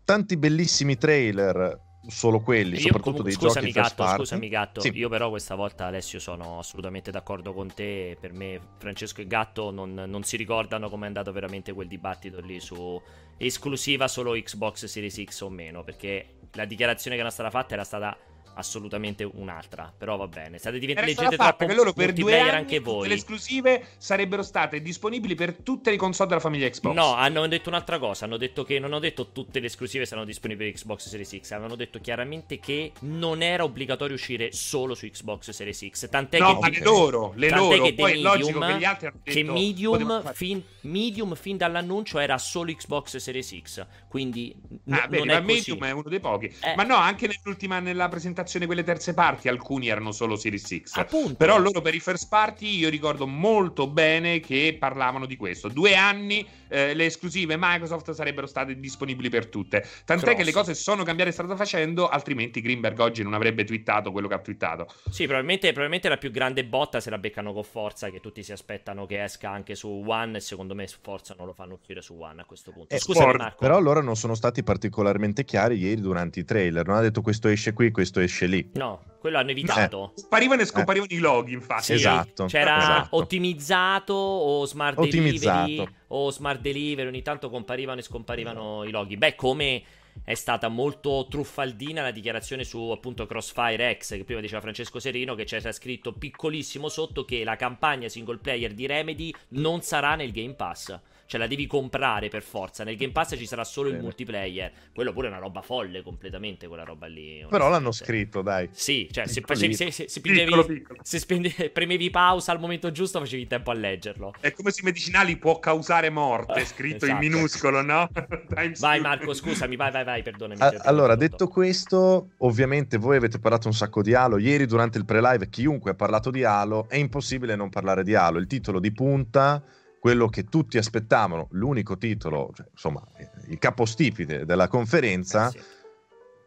[0.02, 4.90] Tanti bellissimi trailer, solo quelli, Io soprattutto comunque- dei scusami giochi gatto, scusami gatto, Sì.
[4.94, 9.70] io però questa volta Alessio sono assolutamente d'accordo con te, per me Francesco e Gatto
[9.70, 13.00] non, non si ricordano com'è andato veramente quel dibattito lì su
[13.36, 17.84] esclusiva solo Xbox Series X o meno, perché la dichiarazione che era stata fatta era
[17.84, 18.16] stata
[18.54, 22.50] assolutamente un'altra, però va bene, state diventando leggende fatta troppo che loro per due anni
[22.50, 23.08] anche tutte voi.
[23.08, 26.94] le esclusive sarebbero state disponibili per tutte le console della famiglia Xbox.
[26.94, 28.24] No, hanno detto un'altra cosa.
[28.26, 31.50] Hanno detto che non hanno detto tutte le esclusive saranno disponibili per Xbox Series X.
[31.52, 36.08] Avevano detto chiaramente che non era obbligatorio uscire solo su Xbox Series X.
[36.10, 37.84] Tant'è No, che ma le loro, le tant'è loro.
[37.84, 41.56] che Poi è logico Medium- che gli altri hanno detto che Medium fin, Medium fin
[41.56, 43.86] dall'annuncio era solo Xbox Series X.
[44.08, 44.54] Quindi
[44.84, 45.52] n- Ah, vedi, non ma è così.
[45.54, 46.46] Medium è uno dei pochi.
[46.62, 46.74] Eh.
[46.76, 50.96] Ma no, anche nell'ultima, nella presentazione quelle terze parti, alcuni erano solo Series X.
[50.96, 51.34] Appunto.
[51.34, 55.68] Però loro per i first party io ricordo molto bene che parlavano di questo.
[55.68, 59.86] Due anni eh, le esclusive Microsoft sarebbero state disponibili per tutte.
[60.04, 60.36] Tant'è Cross.
[60.36, 64.34] che le cose sono cambiate strada facendo, altrimenti Greenberg oggi non avrebbe twittato quello che
[64.34, 64.86] ha twittato.
[65.10, 68.10] Sì, probabilmente, probabilmente la più grande botta se la beccano con forza.
[68.10, 70.38] Che tutti si aspettano che esca anche su One.
[70.38, 72.94] E secondo me forza non lo fanno uscire su One a questo punto.
[72.94, 73.58] Eh, sport, Marco.
[73.58, 76.86] Però loro non sono stati particolarmente chiari ieri durante i trailer.
[76.86, 78.70] Non ha detto questo esce qui, questo esce lì.
[78.74, 80.12] No, quello hanno evitato.
[80.20, 81.82] Comparivano e scomparivano i loghi, infatti.
[81.84, 83.16] Sì, Esatto, C'era esatto.
[83.16, 85.60] ottimizzato o smart Ottimizzato.
[85.64, 89.16] delivery o smart delivery, ogni tanto comparivano e scomparivano i loghi.
[89.16, 89.82] Beh, come
[90.24, 95.34] è stata molto truffaldina la dichiarazione su appunto Crossfire X, che prima diceva Francesco Serino,
[95.36, 100.32] che c'era scritto piccolissimo sotto che la campagna single player di Remedy non sarà nel
[100.32, 100.98] Game Pass.
[101.26, 102.84] Cioè la devi comprare per forza.
[102.84, 104.04] Nel Game Pass ci sarà solo il Bene.
[104.04, 104.72] multiplayer.
[104.94, 107.44] Quello pure è una roba folle completamente, quella roba lì.
[107.48, 108.68] Però l'hanno scritto, dai.
[108.72, 110.98] Sì, cioè se, facevi, se, se, se Piccolo, spingevi- piccolo.
[111.02, 114.34] se spende- premevi pausa al momento giusto, facevi in tempo a leggerlo.
[114.40, 117.18] È come se i medicinali può causare morte, scritto in Esatto.
[117.28, 118.08] minuscolo, no?
[118.78, 119.00] Vai.
[119.00, 120.60] Marco, scusami, vai, vai, vai, perdonami.
[120.60, 124.36] A- allora, detto questo, ovviamente voi avete parlato un sacco di Halo.
[124.38, 128.38] Ieri durante il pre-live chiunque ha parlato di Halo, è impossibile non parlare di Halo.
[128.38, 129.62] Il titolo di punta,
[130.02, 133.06] quello che tutti aspettavano, l'unico titolo, cioè, insomma,
[133.46, 135.46] il capostipite della conferenza.
[135.46, 135.60] Eh sì.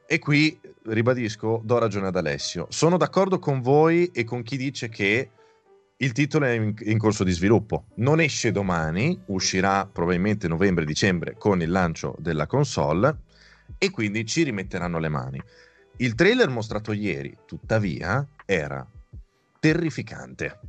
[0.07, 2.68] E qui ribadisco, do ragione ad Alessio.
[2.68, 5.30] Sono d'accordo con voi e con chi dice che
[5.95, 7.86] il titolo è in, in corso di sviluppo.
[7.95, 13.19] Non esce domani, uscirà probabilmente novembre-dicembre con il lancio della console
[13.77, 15.41] e quindi ci rimetteranno le mani.
[15.99, 18.86] Il trailer mostrato ieri, tuttavia, era
[19.61, 20.60] terrificante.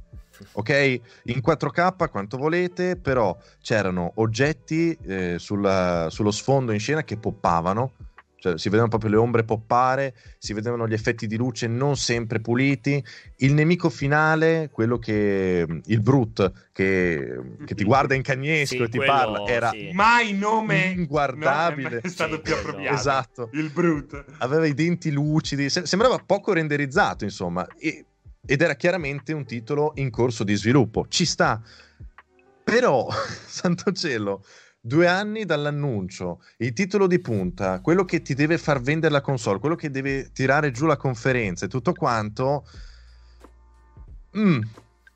[0.52, 7.16] Ok, in 4K quanto volete, però c'erano oggetti eh, sulla- sullo sfondo in scena che
[7.16, 7.92] poppavano,
[8.38, 12.38] cioè si vedevano proprio le ombre poppare, si vedevano gli effetti di luce non sempre
[12.40, 13.02] puliti.
[13.36, 18.88] Il nemico finale, quello che il Brute che, che ti guarda in cagnesco Sì, e
[18.88, 19.90] ti quello, parla, era sì.
[19.92, 21.88] Mai nome inguardabile.
[21.94, 22.94] no, è stato Sì, più appropriato.
[22.94, 23.48] Esatto.
[23.52, 24.24] Il brutto.
[24.38, 28.04] aveva i denti lucidi, se- sembrava poco renderizzato, insomma, e-
[28.46, 31.06] ed era chiaramente un titolo in corso di sviluppo.
[31.08, 31.60] Ci sta.
[32.64, 33.08] Però,
[33.46, 34.44] santo cielo,
[34.80, 39.58] due anni dall'annuncio, il titolo di punta, quello che ti deve far vendere la console,
[39.58, 42.66] quello che deve tirare giù la conferenza e tutto quanto...
[44.38, 44.62] Mm,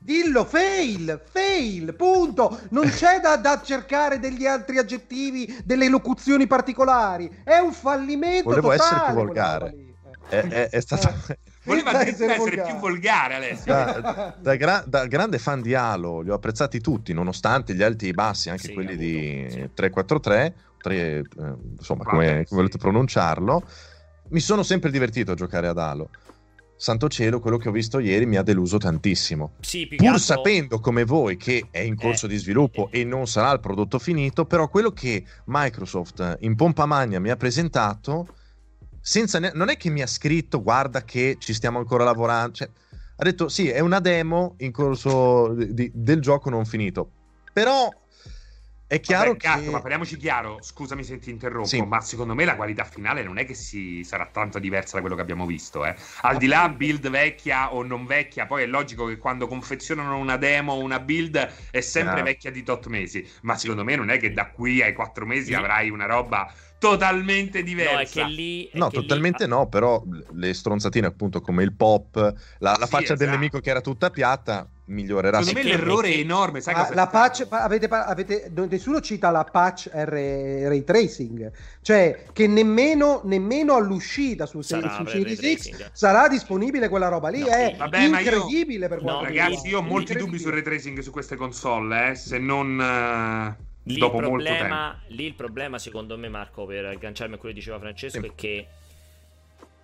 [0.03, 2.59] Dillo, fail, fail, punto.
[2.69, 7.29] Non c'è da, da cercare degli altri aggettivi, delle locuzioni particolari.
[7.43, 8.89] È un fallimento Volevo totale.
[8.89, 9.75] essere più volgare.
[10.27, 11.13] è, è- è stato...
[11.63, 13.71] Voleva essere essere più volgare, Alessio.
[13.73, 18.05] da, da gra- da grande fan di Halo, li ho apprezzati tutti, nonostante gli alti
[18.05, 19.69] e i bassi, anche Sì, quelli ha di avuto, sì.
[19.75, 21.23] 343, tre, eh,
[21.77, 22.55] insomma, Vabbè, come, come sì.
[22.55, 23.63] volete pronunciarlo.
[24.29, 26.09] Mi sono sempre divertito a giocare ad Halo.
[26.77, 29.51] santo cielo, quello che ho visto ieri mi ha deluso tantissimo.
[29.59, 33.03] Sì, Pur altro- sapendo come voi che è in corso Eh, di sviluppo eh, e
[33.03, 38.29] non sarà il prodotto finito, però quello che Microsoft in pompa magna mi ha presentato,
[39.01, 42.69] senza ne- non è che mi ha scritto guarda che ci stiamo ancora lavorando, cioè,
[43.17, 47.11] ha detto sì, è una demo in corso di- del gioco non finito.
[47.53, 47.89] Però
[48.87, 49.69] è chiaro Vabbè, Gatto, che...
[49.69, 51.81] ma parliamoci chiaro, scusami se ti interrompo, Sì.
[51.81, 55.15] ma secondo me la qualità finale non è che si sarà tanto diversa da quello
[55.15, 55.95] che abbiamo visto, eh.
[56.21, 60.35] Al di là build vecchia o non vecchia, poi è logico che quando confezionano una
[60.37, 62.23] demo o una build è sempre Ah.
[62.23, 65.47] vecchia di tot mesi, ma secondo me non è che da qui ai quattro mesi
[65.47, 65.53] Sì.
[65.53, 66.51] avrai una roba
[66.81, 67.93] totalmente diversa.
[67.93, 68.65] No, è che lì...
[68.65, 70.03] è No, che lì- totalmente no, però
[70.33, 73.29] le stronzatine appunto come il pop, la, la Sì, faccia del esatto.
[73.29, 77.45] nemico che era tutta piatta, migliorerà Secondo me l'errore è enorme, sai Ah, la patch,
[77.47, 81.51] pa- avete, avete- no, nessuno cita la patch R- ray tracing,
[81.81, 85.39] cioè che nemmeno, nemmeno all'uscita su, Sarà su Series.
[85.39, 87.39] X sarà disponibile quella roba lì.
[87.41, 87.75] No, è.
[87.77, 90.25] Vabbè, ma io- incredibile per No, quanto Ragazzi, io ho molti Incredibile.
[90.25, 94.43] dubbi sul ray tracing su queste console, eh, se non eh, Lì dopo il, molto
[94.43, 94.59] tempo.
[94.59, 98.27] problema, lì il problema, secondo me, Marco, per agganciarmi a quello che diceva Francesco, Sì.
[98.27, 98.67] è che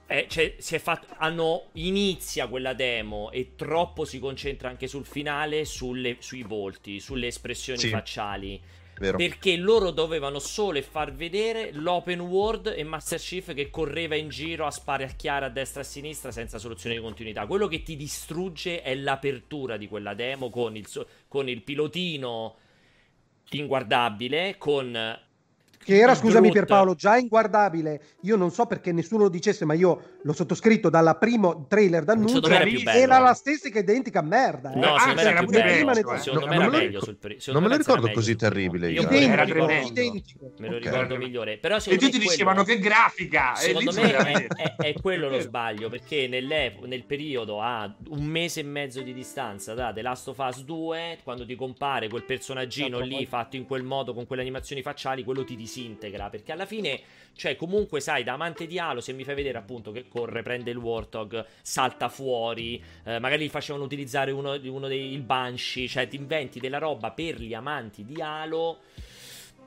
[0.10, 5.06] eh, cioè, si è fatto, hanno, inizia quella demo e troppo si concentra anche sul
[5.06, 7.90] finale, sulle- sui volti, sulle espressioni Sì.
[7.90, 8.62] facciali.
[9.00, 9.18] vero?
[9.18, 14.66] Perché loro dovevano solo far vedere l'open world e Master Chief che correva in giro
[14.66, 17.46] a sparacchiare a destra e a sinistra senza soluzione di continuità.
[17.46, 20.88] Quello che ti distrugge è l'apertura di quella demo con il,
[21.28, 22.56] con il pilotino
[23.52, 25.26] inguardabile, con...
[25.88, 26.52] Che era, scusami.
[26.52, 28.02] Pierpaolo, già inguardabile.
[28.24, 32.44] Io non so perché nessuno lo dicesse, ma io l'ho sottoscritto dalla primo trailer d'annuncio.
[32.46, 32.90] Era bello.
[32.90, 34.74] Era la stessa che identica merda.
[34.74, 34.80] eh.
[34.80, 35.92] No, Ah, secondo me c'era era più bello.
[36.14, 36.18] eh.
[36.20, 37.84] Secondo No, me non era me lo meglio ricordo- sul pri- non me lo era
[37.84, 39.88] ricordo così terribile Io lo Era ricordo- tremendo.
[40.02, 40.52] identico.
[40.58, 40.84] Me lo Ok.
[40.84, 41.58] ricordo migliore.
[41.58, 43.54] Però E tutti quello- dicevano che grafica.
[43.54, 48.60] e Secondo me è, è- è quello lo sbaglio perché nel periodo a un mese
[48.60, 52.98] e mezzo di distanza da The Last of Us 2 quando ti compare quel personaggino
[53.00, 56.66] Esatto, lì fatto in quel modo con quelle animazioni facciali quello ti disintegra perché alla
[56.66, 57.00] fine
[57.36, 60.72] cioè comunque sai da amante di Halo se mi fai vedere appunto che corre prende
[60.72, 66.08] il Warthog salta fuori eh, magari gli facevano utilizzare uno, uno dei il Banshee cioè
[66.08, 68.80] ti inventi della roba per gli amanti di Halo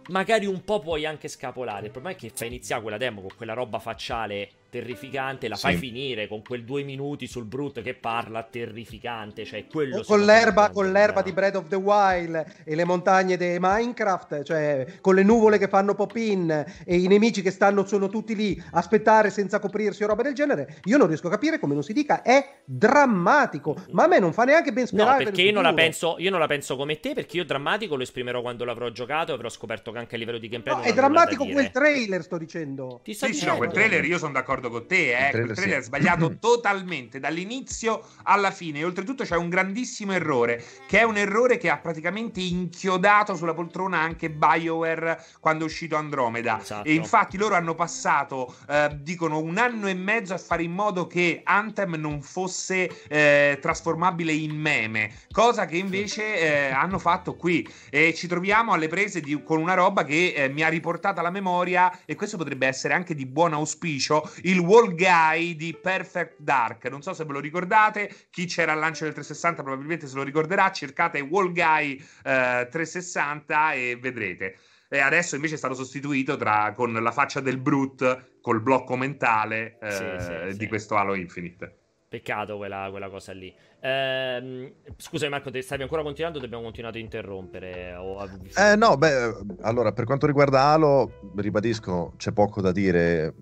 [0.08, 1.86] magari un po' puoi anche scapolare.
[1.86, 5.74] Il problema è che fai iniziare quella demo con quella roba facciale terrificante, la fai
[5.74, 5.80] Sì.
[5.80, 9.44] finire con quel due minuti sul brutto che parla terrificante.
[9.44, 13.56] Cioè, quello con l'erba, con l'erba di Breath of the Wild e le montagne di
[13.60, 18.34] Minecraft, cioè con le nuvole che fanno pop-in e i nemici che stanno sono tutti
[18.34, 21.74] lì a aspettare senza coprirsi o roba del genere, io non riesco a capire come
[21.74, 25.16] non si dica, è drammatico, ma a me non fa neanche ben No, sperare.
[25.16, 27.96] per perché il io non, penso, io non la penso come te, perché io drammatico
[27.96, 30.80] lo esprimerò quando l'avrò giocato e avrò scoperto che anche a livello di gameplay No,
[30.80, 33.00] non è drammatico quel trailer, sto dicendo.
[33.02, 33.52] Ti sto Sì, sì, dicendo.
[33.52, 35.24] no, quel trailer io sono d'accordo con te, eh.
[35.26, 35.86] Il trailer trailer è sì.
[35.86, 38.80] sbagliato totalmente dall'inizio alla fine.
[38.80, 43.54] E oltretutto c'è un grandissimo errore, che è un errore che ha praticamente inchiodato sulla
[43.54, 46.60] poltrona anche BioWare quando è uscito Andromeda.
[46.60, 46.88] Esatto.
[46.88, 51.06] E infatti loro hanno passato, eh, dicono, un anno e mezzo a fare in modo
[51.06, 57.66] che Anthem non fosse eh, trasformabile in meme, cosa che invece eh, hanno fatto qui.
[57.90, 61.30] E ci troviamo alle prese di- con una roba che eh, mi ha riportato alla
[61.30, 66.84] memoria, e questo potrebbe essere anche di buon auspicio, il wall guy di Perfect Dark.
[66.86, 70.22] Non so se ve lo ricordate, chi c'era al lancio del 360 probabilmente se lo
[70.22, 71.92] ricorderà, cercate wall guy
[72.24, 74.56] eh, 360 e vedrete.
[74.88, 79.78] E adesso invece è stato sostituito tra- con la faccia del Brute col blocco mentale
[79.80, 80.68] eh, Sì, sì, di sì.
[80.68, 81.76] questo Halo Infinite.
[82.08, 83.54] Peccato quella, quella cosa lì.
[83.82, 87.94] Ehm, scusami Marco, te stavi ancora continuando o abbiamo continuato a interrompere?
[87.94, 93.32] O Eh, no, beh, allora, per quanto riguarda Halo, ribadisco, c'è poco da dire.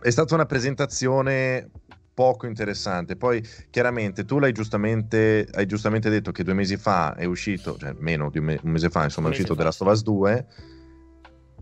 [0.00, 1.70] È stata una presentazione
[2.14, 3.16] poco interessante.
[3.16, 7.94] Poi, chiaramente, tu l'hai giustamente, hai giustamente detto che due mesi fa è uscito, cioè
[7.98, 10.02] meno di un, me- un mese fa, insomma, Un è uscito The Last of Us
[10.02, 10.46] 2.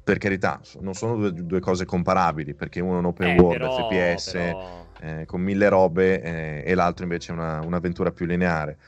[0.05, 3.59] Per carità, non sono due, due cose comparabili, perché uno è un open Eh, world,
[3.59, 8.25] però- FPS, però- eh, con mille robe, eh, e l'altro invece è una- un'avventura più
[8.27, 8.79] lineare.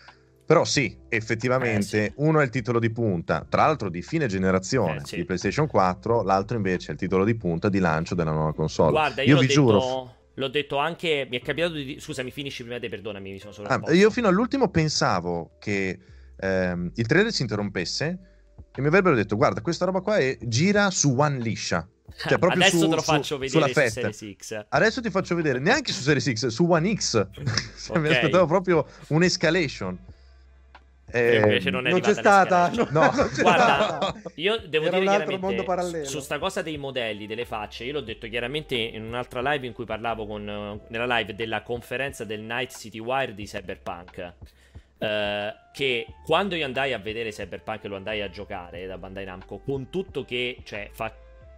[0.48, 2.12] Però sì, effettivamente Eh, sì.
[2.16, 5.16] uno è il titolo di punta, tra l'altro di fine generazione Eh, sì.
[5.16, 8.92] di PlayStation 4, l'altro invece è il titolo di punta di lancio della nuova console.
[8.92, 11.26] Guarda, io, io vi detto, giuro, l'ho detto anche.
[11.28, 11.98] Mi è capitato di.
[12.00, 13.68] Scusami, finisci prima te, perdonami, mi sono solo.
[13.68, 15.98] ah, io fino all'ultimo pensavo che
[16.40, 18.18] ehm, il trailer si interrompesse
[18.74, 21.86] e mi avrebbero detto guarda questa roba qua è- gira su One liscia.
[22.26, 24.12] Cioè, proprio Adesso su- te lo su- faccio sulla vedere su fetta.
[24.12, 24.64] Series X.
[24.70, 27.26] Adesso ti faccio vedere, neanche su Series X, su One X.
[27.84, 28.14] Cioè, Mi Ok.
[28.14, 29.98] aspettavo proprio un'escalation.
[31.10, 32.68] Eh, invece non è non c'è stata.
[32.74, 33.00] no, No.
[33.14, 34.14] non c'è Guarda, stata.
[34.34, 36.04] io devo Era dire un mondo parallelo.
[36.04, 39.72] su sta cosa dei modelli, delle facce, io l'ho detto chiaramente in un'altra live in
[39.72, 44.32] cui parlavo con eh, nella live della conferenza del Night City Wire di Cyberpunk.
[44.98, 49.24] eh, che quando io andai a vedere Cyberpunk e lo andai a giocare da Bandai
[49.24, 51.14] Namco, con tutto che cioè, fa-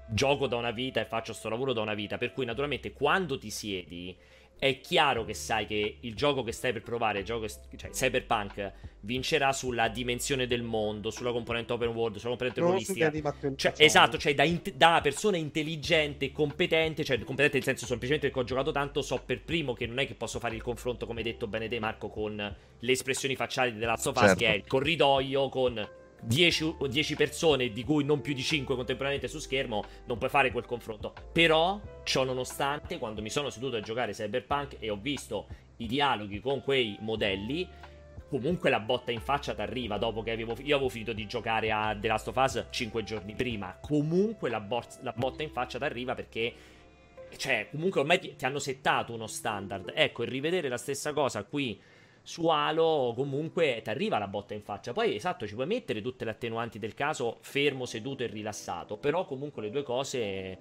[0.06, 3.38] gioco da una vita e faccio sto lavoro da una vita, per cui naturalmente quando
[3.38, 4.14] ti siedi
[4.60, 7.90] è chiaro che sai che il gioco che stai per provare, il gioco che- cioè
[7.90, 13.10] Cyberpunk, vincerà sulla dimensione del mondo, sulla componente open world, sulla componente Non ruolistica.
[13.56, 18.26] Cioè, esatto, cioè da, int- da persona intelligente e competente, cioè competente nel senso semplicemente
[18.26, 21.06] perché ho giocato tanto, so per primo che non è che posso fare il confronto,
[21.06, 24.36] come hai detto bene te Marco, con le espressioni facciali della Last of Us, Certo.
[24.38, 25.88] che è il corridoio con
[26.22, 30.50] 10, 10 persone, di cui non più di 5 contemporaneamente su schermo, non puoi fare
[30.50, 31.12] quel confronto.
[31.32, 35.46] Però, ciò nonostante, quando mi sono seduto a giocare Cyberpunk e ho visto
[35.78, 37.68] i dialoghi con quei modelli,
[38.28, 41.72] comunque la botta in faccia ti arriva dopo che avevo, io avevo finito di giocare
[41.72, 43.76] a The Last of Us 5 giorni prima.
[43.80, 46.54] Comunque la, bor- la botta in faccia ti arriva perché.
[47.36, 49.92] Cioè, comunque ormai ti, ti hanno settato uno standard.
[49.94, 51.80] Ecco, e rivedere la stessa cosa qui
[52.30, 54.92] su Halo, comunque ti arriva la botta in faccia.
[54.92, 58.96] Poi, esatto, ci puoi mettere tutte le attenuanti del caso, fermo, seduto e rilassato.
[58.98, 60.56] Però, comunque, le due cose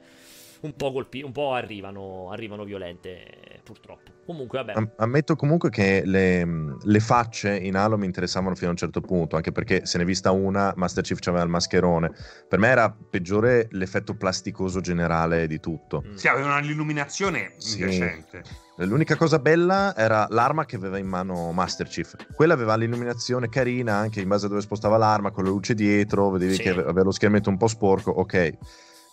[0.62, 4.12] un po' colpi- un po' arrivano, arrivano violente, purtroppo.
[4.26, 4.74] Comunque, vabbè.
[4.76, 6.46] Am- Ammetto comunque che le,
[6.82, 10.04] le facce in Halo mi interessavano fino a un certo punto, anche perché se ne
[10.04, 12.12] è vista una, Master Chief c'aveva il mascherone.
[12.48, 16.04] Per me era peggiore l'effetto plasticoso generale di tutto.
[16.06, 16.14] Mm.
[16.16, 17.80] Sì, avevano l'illuminazione Sì.
[17.80, 18.44] indecente.
[18.82, 22.16] L'unica cosa bella era l'arma che aveva in mano Master Chief.
[22.34, 26.30] Quella aveva l'illuminazione carina anche in base a dove spostava l'arma, con la luce dietro,
[26.30, 26.62] vedevi Sì.
[26.62, 28.58] che ave- aveva lo schermetto un po' sporco, ok.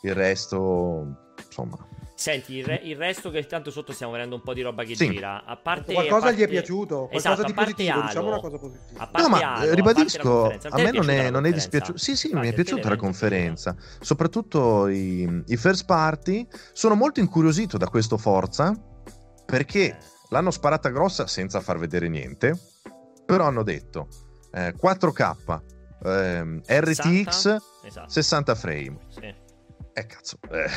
[0.02, 1.26] Il resto,
[1.57, 1.78] insomma,
[2.19, 4.95] Senti, il, re- il resto che tanto sotto stiamo vedendo un po' di roba che
[4.97, 5.11] Sì.
[5.11, 5.45] gira.
[5.45, 5.93] A parte.
[5.93, 8.41] Qualcosa a gli è parte- piaciuto, qualcosa Esatto, di a parte positivo, Halo, diciamo una
[8.41, 9.03] cosa positiva.
[9.03, 11.45] A parte No, ma Halo, eh, a parte ribadisco, a te me non è, non
[11.45, 11.99] è dispiaciuto.
[11.99, 13.77] Sì, sì, Ah, mi è piaciuta la conferenza.
[14.01, 16.47] Soprattutto i, i first party.
[16.73, 18.74] Sono molto incuriosito da questo Forza
[19.45, 19.97] perché Eh,
[20.31, 22.59] l'hanno sparata grossa senza far vedere niente.
[23.27, 24.09] Però hanno detto
[24.53, 25.61] eh, 4K,
[26.03, 27.62] ehm, RTX, 60?
[27.85, 28.09] Esatto.
[28.09, 28.97] 60 frame.
[29.09, 29.35] Sì.
[29.93, 30.39] Eh, cazzo.
[30.51, 30.70] eh.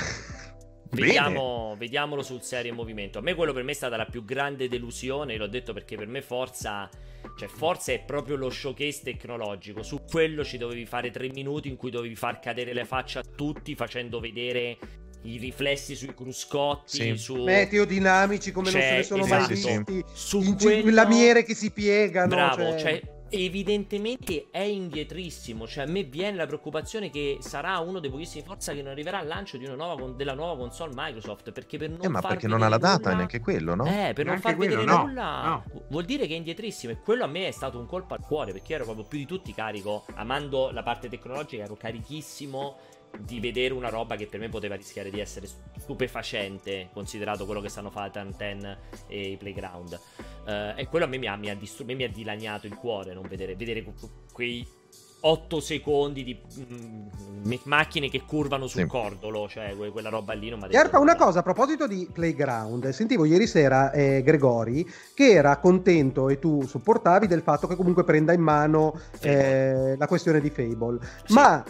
[0.91, 3.20] Vediamo, vediamolo sul serio in movimento.
[3.20, 5.38] A me quello per me è stata la più grande delusione.
[5.38, 6.90] L'ho detto perché per me Forza.
[7.38, 9.84] Cioè, Forza è proprio lo showcase tecnologico.
[9.84, 13.24] Su quello ci dovevi fare tre minuti in cui dovevi far cadere le facce a
[13.24, 14.78] tutti facendo vedere
[15.24, 16.98] i riflessi sui cruscotti.
[17.11, 17.18] Sì.
[17.18, 17.44] Su...
[17.44, 19.48] Meteo dinamici come non Cioè, se ne sono esatto.
[19.48, 20.03] mai Sì, sì, visti.
[20.14, 22.28] Su quello- lamiere che si piegano.
[22.30, 25.68] Bravo, cioè- cioè evidentemente è indietrissimo.
[25.68, 29.19] Cioè, a me viene la preoccupazione che sarà uno dei pochissimi Forza che non arriverà
[29.19, 31.51] al lancio di una nuova con- della nuova console Microsoft.
[31.51, 33.76] Perché per non Eh, ma far perché non ha la vedere data nulla- neanche quello,
[33.76, 33.85] no?
[33.85, 35.64] Eh, per non Neanche far quello, vedere no, nulla no.
[35.72, 36.93] vu- vuol dire che è indietrissimo.
[36.93, 39.26] E quello a me è stato un colpo al cuore perché ero proprio più di
[39.26, 40.06] tutti carico.
[40.15, 42.77] Amando la parte tecnologica, ero carichissimo
[43.18, 47.69] di vedere una roba che per me poteva rischiare di essere stupefacente, considerato quello che
[47.69, 48.77] stanno fare Tanten
[49.07, 49.99] e i Playground.
[50.48, 52.76] Eh, e quello a me mi ha, mi ha distru- me mi ha dilaniato il
[52.76, 53.94] cuore non vedere, vedere que-
[54.31, 54.68] quei
[55.22, 58.88] 8 secondi di mm, macchine che curvano sul Sì.
[58.88, 62.88] cordolo, cioè que- quella roba lì non mi ha una cosa a proposito di Playground,
[62.90, 68.06] sentivo ieri sera eh, Gregori che era contento e tu supportavi del fatto che comunque
[68.06, 71.34] prenda in mano eh, la questione di Fable, Sì.
[71.34, 71.65] ma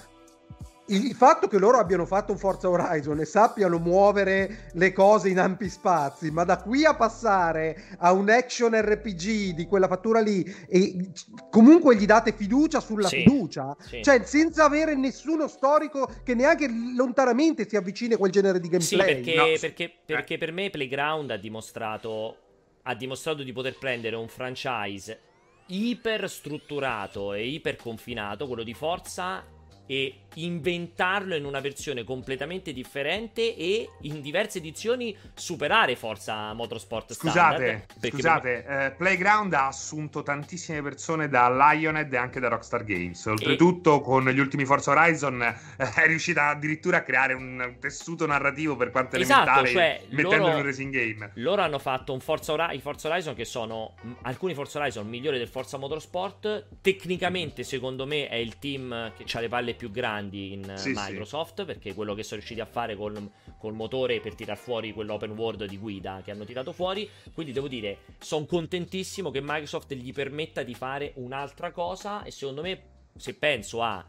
[0.89, 5.39] il fatto che loro abbiano fatto un Forza Horizon e sappiano muovere le cose in
[5.39, 10.43] ampi spazi, ma da qui a passare a un action RPG di quella fattura lì
[10.67, 11.11] e
[11.49, 13.17] comunque gli date fiducia sulla Sì.
[13.17, 14.01] fiducia, Sì.
[14.03, 18.95] cioè senza avere nessuno storico che neanche lontanamente si avvicini a quel genere di Sì,
[18.95, 19.15] gameplay.
[19.23, 22.35] perché, No, perché- perché per me Playground ha dimostrato,
[22.83, 25.19] ha dimostrato di poter prendere un franchise
[25.67, 29.43] iper strutturato e iper confinato, quello di Forza,
[29.91, 37.55] e inventarlo in una versione completamente differente e in diverse edizioni superare Forza Motorsport Scusate,
[37.55, 37.85] Standard.
[37.99, 43.25] Perché scusate, eh, Playground ha assunto tantissime persone da Lionhead e anche da Rockstar Games.
[43.25, 45.55] Oltretutto, con gli ultimi Forza Horizon eh,
[45.95, 50.51] è riuscita addirittura a creare un tessuto narrativo per quanto Esatto, elementare, cioè, mettendolo loro-
[50.51, 51.31] in un racing game.
[51.35, 55.39] Loro hanno fatto un Forza i Forza Horizon che sono mh, alcuni Forza Horizon migliori
[55.39, 56.67] del Forza Motorsport.
[56.81, 60.93] Tecnicamente, secondo me, è il team che ha le palle più grandi in eh, Sì,
[60.93, 60.95] sì.
[60.95, 61.63] Microsoft.
[61.63, 65.65] Perché quello che sono riusciti a fare col, col motore per tirar fuori quell'open world
[65.65, 67.09] di guida che hanno tirato fuori.
[67.33, 72.23] Quindi devo dire, sono contentissimo che Microsoft gli permetta di fare un'altra cosa.
[72.23, 72.81] E secondo me,
[73.15, 74.05] se penso a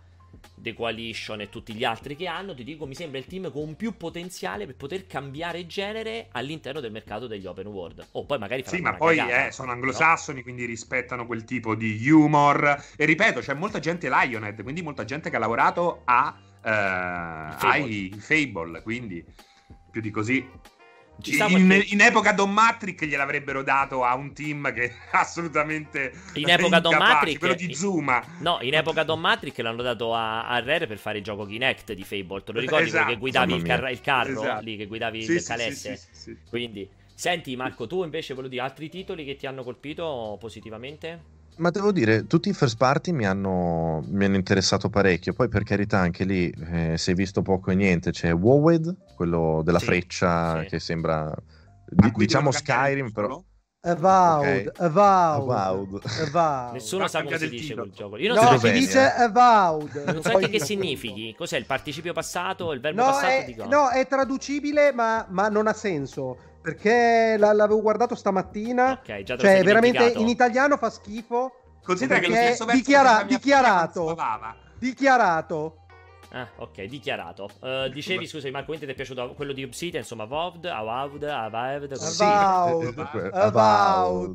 [0.55, 3.77] The Coalition e tutti gli altri che hanno, ti dico, mi sembra il team con
[3.77, 8.07] più potenziale per poter cambiare genere all'interno del mercato degli open world.
[8.13, 9.75] O poi magari Sì, ma poi cagata, eh, sono no?
[9.75, 12.85] anglosassoni, quindi rispettano quel tipo di humor.
[12.97, 17.69] E ripeto, c'è molta gente Lionhead, quindi molta gente che ha lavorato a, eh, Fable.
[17.69, 19.25] ai Fable, quindi
[19.91, 20.47] più di così.
[21.21, 26.13] Ci sta In, in epoca Don Matrick gliel'avrebbero dato a un team che è assolutamente
[26.35, 28.25] In epoca Don incapace, Matrick- quello di Zuma.
[28.39, 31.93] No, in epoca Don Matrix l'hanno dato a, a Rare per fare il gioco Kinect
[31.93, 32.43] di Fable.
[32.43, 33.13] Te lo ricordi quello Esatto.
[33.13, 34.65] che guidavi il, car- il carro Esatto.
[34.65, 36.37] lì, che guidavi Sì, il sì, sì, sì, sì.
[36.49, 41.39] Quindi, senti Marco, tu invece volevo dire altri titoli che ti hanno colpito positivamente?
[41.61, 45.35] Ma devo dire, tutti i first party mi hanno, mi hanno interessato parecchio.
[45.35, 48.13] Poi, per carità, anche lì eh, si è visto poco e niente.
[48.13, 50.67] C'è Wowed, quello della Sì, freccia sì.
[50.69, 51.35] che sembra, Ma
[51.87, 53.43] di- diciamo Skyrim, però.
[53.83, 54.81] Avowed, Ok.
[54.81, 56.01] avowed, Avowed.
[56.29, 56.73] avowed.
[56.75, 58.17] Nessuno sa come si dice quel gioco.
[58.17, 60.03] Io non No, so, si dice avowed.
[60.07, 61.35] non so che significhi.
[61.37, 62.73] Cos'è il participio passato?
[62.73, 66.37] Il verbo No passato è, no, è traducibile, ma, ma non ha senso.
[66.63, 68.93] Perché la- l'avevo guardato stamattina.
[68.93, 71.53] Ok, già te Cioè, veramente in italiano fa schifo.
[71.83, 74.17] Considera che lo stesso verso dichiara- dichiarato.
[74.79, 75.75] Dichiarato.
[76.33, 77.49] Ah, ok, dichiarato.
[77.61, 81.97] Eh, dicevi, scusami, Marco, quindi ti è piaciuto quello di Obsidian, insomma, Avowed, Avowed, Avowed,
[81.97, 82.99] come si- Avowed.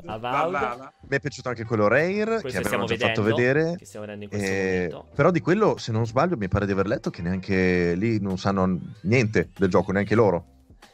[0.06, 0.92] Avowed.
[1.08, 3.76] Mi è piaciuto anche quello Rare, Questo che stiamo già fatto vedendo, vedere.
[3.78, 5.06] che stiamo vedendo in questo Eh, momento.
[5.16, 8.38] però di quello, se non sbaglio, mi pare di aver letto che neanche lì non
[8.38, 10.48] sanno niente del gioco, neanche loro.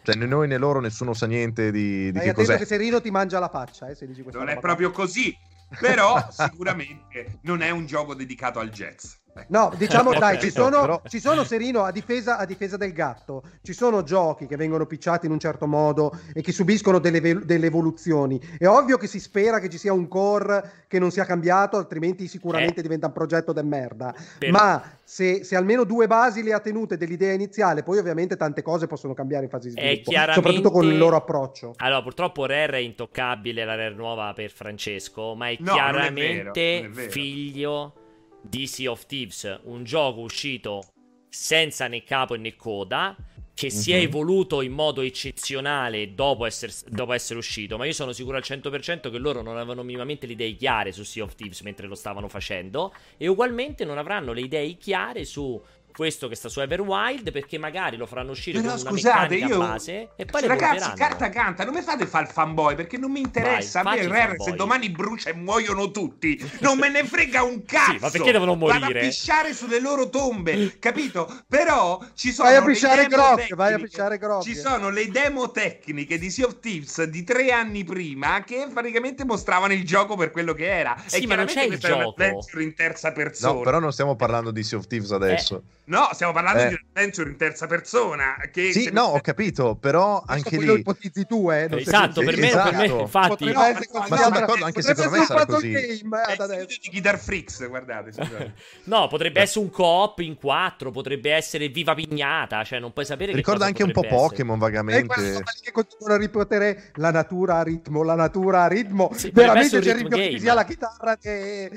[0.03, 2.57] Cioè, né noi né loro, nessuno sa niente di, di Stai che cos'è.
[2.57, 5.36] che Serino ti mangia la faccia, eh, se dici questa Non è proprio così,
[5.80, 9.14] però sicuramente non è un gioco dedicato al jazz.
[9.48, 13.44] No, diciamo dai, ci sono, però- ci sono Serino a difesa, a difesa del gatto.
[13.62, 17.66] Ci sono giochi che vengono picciati in un certo modo e che subiscono delle, delle
[17.68, 18.40] evoluzioni.
[18.58, 22.28] È ovvio che si spera che ci sia un core che non sia cambiato, altrimenti
[22.28, 22.84] sicuramente Eh.
[22.84, 24.14] diventa un progetto de merda.
[24.38, 28.62] Per- Ma se, se almeno due basi le ha tenute dell'idea iniziale, poi ovviamente tante
[28.62, 31.74] cose possono cambiare in fase di È sviluppo, chiaramente- soprattutto con il loro approccio.
[31.78, 35.74] Allora, purtroppo Rare è intoccabile, la Rare nuova per Francesco, ma è No, non è
[35.78, 37.12] chiaramente vero, è vero.
[37.12, 37.94] figlio
[38.41, 40.84] di Sea of Thieves, un gioco uscito
[41.30, 43.15] senza né capo né coda,
[43.53, 44.03] che si è Mhm.
[44.03, 49.11] evoluto in modo eccezionale dopo essere, dopo essere uscito, ma io sono sicuro al 100%
[49.11, 52.27] che loro non avevano minimamente le idee chiare su Sea of Thieves mentre lo stavano
[52.27, 55.61] facendo, e ugualmente non avranno le idee chiare su
[55.91, 59.47] questo che sta su Everwild, perché magari lo faranno uscire Però con una scusate, meccanica
[59.47, 59.59] io...
[59.59, 63.19] base e poi Ragazzi, carta canta, non mi fate fare il fanboy perché non mi
[63.22, 63.81] interessa.
[63.81, 67.43] Vai, a me il Rare, se domani brucia e muoiono tutti, non me ne frega
[67.43, 67.80] un cazzo.
[67.91, 68.99] Sì, ma perché devono Vado morire?
[68.99, 71.41] a pisciare sulle loro tombe, capito?
[71.47, 74.43] Però ci sono Vai a le pisciare tecniche- vai a pisciare Grok.
[74.43, 79.26] Ci sono le demo tecniche di Sea of Thieves di tre anni prima che praticamente
[79.26, 80.95] mostravano il gioco per quello che era.
[81.05, 82.59] Sì, e ma non chiaramente c'è il gioco.
[82.59, 83.53] in terza persona.
[83.53, 85.63] No, però non stiamo parlando di Sea of Thieves adesso.
[85.91, 86.68] No, stiamo parlando Eh.
[86.69, 88.35] di un adventure in terza persona.
[88.49, 90.72] Che Sì, no, ho capito, però anche lì...
[90.80, 91.68] ipotizzi tu, eh.
[91.68, 92.69] non sei Esatto, per me, Esatto.
[92.69, 93.27] per me infatti...
[93.27, 95.69] Potrebbe No, essere ma- sono d'accordo, anche secondo me sarà così.
[95.72, 96.65] game, eh, È ad adesso.
[96.81, 98.11] di Guitar Freaks, guardate.
[98.85, 103.34] No, potrebbe essere un co-op in quattro, potrebbe essere Viva Pignata, cioè non puoi sapere
[103.34, 104.15] Ricorda anche un po' essere.
[104.15, 105.13] Pokémon E vagamente.
[105.34, 109.11] roba lì che continuano a ripetere la natura a ritmo, la natura a ritmo.
[109.13, 111.69] Sì, Veramente c'è il rischio ritmo che sia la chitarra che...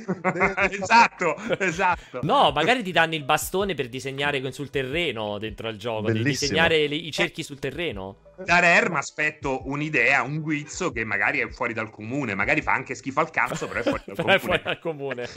[0.71, 2.21] esatto, esatto.
[2.23, 6.51] No, magari ti danno il bastone per disegnare sul terreno dentro al gioco, devi Bellissimo.
[6.51, 8.17] disegnare le- i cerchi sul terreno.
[8.45, 12.73] Da Rare mi aspetto un'idea, un guizzo che magari è fuori dal comune, magari fa
[12.73, 14.39] anche schifo al cazzo, però è fuori dal comune.
[14.39, 15.29] fuori dal comune.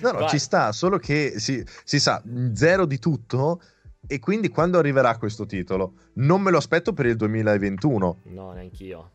[0.00, 0.28] No, no, Vai.
[0.28, 2.22] ci sta, solo che si, si sa
[2.54, 3.60] zero di tutto
[4.06, 5.94] e quindi quando arriverà questo titolo?
[6.14, 8.20] Non me lo aspetto per il 2021.
[8.26, 9.10] No, neanch'io.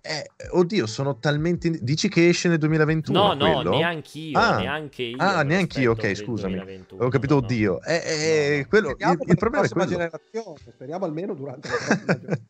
[0.00, 1.66] Eh, oddio, sono talmente...
[1.68, 3.70] in- Dici che esce nel 2021 No, no, quello?
[3.76, 4.58] neanch'io, Ah.
[4.58, 5.16] neanche io.
[5.18, 6.54] Ah, neanch'io, aspetto ok, scusami.
[6.54, 7.46] 2021, Ho capito, no, no.
[7.46, 7.82] oddio.
[7.82, 8.66] Eh, eh, No, no.
[8.68, 9.90] quello- Speriamo il, il problema è quello.
[9.90, 12.46] generazione, speriamo almeno durante la prossima generazione.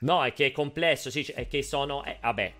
[0.00, 2.04] No, è che è complesso, sì, è che sono...
[2.04, 2.52] eh, vabbè,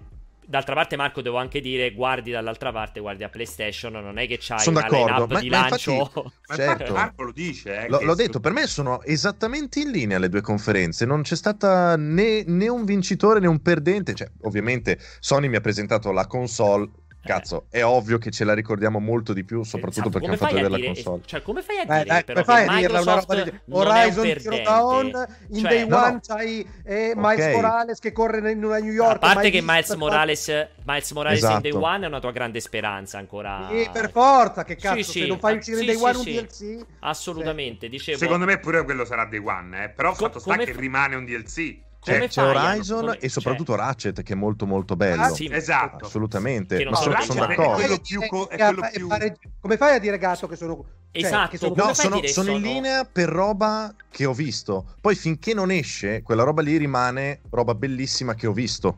[0.46, 4.38] d'altra parte Marco devo anche dire, guardi dall'altra parte, guardi a PlayStation, non è che
[4.40, 5.90] c'hai Sono una d'accordo, line-up ma- di ma lancio...
[5.92, 6.92] infatti- Ma Certo.
[6.92, 7.76] Marco lo dice.
[7.84, 11.04] eh, L'ho, che l'ho su- detto, per me sono esattamente in linea le due conferenze.
[11.06, 14.14] Non c'è stata né, né un vincitore né un perdente.
[14.14, 16.88] Cioè, ovviamente Sony mi ha presentato la console.
[17.24, 20.50] Cazzo, è ovvio che ce la ricordiamo molto di più, soprattutto Esatto, perché hanno come
[20.50, 21.22] fatto vedere la console.
[21.24, 23.60] Cioè, come fai a Dai, dire dai, però fai che a dirla una roba di
[23.70, 26.20] Horizon Zero Dawn in Cioè, Day no, One no.
[26.20, 27.52] c'hai eh, Miles Ok.
[27.54, 31.60] Morales che corre in una New York A parte che Miles Morales, Miles Morales in
[31.60, 31.84] Day Esatto.
[31.84, 33.68] One è una tua grande speranza ancora.
[33.70, 35.20] Sì, per forza, che cazzo, sì.
[35.20, 36.36] se non fai Ah, uscire sì, in Day One sì.
[36.36, 36.86] un DLC...
[37.00, 38.18] Assolutamente, dicevo.
[38.18, 39.88] Secondo me pure quello sarà Day One, eh.
[39.88, 41.76] però Co- fatto sta che rimane un DLC.
[42.04, 45.22] Cioè, come c'è Horizon e soprattutto Ratchet, che è molto, molto bello.
[45.22, 46.04] Ah, sì, Esatto.
[46.04, 47.72] Assolutamente, ma so sono, sono è d'accordo.
[47.72, 50.56] quello più co- è E quello e più- fare- come fai a dire gatto che
[50.56, 50.84] sono
[51.16, 54.94] Esatto, che sono- No, sono, sono in linea per roba che ho visto.
[55.00, 58.88] Poi finché non esce, quella roba lì rimane roba bellissima che ho visto.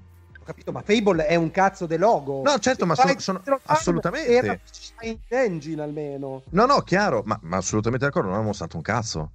[0.40, 2.40] Ho capito, ma Fable è un cazzo di logo.
[2.42, 4.32] No, certo, ma Se fai sono- sono- assolutamente.
[4.32, 4.58] Era
[5.02, 6.42] in engine almeno.
[6.50, 9.30] No, no, chiaro, ma, ma assolutamente d'accordo, non hanno mostrato un cazzo.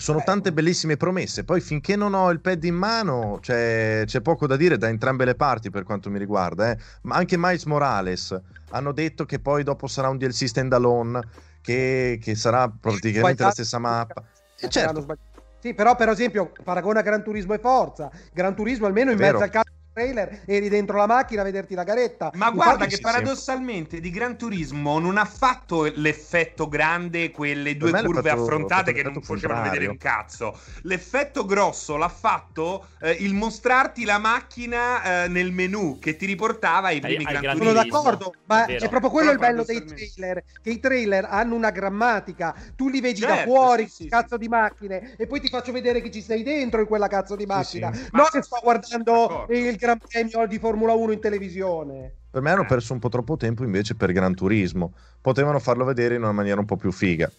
[0.00, 4.20] Sono Beh, tante bellissime promesse, poi finché non ho il pad in mano c'è, c'è
[4.22, 6.70] poco da dire da entrambe le parti per quanto mi riguarda.
[6.70, 6.78] eh.
[7.02, 8.40] Ma anche Miles Morales
[8.70, 11.20] hanno detto che poi dopo sarà un DLC standalone,
[11.60, 13.52] che, che sarà praticamente la Sbagliato.
[13.52, 14.22] stessa mappa.
[14.58, 15.16] E Hanno certo.
[15.58, 18.10] Sì, però per esempio paragona Gran Turismo e Forza.
[18.32, 21.84] Gran Turismo almeno in mezzo al cazzo trailer eri dentro la macchina a vederti la
[21.84, 22.30] garetta.
[22.34, 23.02] Ma Infatti- guarda che sì, sì.
[23.02, 29.02] paradossalmente di Gran Turismo non ha fatto l'effetto grande quelle due curve fatto- affrontate che
[29.02, 30.58] non il facevano vedere un cazzo.
[30.82, 36.88] L'effetto grosso l'ha fatto eh, il mostrarti la macchina eh, nel menu che ti riportava
[36.88, 39.64] ai primi ai Gran Gran Sono d'accordo, ma È è proprio quello il Però bello
[39.64, 44.02] dei trailer, che i trailer hanno una grammatica, tu li vedi da Certo, fuori, sì,
[44.04, 47.08] sì, cazzo di macchine, e poi ti faccio vedere che ci sei dentro in quella
[47.08, 47.92] cazzo di macchina.
[47.92, 48.00] sì.
[48.12, 49.52] No Ma- che sto guardando D'accordo.
[49.54, 52.14] il Gran Premio di Formula 1 in televisione.
[52.30, 54.94] per me hanno perso un po' troppo tempo invece per Gran Turismo.
[55.20, 57.30] Potevano farlo vedere in una maniera un po' più figa.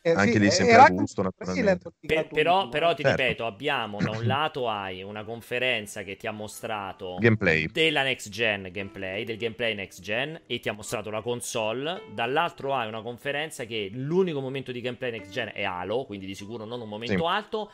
[0.00, 1.78] Eh, Anche sì, lì eh, sempre a gusto, naturalmente.
[1.80, 2.70] Per- Gran però, Turismo.
[2.70, 3.20] però ti Certo.
[3.22, 7.66] ripeto, abbiamo da un lato hai una conferenza che ti ha mostrato Gameplay.
[7.72, 12.02] della next gen gameplay, del gameplay next gen e ti ha mostrato la console.
[12.14, 16.34] Dall'altro hai una conferenza che l'unico momento di gameplay next gen è Halo, quindi di
[16.36, 17.28] sicuro non un momento Sì.
[17.28, 17.70] alto.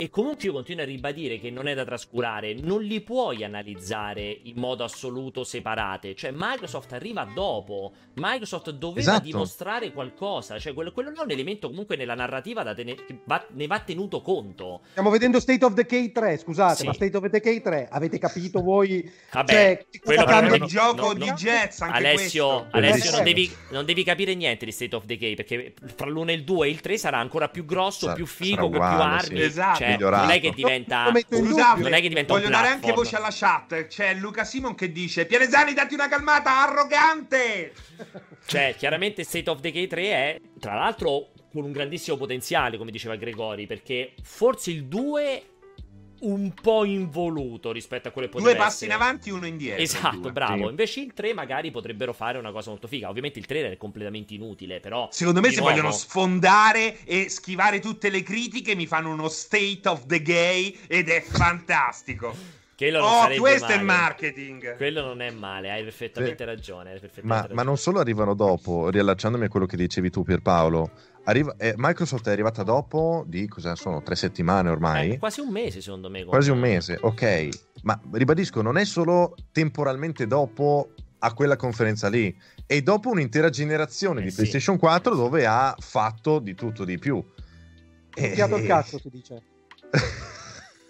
[0.00, 4.22] E comunque io continuo a ribadire che non è da trascurare, non li puoi analizzare
[4.44, 6.14] in modo assoluto separate.
[6.14, 7.92] Cioè, Microsoft arriva dopo.
[8.14, 9.24] Microsoft doveva Esatto.
[9.24, 10.58] dimostrare qualcosa.
[10.58, 13.80] Cioè, quello, quello è un elemento comunque nella narrativa da tenere, che va- ne va
[13.80, 14.82] tenuto conto.
[14.90, 16.86] Stiamo vedendo State of Decay 3, scusate, Sì.
[16.86, 19.10] ma State of Decay 3, avete capito voi?
[19.32, 20.62] Vabbè, Cioè, quello però È cambia?
[20.62, 21.34] un gioco no, di no.
[21.34, 22.66] jazz anche Alessio.
[22.70, 26.32] Alessio non, devi, non devi capire niente di State of Decay perché fra l'1 e
[26.34, 29.02] il 2 e il 3 sarà ancora più grosso, Sarà- più figo, con più uguale,
[29.22, 29.36] armi.
[29.38, 29.42] sì.
[29.42, 29.76] Esatto.
[29.78, 30.32] Cioè, non Migliorato.
[30.32, 31.12] è che diventa.
[31.14, 33.86] Scusate, Non è che diventa un voglio dare anche voce alla chat.
[33.86, 37.72] C'è Luca Simon che dice: Pianesani, datti una calmata, arrogante!
[38.46, 43.16] Cioè, chiaramente State of Decay 3 è, tra l'altro, con un grandissimo potenziale, come diceva
[43.16, 45.42] Gregori, perché forse il 2
[46.20, 49.04] un po' involuto rispetto a quello che Due poteva passi in essere.
[49.04, 49.82] avanti, uno indietro.
[49.82, 50.32] Esatto, due.
[50.32, 50.64] bravo.
[50.64, 50.70] Sì.
[50.70, 53.08] Invece il 3 magari potrebbero fare una cosa molto figa.
[53.08, 57.80] Ovviamente il trailer è completamente inutile, però Secondo me, se nuovo- vogliono sfondare e schivare
[57.80, 62.34] tutte le critiche, mi fanno uno state of the gay ed è fantastico.
[62.76, 63.82] Quello Oh, questo è male.
[63.82, 64.76] marketing.
[64.76, 66.92] Quello non è male, hai perfettamente ragione.
[66.92, 67.54] hai perfettamente Ma, ragione.
[67.54, 70.88] ma non solo arrivano dopo, riallacciandomi a quello che dicevi tu Pierpaolo,
[71.28, 75.12] arriva, eh, Microsoft è arrivata dopo di, cosa sono, tre settimane ormai?
[75.12, 76.24] Eh, quasi un mese, secondo me.
[76.24, 77.48] Quasi un mese, ok.
[77.82, 84.20] Ma ribadisco, non è solo temporalmente dopo a quella conferenza lì, è dopo un'intera generazione
[84.20, 84.36] Eh di sì.
[84.36, 87.22] PlayStation 4 dove ha fatto di tutto di più.
[88.14, 89.42] E- Picchiato il cazzo, si dice.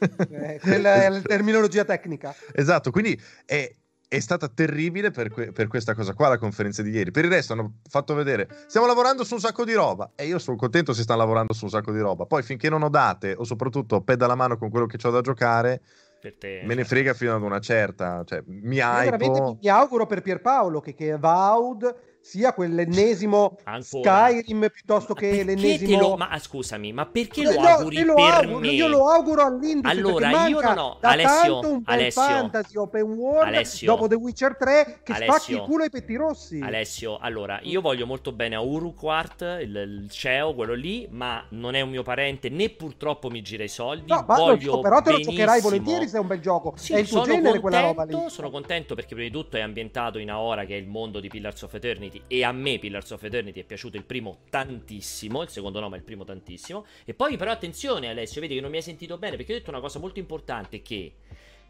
[0.01, 2.32] Eh, quella è la terminologia tecnica.
[2.52, 3.69] Esatto, quindi è,
[4.09, 7.10] è stata terribile per, que- per questa cosa qua la conferenza di ieri.
[7.10, 10.39] Per il resto hanno fatto vedere, stiamo lavorando su un sacco di roba e io
[10.39, 12.24] sono contento se stanno lavorando su un sacco di roba.
[12.24, 15.20] Poi finché non ho date o soprattutto peda la mano con quello che ho da
[15.20, 15.82] giocare,
[16.20, 16.85] Per te, me ne cioè.
[16.85, 18.24] frega fino ad una certa.
[18.24, 18.80] Cioè, mi
[19.18, 24.26] mi, mi auguro per Pierpaolo che, che Avowed sia quell'ennesimo Ancora.
[24.28, 26.00] Skyrim piuttosto che perché l'ennesimo...
[26.00, 28.68] lo- Ma scusami, ma perché lo no, auguri lo per auguro, me?
[28.68, 33.46] Io lo auguro all'industria Allora, io ho- da Alessio, tanto un Alessio, fantasy open world
[33.48, 36.60] Alessio, dopo The Witcher 3 che Alessio, spacchi il culo ai petti rossi.
[36.60, 41.74] Alessio, allora, io voglio molto bene a Uruquart, il, il CEO, quello lì, ma non
[41.74, 44.10] è un mio parente, né purtroppo mi gira i soldi.
[44.10, 46.74] No, ma voglio però te lo benissimo- giocherai volentieri se è un bel gioco.
[46.76, 48.30] Sì, è il tuo genere quella roba contento, lì.
[48.30, 51.28] sono contento perché prima di tutto è ambientato in Aora che è il mondo di
[51.28, 55.49] Pillars of Eternity e a me Pillars of Eternity è piaciuto il primo tantissimo, il
[55.49, 56.85] secondo no ma il primo tantissimo.
[57.05, 59.70] E poi però attenzione Alessio, vedi che non mi hai sentito bene perché ho detto
[59.70, 61.15] una cosa molto importante che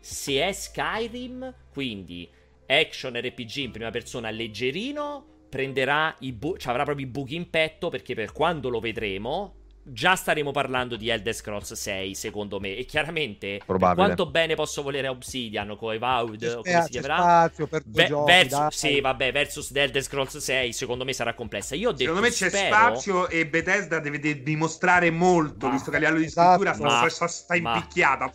[0.01, 2.29] se è Skyrim, quindi
[2.66, 7.49] action RPG in prima persona leggerino, prenderà i bu- cioè avrà proprio i buchi in
[7.51, 9.55] petto perché per quando lo vedremo
[9.90, 15.09] già staremo parlando di Elder Scrolls 6 secondo me e chiaramente quanto bene posso volere
[15.09, 18.70] Obsidian con Evaud o come C'è si chiamerà spazio per due Ve- giochi, versus, dai.
[18.73, 21.74] sì, vabbè, versus The Elder Scrolls 6 secondo me sarà complessa.
[21.74, 25.73] Io ho detto Secondo me c'è spero- spazio e Bethesda deve de- dimostrare molto, Ma-
[25.73, 26.62] visto che a livello di esatto.
[26.62, 28.31] scrittura sta, Ma- sta, sta ma- impicchiata.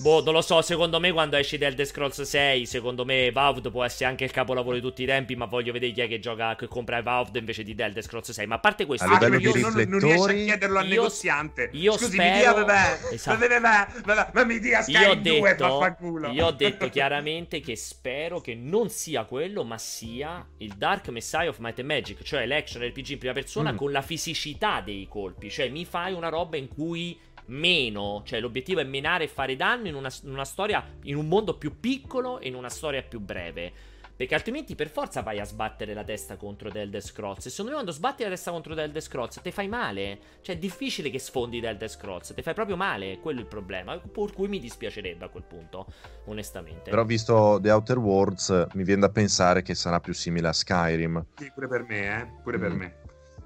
[0.00, 3.82] Boh, non lo so, secondo me quando esce Elder Scrolls 6, secondo me Valve può
[3.84, 6.54] essere anche il capolavoro di tutti i tempi, ma voglio vedere chi è che gioca,
[6.56, 8.46] che compra Valve invece di Elder Scrolls 6.
[8.46, 11.70] Ma a parte questo, Ah, io non, non riesce a chiederlo al io- negoziante.
[11.72, 13.38] io Scusi, spero- mi dia, vabbè, Esatto.
[13.38, 15.22] vabbè, vabbè, vabbè, ma mi dia Sky io ho 2,
[15.56, 15.96] detto,
[16.32, 21.48] io ho detto chiaramente che spero che non sia quello, ma sia il Dark Messiah
[21.48, 23.76] of Might and Magic, cioè l'action RPG in prima persona Mm.
[23.76, 25.50] con la fisicità dei colpi.
[25.50, 27.18] Cioè, mi fai una roba in cui
[27.48, 31.28] meno, cioè l'obiettivo è menare e fare danno in una, in una storia, in un
[31.28, 33.72] mondo più piccolo e in una storia più breve.
[34.18, 37.46] Perché altrimenti per forza vai a sbattere la testa contro The Elder Scrolls.
[37.46, 40.18] E secondo me quando sbatti la testa contro The Elder Scrolls te fai male.
[40.40, 42.34] Cioè è difficile che sfondi The Elder Scrolls.
[42.34, 43.20] Te fai proprio male.
[43.20, 43.96] Quello è il problema.
[43.96, 45.86] Per cui mi dispiacerebbe a quel punto.
[46.24, 46.90] Onestamente.
[46.90, 51.24] Però visto The Outer Worlds mi viene da pensare che sarà più simile a Skyrim.
[51.36, 52.76] Sì, pure per me, eh, pure per Mm.
[52.76, 52.96] me.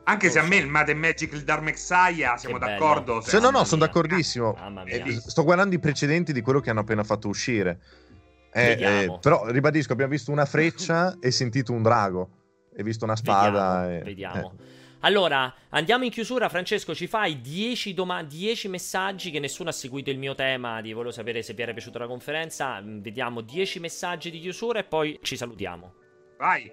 [0.04, 3.20] Anche se a me il Mad and Magic, il Dark Messiah, siamo Che d'accordo.
[3.20, 3.86] Se no, no, sono mia.
[3.86, 4.52] d'accordissimo.
[4.58, 5.20] Mamma Eh, mia.
[5.20, 7.78] sto guardando i precedenti di quello che hanno appena fatto uscire.
[8.52, 9.14] Eh, Vediamo.
[9.14, 12.28] eh, però ribadisco, abbiamo visto una freccia e sentito un drago.
[12.74, 13.82] E visto una spada.
[13.86, 13.98] Vediamo.
[14.00, 14.52] e- vediamo.
[14.58, 14.80] eh.
[15.04, 16.48] Allora, andiamo in chiusura.
[16.48, 20.92] Francesco, ci fai 10, doma- 10 messaggi che nessuno ha seguito il mio tema di
[20.92, 22.80] volevo sapere se vi era piaciuta la conferenza.
[22.80, 25.94] Mm, Vediamo 10 messaggi di chiusura e poi ci salutiamo.
[26.38, 26.70] Vai.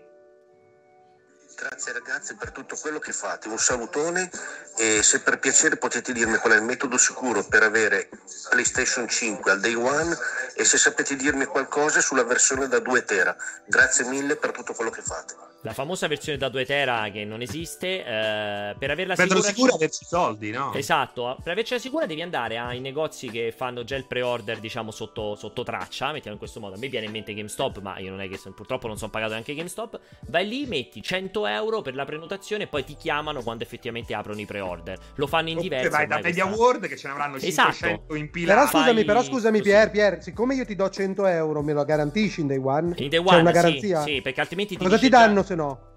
[1.59, 4.29] Grazie ragazzi per tutto quello che fate, un salutone
[4.77, 8.07] e se per piacere potete dirmi qual è il metodo sicuro per avere
[8.49, 10.17] PlayStation 5 al day one
[10.55, 13.35] e se sapete dirmi qualcosa sulla versione da 2 tera.
[13.65, 15.48] Grazie mille per tutto quello che fate.
[15.63, 18.05] La famosa versione da 2 tera che non esiste.
[18.05, 20.73] eh, per averla Metro sicura, sicuro averci i soldi, no?
[20.73, 25.35] Esatto, per avercela sicura devi andare ai negozi che fanno già il pre-order, diciamo, sotto,
[25.35, 26.75] sotto traccia, mettiamo in questo modo.
[26.75, 29.11] A me viene in mente GameStop, ma io non è che son- purtroppo non sono
[29.11, 29.99] pagato neanche GameStop.
[30.29, 34.39] Vai lì, metti 100 euro per la prenotazione e poi ti chiamano quando effettivamente aprono
[34.39, 34.97] i pre-order.
[35.15, 35.89] Lo fanno in Oppure diversi.
[35.97, 37.71] vai da Media questa- World che ce ne avranno Esatto.
[37.73, 38.67] 500 Però impilati.
[38.69, 39.61] scusami, Fai però scusami.
[39.61, 42.93] Pier, Pier, siccome io ti do 100 euro, me lo garantisci in day one?
[42.97, 44.01] In day C'è one, una sì, garanzia?
[44.03, 45.87] sì, perché altrimenti ti Cosa ti già- danno se no?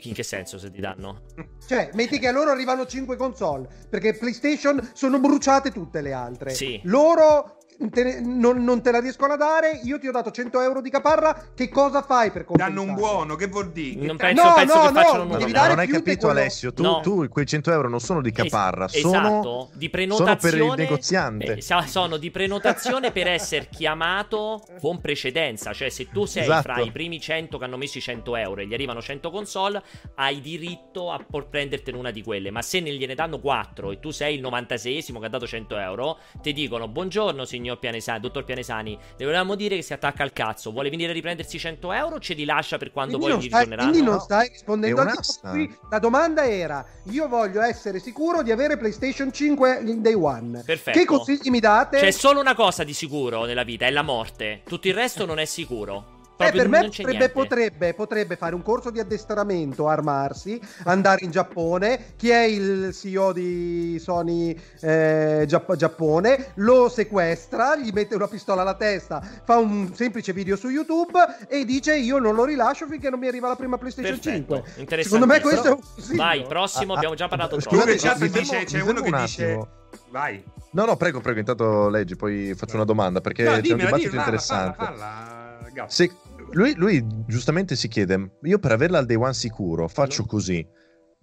[0.00, 1.24] In che senso se ti danno?
[1.66, 6.50] Cioè, metti che a loro arrivano 5 console, perché PlayStation sono bruciate tutte le altre.
[6.50, 6.80] Sì.
[6.84, 7.55] Loro
[7.90, 10.90] te non, non te la riescono a dare, io ti ho dato 100 euro di
[10.90, 12.74] caparra, che cosa fai per compensare?
[12.74, 14.06] Danno un buono, che vuol dire?
[14.06, 15.38] Non penso, No, penso no, che no, facciano mi nulla.
[15.38, 17.00] devi No, dare non hai capito quello- Alessio, tu, No.
[17.00, 20.54] tu quei 100 euro non sono di caparra, Es- sono, esatto, di sono prenotazione per
[20.54, 21.52] il negoziante.
[21.56, 25.72] eh, sono di prenotazione per essere chiamato con precedenza.
[25.72, 26.62] Cioè, se tu sei Esatto.
[26.72, 29.82] fra i primi 100 che hanno messo i 100 euro e gli arrivano 100 console,
[30.16, 32.50] hai diritto a por- prendertene una di quelle.
[32.50, 35.76] Ma se ne gliene danno 4 e tu sei il 96esimo che ha dato 100
[35.78, 38.96] euro, ti dicono: Buongiorno, signor Pianesani, dottor Pianesani.
[39.16, 40.70] Le volevamo dire che si attacca al cazzo.
[40.70, 42.14] Vuole venire a riprendersi 100 euro?
[42.16, 43.90] o Ce li lascia per quando Quindi poi gli stai, ritorneranno?
[43.90, 44.22] quindi non No.
[44.22, 45.50] stai rispondendo un'asta.
[45.50, 45.76] qui.
[45.90, 50.62] La domanda era: io voglio essere sicuro di avere PlayStation 5 in day one.
[50.64, 50.98] Perfetto.
[50.98, 51.98] Che consigli mi date?
[51.98, 54.62] C'è solo una cosa di sicuro nella vita, è la morte.
[54.64, 56.14] Tutto il resto non è sicuro.
[56.38, 62.12] Eh, per me potrebbe, potrebbe, potrebbe fare un corso di addestramento, armarsi, andare in Giappone.
[62.16, 66.52] Chi è il CEO di Sony eh, Giapp- Giappone?
[66.56, 71.18] Lo sequestra, gli mette una pistola alla testa, fa un semplice video su YouTube
[71.48, 74.80] e dice io non lo rilascio finché non mi arriva la prima PlayStation Perfetto, 5.
[74.80, 75.02] interessantissimo.
[75.02, 76.16] Secondo me questo è un.
[76.16, 78.16] Vai, prossimo, Ah, abbiamo ah, già parlato scusate, troppo.
[78.16, 79.66] In chat dice- fermo- c'è uno che dice-.
[80.10, 80.44] Vai.
[80.72, 83.96] No, no, prego, prego, intanto leggi, poi faccio una domanda perché No, c'è un dibattito
[83.96, 84.76] dimmela, interessante.
[84.76, 85.90] Falla, falla, Gaffa.
[85.90, 86.12] Se-
[86.52, 90.28] lui, lui giustamente si chiede, io per averla al day one sicuro faccio No.
[90.28, 90.66] così.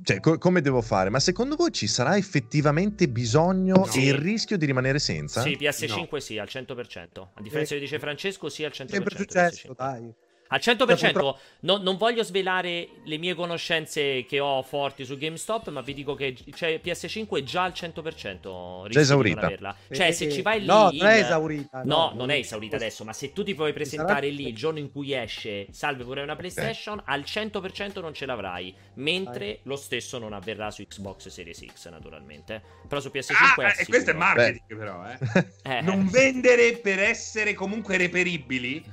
[0.01, 1.09] Cioè, co- come devo fare?
[1.09, 3.91] Ma secondo voi ci sarà effettivamente bisogno No.
[3.93, 5.41] e il rischio di rimanere senza?
[5.41, 7.29] Sì, PS5 sì, al 100%.
[7.35, 7.79] A differenza Sì.
[7.79, 8.89] di dice Francesco, sì, al 100%.
[8.89, 9.75] Sempre successo, PS5.
[9.77, 10.13] dai.
[10.53, 15.17] Al 100%, Cioè, purtroppo- non, non voglio svelare le mie conoscenze che ho forti su
[15.17, 18.83] GameStop, ma vi dico che cioè, PS5 è già al 100%.
[18.83, 19.39] rischi di non esaurita.
[19.47, 19.75] averla.
[19.89, 20.65] Cioè, se Eh, ci vai lì...
[20.67, 21.81] No, non è esaurita.
[21.85, 24.91] No, non è esaurita adesso, ma se tu ti puoi presentare lì il giorno in
[24.91, 30.33] cui esce, salve pure una PlayStation, al 100% non ce l'avrai, mentre lo stesso non
[30.33, 32.61] avverrà su Xbox Series X, naturalmente.
[32.87, 35.17] Però su PS5 Ah, è e questo è marketing, però, eh.
[35.77, 38.83] Eh, Non vendere per essere comunque reperibili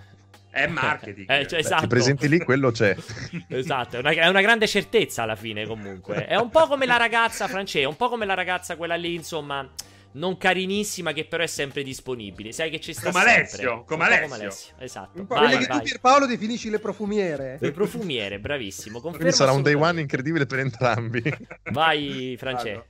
[0.50, 1.30] è marketing.
[1.30, 1.82] Eh, cioè, Beh, esatto.
[1.82, 2.96] Ti presenti lì, quello c'è.
[3.48, 6.26] Esatto, è una, è una grande certezza alla fine comunque.
[6.26, 9.68] È un po' come la ragazza francese, un po' come la ragazza quella lì, insomma,
[10.12, 12.52] non carinissima che però è sempre disponibile.
[12.52, 13.32] Sai che ci sta Come sempre.
[13.34, 14.74] Alessio, come Alessio.
[14.78, 15.20] Esatto.
[15.20, 15.82] Un po' Vai, quelle che tu vai.
[15.82, 17.58] Pierpaolo definisci le profumiere.
[17.60, 19.00] Il profumiere, bravissimo.
[19.00, 21.22] Quindi Confermo sarà un day one incredibile per entrambi.
[21.70, 22.86] Vai, Francesco.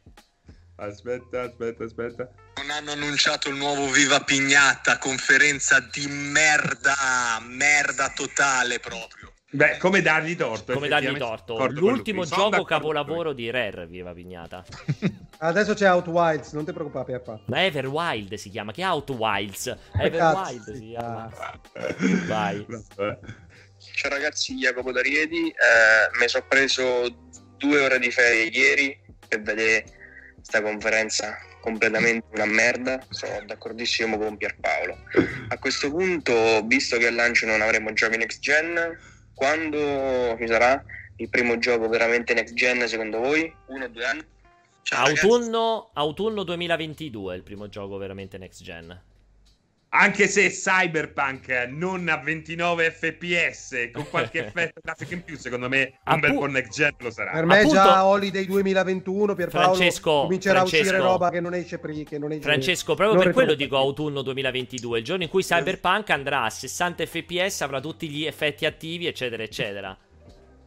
[0.80, 2.30] Aspetta, aspetta, aspetta.
[2.56, 9.30] Non hanno annunciato il nuovo Viva Pignata, conferenza di merda, merda totale proprio.
[9.52, 10.72] Beh, come dargli torto.
[10.72, 11.66] Come dargli torto.
[11.66, 14.64] L'ultimo gioco capolavoro di Rare, viva Vignata.
[15.38, 17.40] Adesso c'è Out Wilds, non ti preoccupare, Pierpa.
[17.46, 19.76] Ma Everwild si chiama, che Out Wilds?
[19.92, 21.30] Cazzo, Everwild si chiama.
[22.26, 22.66] Vai.
[22.96, 25.48] Ciao ragazzi, Jacopo Dariedi.
[25.48, 27.28] Eh, mi sono preso
[27.58, 28.98] due ore di ferie ieri
[29.28, 29.99] per vedere
[30.50, 33.00] questa conferenza completamente una merda.
[33.10, 34.96] Sono d'accordissimo con Pierpaolo.
[35.48, 38.98] A questo punto, visto che al lancio non avremo giochi next gen,
[39.32, 40.82] quando ci sarà
[41.16, 43.52] il primo gioco veramente next gen secondo voi?
[43.66, 44.24] Uno o due anni?
[44.82, 45.06] Ciao.
[45.06, 49.00] Autunno, autunno 2022 è il primo gioco veramente next gen.
[49.92, 55.98] Anche se Cyberpunk non a 29 fps con qualche effetto grafico in più, secondo me
[56.04, 57.32] un bel Appu- next gen lo sarà.
[57.32, 61.08] Per me Appunto- già Holiday 2021, Pierpaolo Francesco, comincerà a uscire Francesco.
[61.10, 62.04] roba che non esce prima.
[62.08, 66.10] Che non esce Francesco, proprio per quello dico autunno 2022, il giorno in cui Cyberpunk
[66.10, 69.96] andrà a 60 fps, avrà tutti gli effetti attivi, eccetera, eccetera.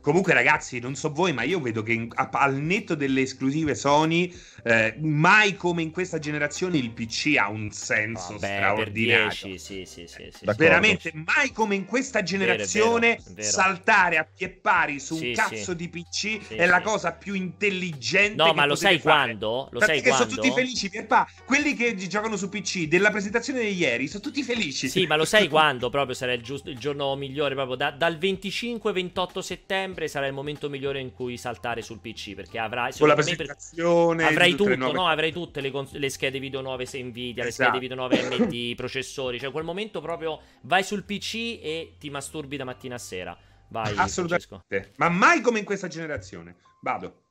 [0.04, 3.74] Comunque, ragazzi, non so voi, ma io vedo che in- a- al netto delle esclusive
[3.74, 4.30] Sony,
[4.66, 9.30] eh, mai come in questa generazione il PC ha un senso Vabbè, straordinario.
[9.44, 10.46] 10, sì, sì, sì, sì.
[10.58, 13.50] Veramente, mai come in questa generazione vero, è vero.
[13.50, 18.36] saltare a pie pari su un cazzo di PC è la cosa più intelligente.
[18.36, 19.38] No, ma lo sai fare.
[19.38, 19.70] quando?
[19.72, 20.36] Lo Perché sai sono quando?
[20.36, 21.26] tutti felici, Pierpa.
[21.46, 24.90] Quelli che gi- giocano su PC della presentazione di ieri sono tutti felici.
[24.90, 27.56] Sì, ma lo sai quando proprio sarà il, giusto- il giorno migliore?
[27.56, 32.34] Proprio da- dal 25-28 settembre sarà il momento migliore in cui saltare sul PC.
[32.36, 32.91] Perché avrai.
[32.98, 35.07] Con la me, per- presentazione, Avrai le tutto, nuove- no?
[35.07, 37.70] Avrai tutte le, cons- le schede video nuove se Nvidia, le Esatto.
[37.70, 39.40] schede video nuove AMD, i processori.
[39.40, 43.38] Cioè, quel momento proprio vai sul PC e ti masturbi da mattina a sera.
[43.70, 44.02] Vai, Francesco.
[44.36, 44.94] Assolutamente.
[44.98, 46.56] Ma mai come in questa generazione.
[46.82, 47.22] Vado.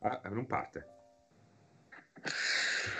[0.00, 0.86] Ah, non parte.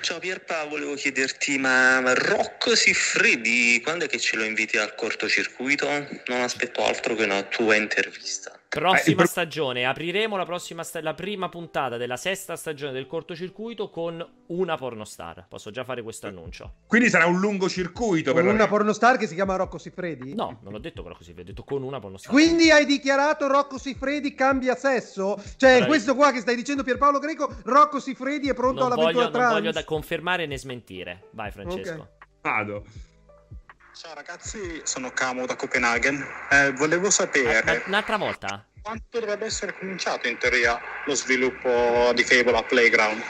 [0.00, 5.86] Ciao Pierpa, volevo chiederti, ma Rocco Siffredi, quando è che ce lo inviti al cortocircuito?
[6.26, 8.57] Non aspetto altro che una tua intervista.
[8.70, 13.06] Eh, Prossima pro- stagione, apriremo la, prossima sta- la prima puntata della sesta stagione del
[13.06, 15.46] cortocircuito con una pornostar.
[15.48, 16.74] Posso già fare questo annuncio.
[16.86, 20.34] Quindi sarà un lungo circuito per Con la- una pornostar che si chiama Rocco Siffredi?
[20.34, 22.30] No, non l'ho detto però così, vi ho detto con una pornostar.
[22.30, 25.42] Quindi hai dichiarato Rocco Siffredi cambia sesso?
[25.56, 25.86] Cioè, Bravi.
[25.86, 29.40] questo qua che stai dicendo Pierpaolo Greco, Rocco Siffredi è pronto non all'avventura voglio, non
[29.48, 29.52] trans?
[29.60, 31.28] voglio da confermare né smentire.
[31.30, 32.00] Vai, Francesco.
[32.00, 32.08] Ok.
[32.42, 32.84] Vado.
[34.00, 36.24] Ciao ragazzi, sono Camo da Copenaghen.
[36.48, 38.64] Eh, volevo sapere ma- un'altra volta?
[38.80, 43.20] quanto dovrebbe essere cominciato in teoria lo sviluppo di Fable a Playground.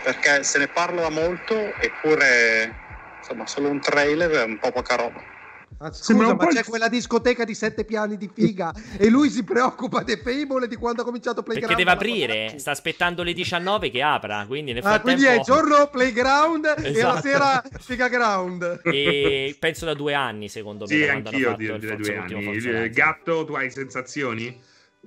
[0.00, 2.74] Perché se ne parla molto, eppure
[3.18, 5.22] insomma solo un trailer è un po' poca roba.
[5.84, 9.44] Ah, scusa, ma il- c'è quella discoteca di sette piani di figa e lui si
[9.44, 11.76] preoccupa di Fable e di quando ha cominciato Playground.
[11.76, 15.20] Perché deve aprire, sta aspettando le 19 che apra, quindi nel Ah, frattempo...
[15.22, 17.14] quindi è giorno Playground e Esatto.
[17.14, 18.80] la sera Figa Ground.
[18.84, 20.94] E penso da due anni, secondo me.
[20.94, 22.90] Sì, da anch'io direi il due anni.
[22.90, 24.58] Gatto, tu hai sensazioni?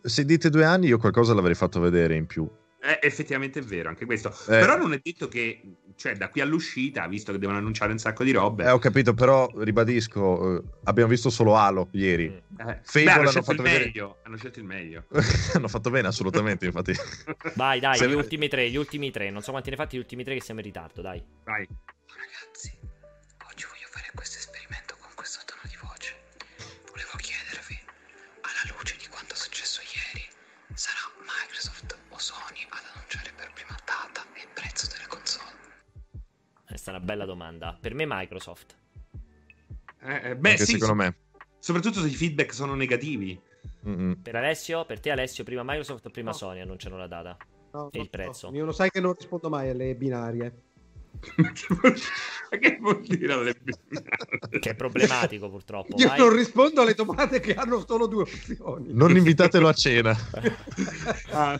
[0.04, 2.48] Se dite due anni, io qualcosa l'avrei fatto vedere in più.
[2.80, 4.30] Eh, effettivamente è vero anche questo.
[4.30, 4.60] Eh.
[4.60, 5.60] Però non è detto che,
[5.98, 8.64] cioè, da qui all'uscita, visto che devono annunciare un sacco di robe.
[8.64, 12.26] Eh, ho capito, però ribadisco, eh, abbiamo visto solo Halo ieri.
[12.26, 14.18] eh, Fable beh, hanno hanno scelto fatto il vedere- meglio.
[14.24, 15.04] Hanno scelto il meglio.
[15.54, 16.94] Hanno fatto bene, assolutamente, infatti.
[17.56, 19.30] Vai, dai, Se- gli ultimi tre, gli ultimi tre.
[19.32, 21.24] Non so quanti ne hai fatti, gli ultimi tre che siamo in ritardo, dai.
[21.44, 21.68] Vai.
[36.88, 37.78] Questa è una bella domanda.
[37.80, 38.78] Per me Microsoft.
[40.04, 41.16] Eh, eh, beh, Anche sì, secondo so- me.
[41.60, 43.38] soprattutto se i feedback sono negativi.
[43.86, 44.22] Mm-mm.
[44.22, 47.36] Per Alessio, per te Alessio, prima Microsoft o prima Sony annunciano la data?
[47.74, 48.50] No, E no, il prezzo?
[48.50, 48.56] no.
[48.56, 50.62] Io lo sai che non rispondo mai alle binarie.
[52.60, 53.56] Che vuol dire alle
[54.60, 55.96] Che è problematico purtroppo.
[55.98, 56.20] Io vai.
[56.20, 58.88] non rispondo alle domande che hanno solo due opzioni.
[58.94, 60.16] Non invitatelo a cena.
[61.32, 61.60] Ah,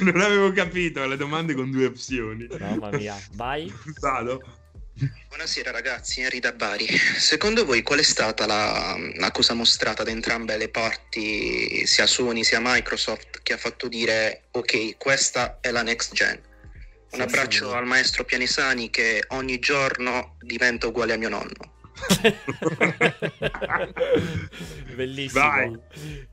[0.00, 2.46] non avevo capito le domande con due opzioni.
[2.58, 3.72] Mamma mia, vai.
[4.00, 4.40] Vado.
[5.28, 6.86] Buonasera ragazzi, Henry da Bari.
[6.86, 12.60] Secondo voi qual è stata la- l'accusa mostrata da entrambe le parti, sia Sony sia
[12.62, 16.40] Microsoft, che ha fatto dire ok, questa è la next gen?
[17.14, 17.76] Un Sì, abbraccio sì.
[17.76, 21.72] al maestro Pianisani che ogni giorno diventa uguale a mio nonno.
[24.96, 25.84] Bellissimo.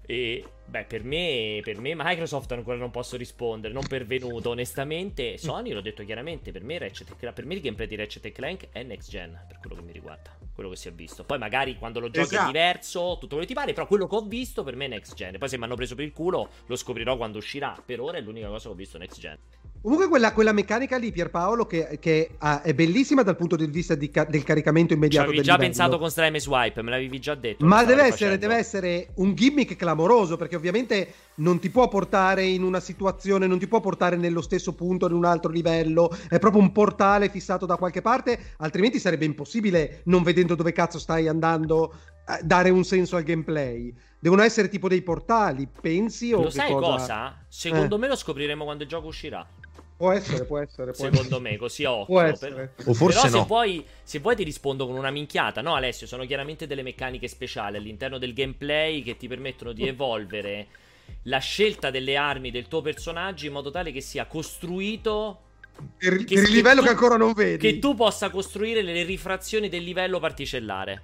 [0.06, 5.38] E beh, per me, per me Microsoft ancora non posso rispondere, non pervenuto onestamente.
[5.38, 8.82] Sony l'ho detto chiaramente, per me, Ratchet per me il gameplay di Ratchet Clank è
[8.84, 11.24] next gen, per quello che mi riguarda, quello che si è visto.
[11.26, 12.48] Poi magari quando lo giochi è Esatto.
[12.48, 15.14] diverso, tutto quello che ti pare, però quello che ho visto per me è next
[15.14, 15.38] gen.
[15.38, 17.78] Poi se mi hanno preso per il culo lo scoprirò quando uscirà.
[17.86, 19.38] Per ora è l'unica cosa che ho visto next gen.
[19.82, 23.96] Comunque quella, quella meccanica lì, Pierpaolo, che, che, ah, è bellissima dal punto di vista
[23.96, 25.70] di ca- del caricamento Ci immediato avevi del già livello.
[25.72, 27.66] pensato con Slime Swipe, me l'avevi già detto.
[27.66, 32.62] Ma deve essere, deve essere un gimmick clamoroso, perché ovviamente non ti può portare in
[32.64, 36.62] una situazione, non ti può portare nello stesso punto, in un altro livello, è proprio
[36.62, 41.94] un portale fissato da qualche parte, altrimenti sarebbe impossibile, non vedendo dove cazzo stai andando,
[42.28, 43.94] eh, dare un senso al gameplay.
[44.20, 46.92] Devono essere tipo dei portali, pensi o Lo sai cosa?
[46.92, 47.46] cosa?
[47.48, 48.00] Secondo Eh.
[48.00, 49.46] me lo scopriremo quando il gioco uscirà.
[50.02, 51.40] Può essere, può essere, può Secondo essere.
[51.42, 52.16] me, così a occhio.
[52.38, 52.70] Per-.
[52.86, 53.42] O forse Però no.
[53.42, 56.08] se vuoi, se vuoi ti rispondo con una minchiata, no Alessio?
[56.08, 60.68] Sono chiaramente delle meccaniche speciali all'interno del gameplay che ti permettono di evolvere
[61.26, 65.42] la scelta delle armi del tuo personaggio in modo tale che sia costruito
[65.98, 67.58] Per, che- per il che livello tu- che ancora non vedi.
[67.58, 71.02] che tu possa costruire le rifrazioni del livello particellare.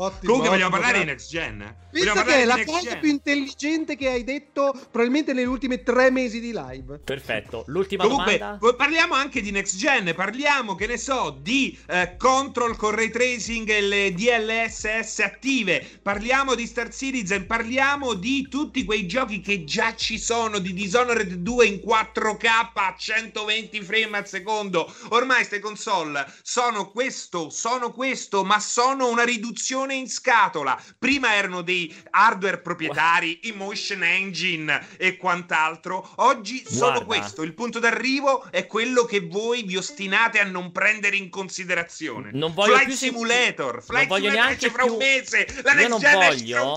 [0.00, 1.56] Ottimo, Comunque vogliamo ottimo, parlare di next gen.
[1.90, 3.00] Pensa Vogliamo che è la cosa gen.
[3.00, 7.00] più intelligente che hai detto probabilmente negli ultimi tre mesi di live.
[7.00, 7.64] Perfetto.
[7.66, 8.74] L'ultima Comunque, domanda.
[8.76, 13.68] parliamo anche di next gen, parliamo, che ne so, di eh, control con ray tracing
[13.68, 19.96] e le DLSS attive, parliamo di Star Citizen, parliamo di tutti quei giochi che già
[19.96, 24.94] ci sono, di Dishonored 2 in 4K a 120 frame al secondo.
[25.08, 30.80] Ormai ste console sono questo, sono questo, ma sono una riduzione in scatola.
[30.98, 36.12] Prima erano dei hardware proprietari, i motion engine e quant'altro.
[36.16, 37.04] Oggi sono Guarda.
[37.04, 37.42] questo.
[37.42, 42.30] Il punto d'arrivo è quello che voi vi ostinate a non prendere in considerazione.
[42.32, 45.46] Non voglio Flight più Simulator, Flight voglio Simulator neanche fra un più- mese.
[45.62, 46.76] La Io non un voglio-.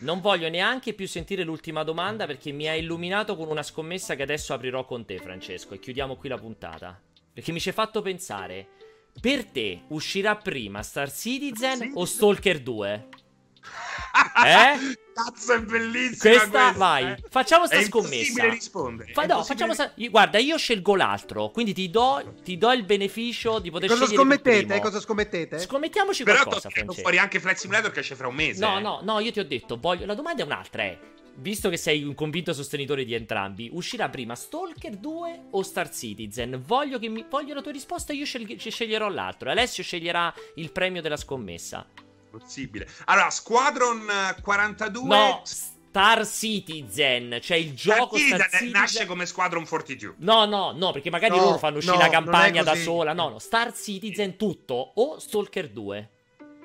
[0.00, 4.22] Non voglio neanche più sentire l'ultima domanda perché mi ha illuminato con una scommessa che
[4.22, 5.74] adesso aprirò con te, Francesco.
[5.74, 7.00] E chiudiamo qui la puntata.
[7.32, 8.68] Perché mi ci hai fatto pensare.
[9.20, 13.08] Per te uscirà prima Star Citizen o Stalker 2?
[14.44, 14.96] Eh?
[15.12, 17.04] Cazzo, è bellissima Questa, questa, vai.
[17.12, 17.16] eh.
[17.28, 18.48] Facciamo sta È scommessa.
[18.48, 19.12] rispondere.
[19.12, 21.50] Fa- no, facciamo sta- Guarda, io scelgo l'altro.
[21.50, 24.64] Quindi ti do, ti do il beneficio di poter Cosa scegliere scommettete?
[24.66, 24.80] primo.
[24.80, 25.58] Cosa scommettete?
[25.58, 27.00] Scommettiamoci Però qualcosa, Francesco.
[27.02, 28.64] fuori anche Flight Simulator che esce fra un mese.
[28.64, 28.80] No, eh.
[28.80, 30.06] no, no, io ti ho detto, voglio...
[30.06, 30.98] la domanda è un'altra, è,
[31.38, 36.62] visto che sei un convinto sostenitore di entrambi, uscirà prima Stalker 2 o Star Citizen?
[36.64, 37.24] Voglio, che mi...
[37.28, 39.50] voglio la tua risposta, io scel- ci sceglierò l'altro.
[39.50, 41.86] Alessio sceglierà il premio della scommessa.
[42.30, 42.86] Possibile.
[43.06, 49.66] Allora, Squadron eh, 42 No, Star Citizen, cioè il gioco Star Citizen nasce come Squadron
[49.66, 50.16] 42.
[50.18, 53.12] No, no, no, perché magari No, loro fanno uscire no, la campagna da sola.
[53.12, 56.10] No, no, Star Citizen tutto o Stalker 2.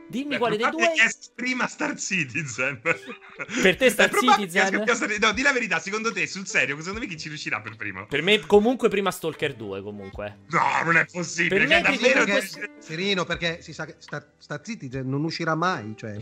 [0.07, 0.91] Dimmi Beh, quale dei due...
[0.93, 2.79] esca prima Star Citizen.
[2.81, 4.83] Per te Star È Citizen?
[4.93, 7.75] Star- No, di la verità, secondo te, sul serio, secondo me chi ci riuscirà per
[7.75, 8.05] primo?
[8.05, 10.39] Per me comunque prima Stalker 2 comunque.
[10.49, 11.65] No, non è possibile.
[11.65, 12.47] Per Cioè, me davvero che-
[12.79, 15.93] Serino, perché si sa che Star, Star Citizen non uscirà mai.
[15.97, 16.15] Cioè.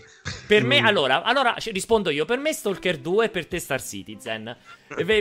[0.47, 0.85] Per me, Mm.
[0.85, 2.23] allora, allora rispondo io.
[2.25, 4.55] Per me Stalker 2 e per te Star Citizen.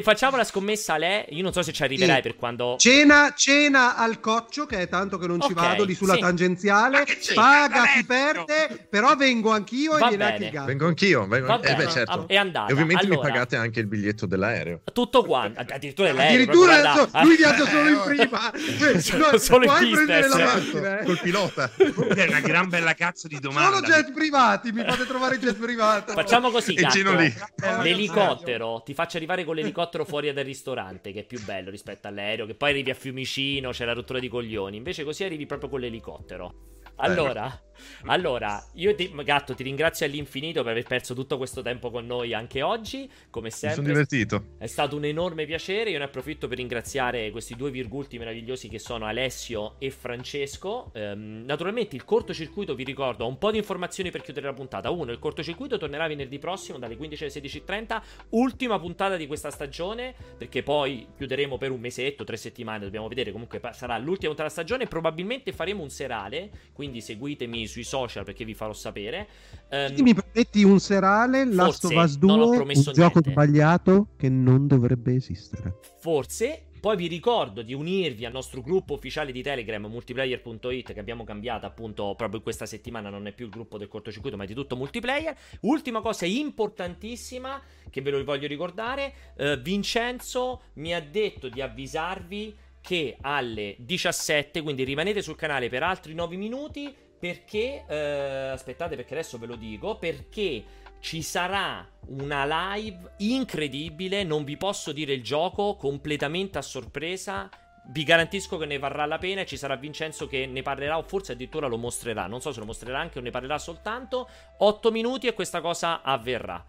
[0.03, 1.24] Facciamo la scommessa a lei.
[1.31, 2.23] Io non so se ci arriverai Sì.
[2.23, 2.77] per quando...
[2.78, 6.20] Cena, cena al coccio, che è tanto che non ci Ok, vado lì sulla sì.
[6.20, 7.05] tangenziale.
[7.35, 8.45] Paga chi Adesso?
[8.51, 10.51] Perde, però vengo anch'io Va e viene bene.
[10.51, 10.66] gatto.
[10.66, 11.27] Vengo anch'io.
[11.27, 11.47] Vengo...
[11.47, 12.28] Va Eh bene, beh, certo.
[12.28, 12.68] è andata.
[12.68, 13.20] E ovviamente Allora.
[13.22, 14.81] mi pagate anche il biglietto dell'aereo.
[14.93, 15.60] Tutto quanto.
[15.60, 16.27] Addirittura lei.
[16.28, 18.52] Addirittura adesso guarda- lui viaggia solo in prima.
[19.01, 20.55] Solo- No, solo in prendere la business.
[20.72, 20.98] macchina.
[21.01, 21.05] eh.
[21.05, 21.70] Col pilota.
[21.77, 23.77] È una gran bella cazzo di domanda.
[23.77, 26.12] Solo jet privati, mi fate trovare il jet privato.
[26.12, 27.82] Facciamo così, E gatto.
[27.82, 32.47] L'elicottero ti faccio arrivare con l'elicottero fuori dal ristorante, che è più bello rispetto all'aereo.
[32.47, 34.77] Che poi arrivi a Fiumicino, c'è la rottura di coglioni.
[34.77, 36.55] Invece così arrivi proprio con l'elicottero.
[36.97, 37.59] Allora,
[38.07, 42.35] allora, io ti, gatto ti ringrazio all'infinito per aver perso tutto questo tempo con noi
[42.35, 43.11] anche oggi.
[43.31, 44.44] Come Mi sono sempre, divertito.
[44.59, 45.90] è stato un enorme piacere.
[45.90, 50.90] Io ne approfitto per ringraziare questi due virgulti meravigliosi che sono Alessio e Francesco.
[50.94, 54.90] Ehm, naturalmente, il cortocircuito, vi ricordo, ho un po' di informazioni per chiudere la puntata.
[54.90, 58.02] Uno, il cortocircuito tornerà venerdì prossimo dalle 15 alle 16.30.
[58.31, 62.85] Ultima puntata di questa stagione, perché poi chiuderemo per un mesetto, tre settimane.
[62.85, 63.32] Dobbiamo vedere.
[63.32, 64.86] Comunque, sarà l'ultima puntata della stagione.
[64.86, 66.51] Probabilmente faremo un serale.
[66.73, 69.28] Quindi seguitemi sui social perché vi farò sapere.
[69.68, 73.30] Quindi mi prometti un serale, Last of Us 2, non ho un promesso gioco niente.
[73.30, 75.78] sbagliato che non dovrebbe esistere.
[76.01, 76.64] Forse.
[76.80, 81.66] Poi vi ricordo di unirvi al nostro gruppo ufficiale di Telegram multiplayer.it che abbiamo cambiato
[81.66, 84.55] appunto proprio in questa settimana, non è più il gruppo del cortocircuito ma è di
[84.55, 85.36] tutto multiplayer.
[85.60, 87.60] Ultima cosa importantissima
[87.90, 94.62] che ve lo voglio ricordare, eh, Vincenzo mi ha detto di avvisarvi che alle 17,
[94.62, 99.55] quindi rimanete sul canale per altri 9 minuti perché eh, aspettate perché adesso ve lo
[99.56, 100.64] dico, perché
[101.01, 107.48] ci sarà una live incredibile, non vi posso dire il gioco, completamente a sorpresa.
[107.92, 111.02] Vi garantisco che ne varrà la pena e ci sarà Vincenzo che ne parlerà o
[111.02, 112.26] forse addirittura lo mostrerà.
[112.26, 114.28] Non so se lo mostrerà anche o ne parlerà soltanto.
[114.59, 116.64] 8 minuti e questa cosa avverrà.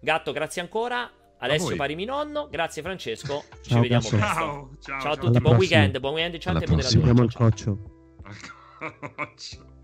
[0.00, 1.10] Gatto, grazie ancora.
[1.38, 1.76] Alessio.
[1.76, 4.26] Parimi nonno, grazie Francesco, ci Ciao, vediamo presto.
[4.26, 5.14] Ciao, ciao, Ciao a ciao.
[5.16, 5.58] tutti, buon prossima.
[5.58, 7.04] weekend, buon weekend in chat Alla e prossima.
[7.04, 7.04] moderatori.
[7.04, 7.50] Seguiamo il Ciao, ciao.
[7.50, 9.34] coccio.
[9.36, 9.74] Ciao.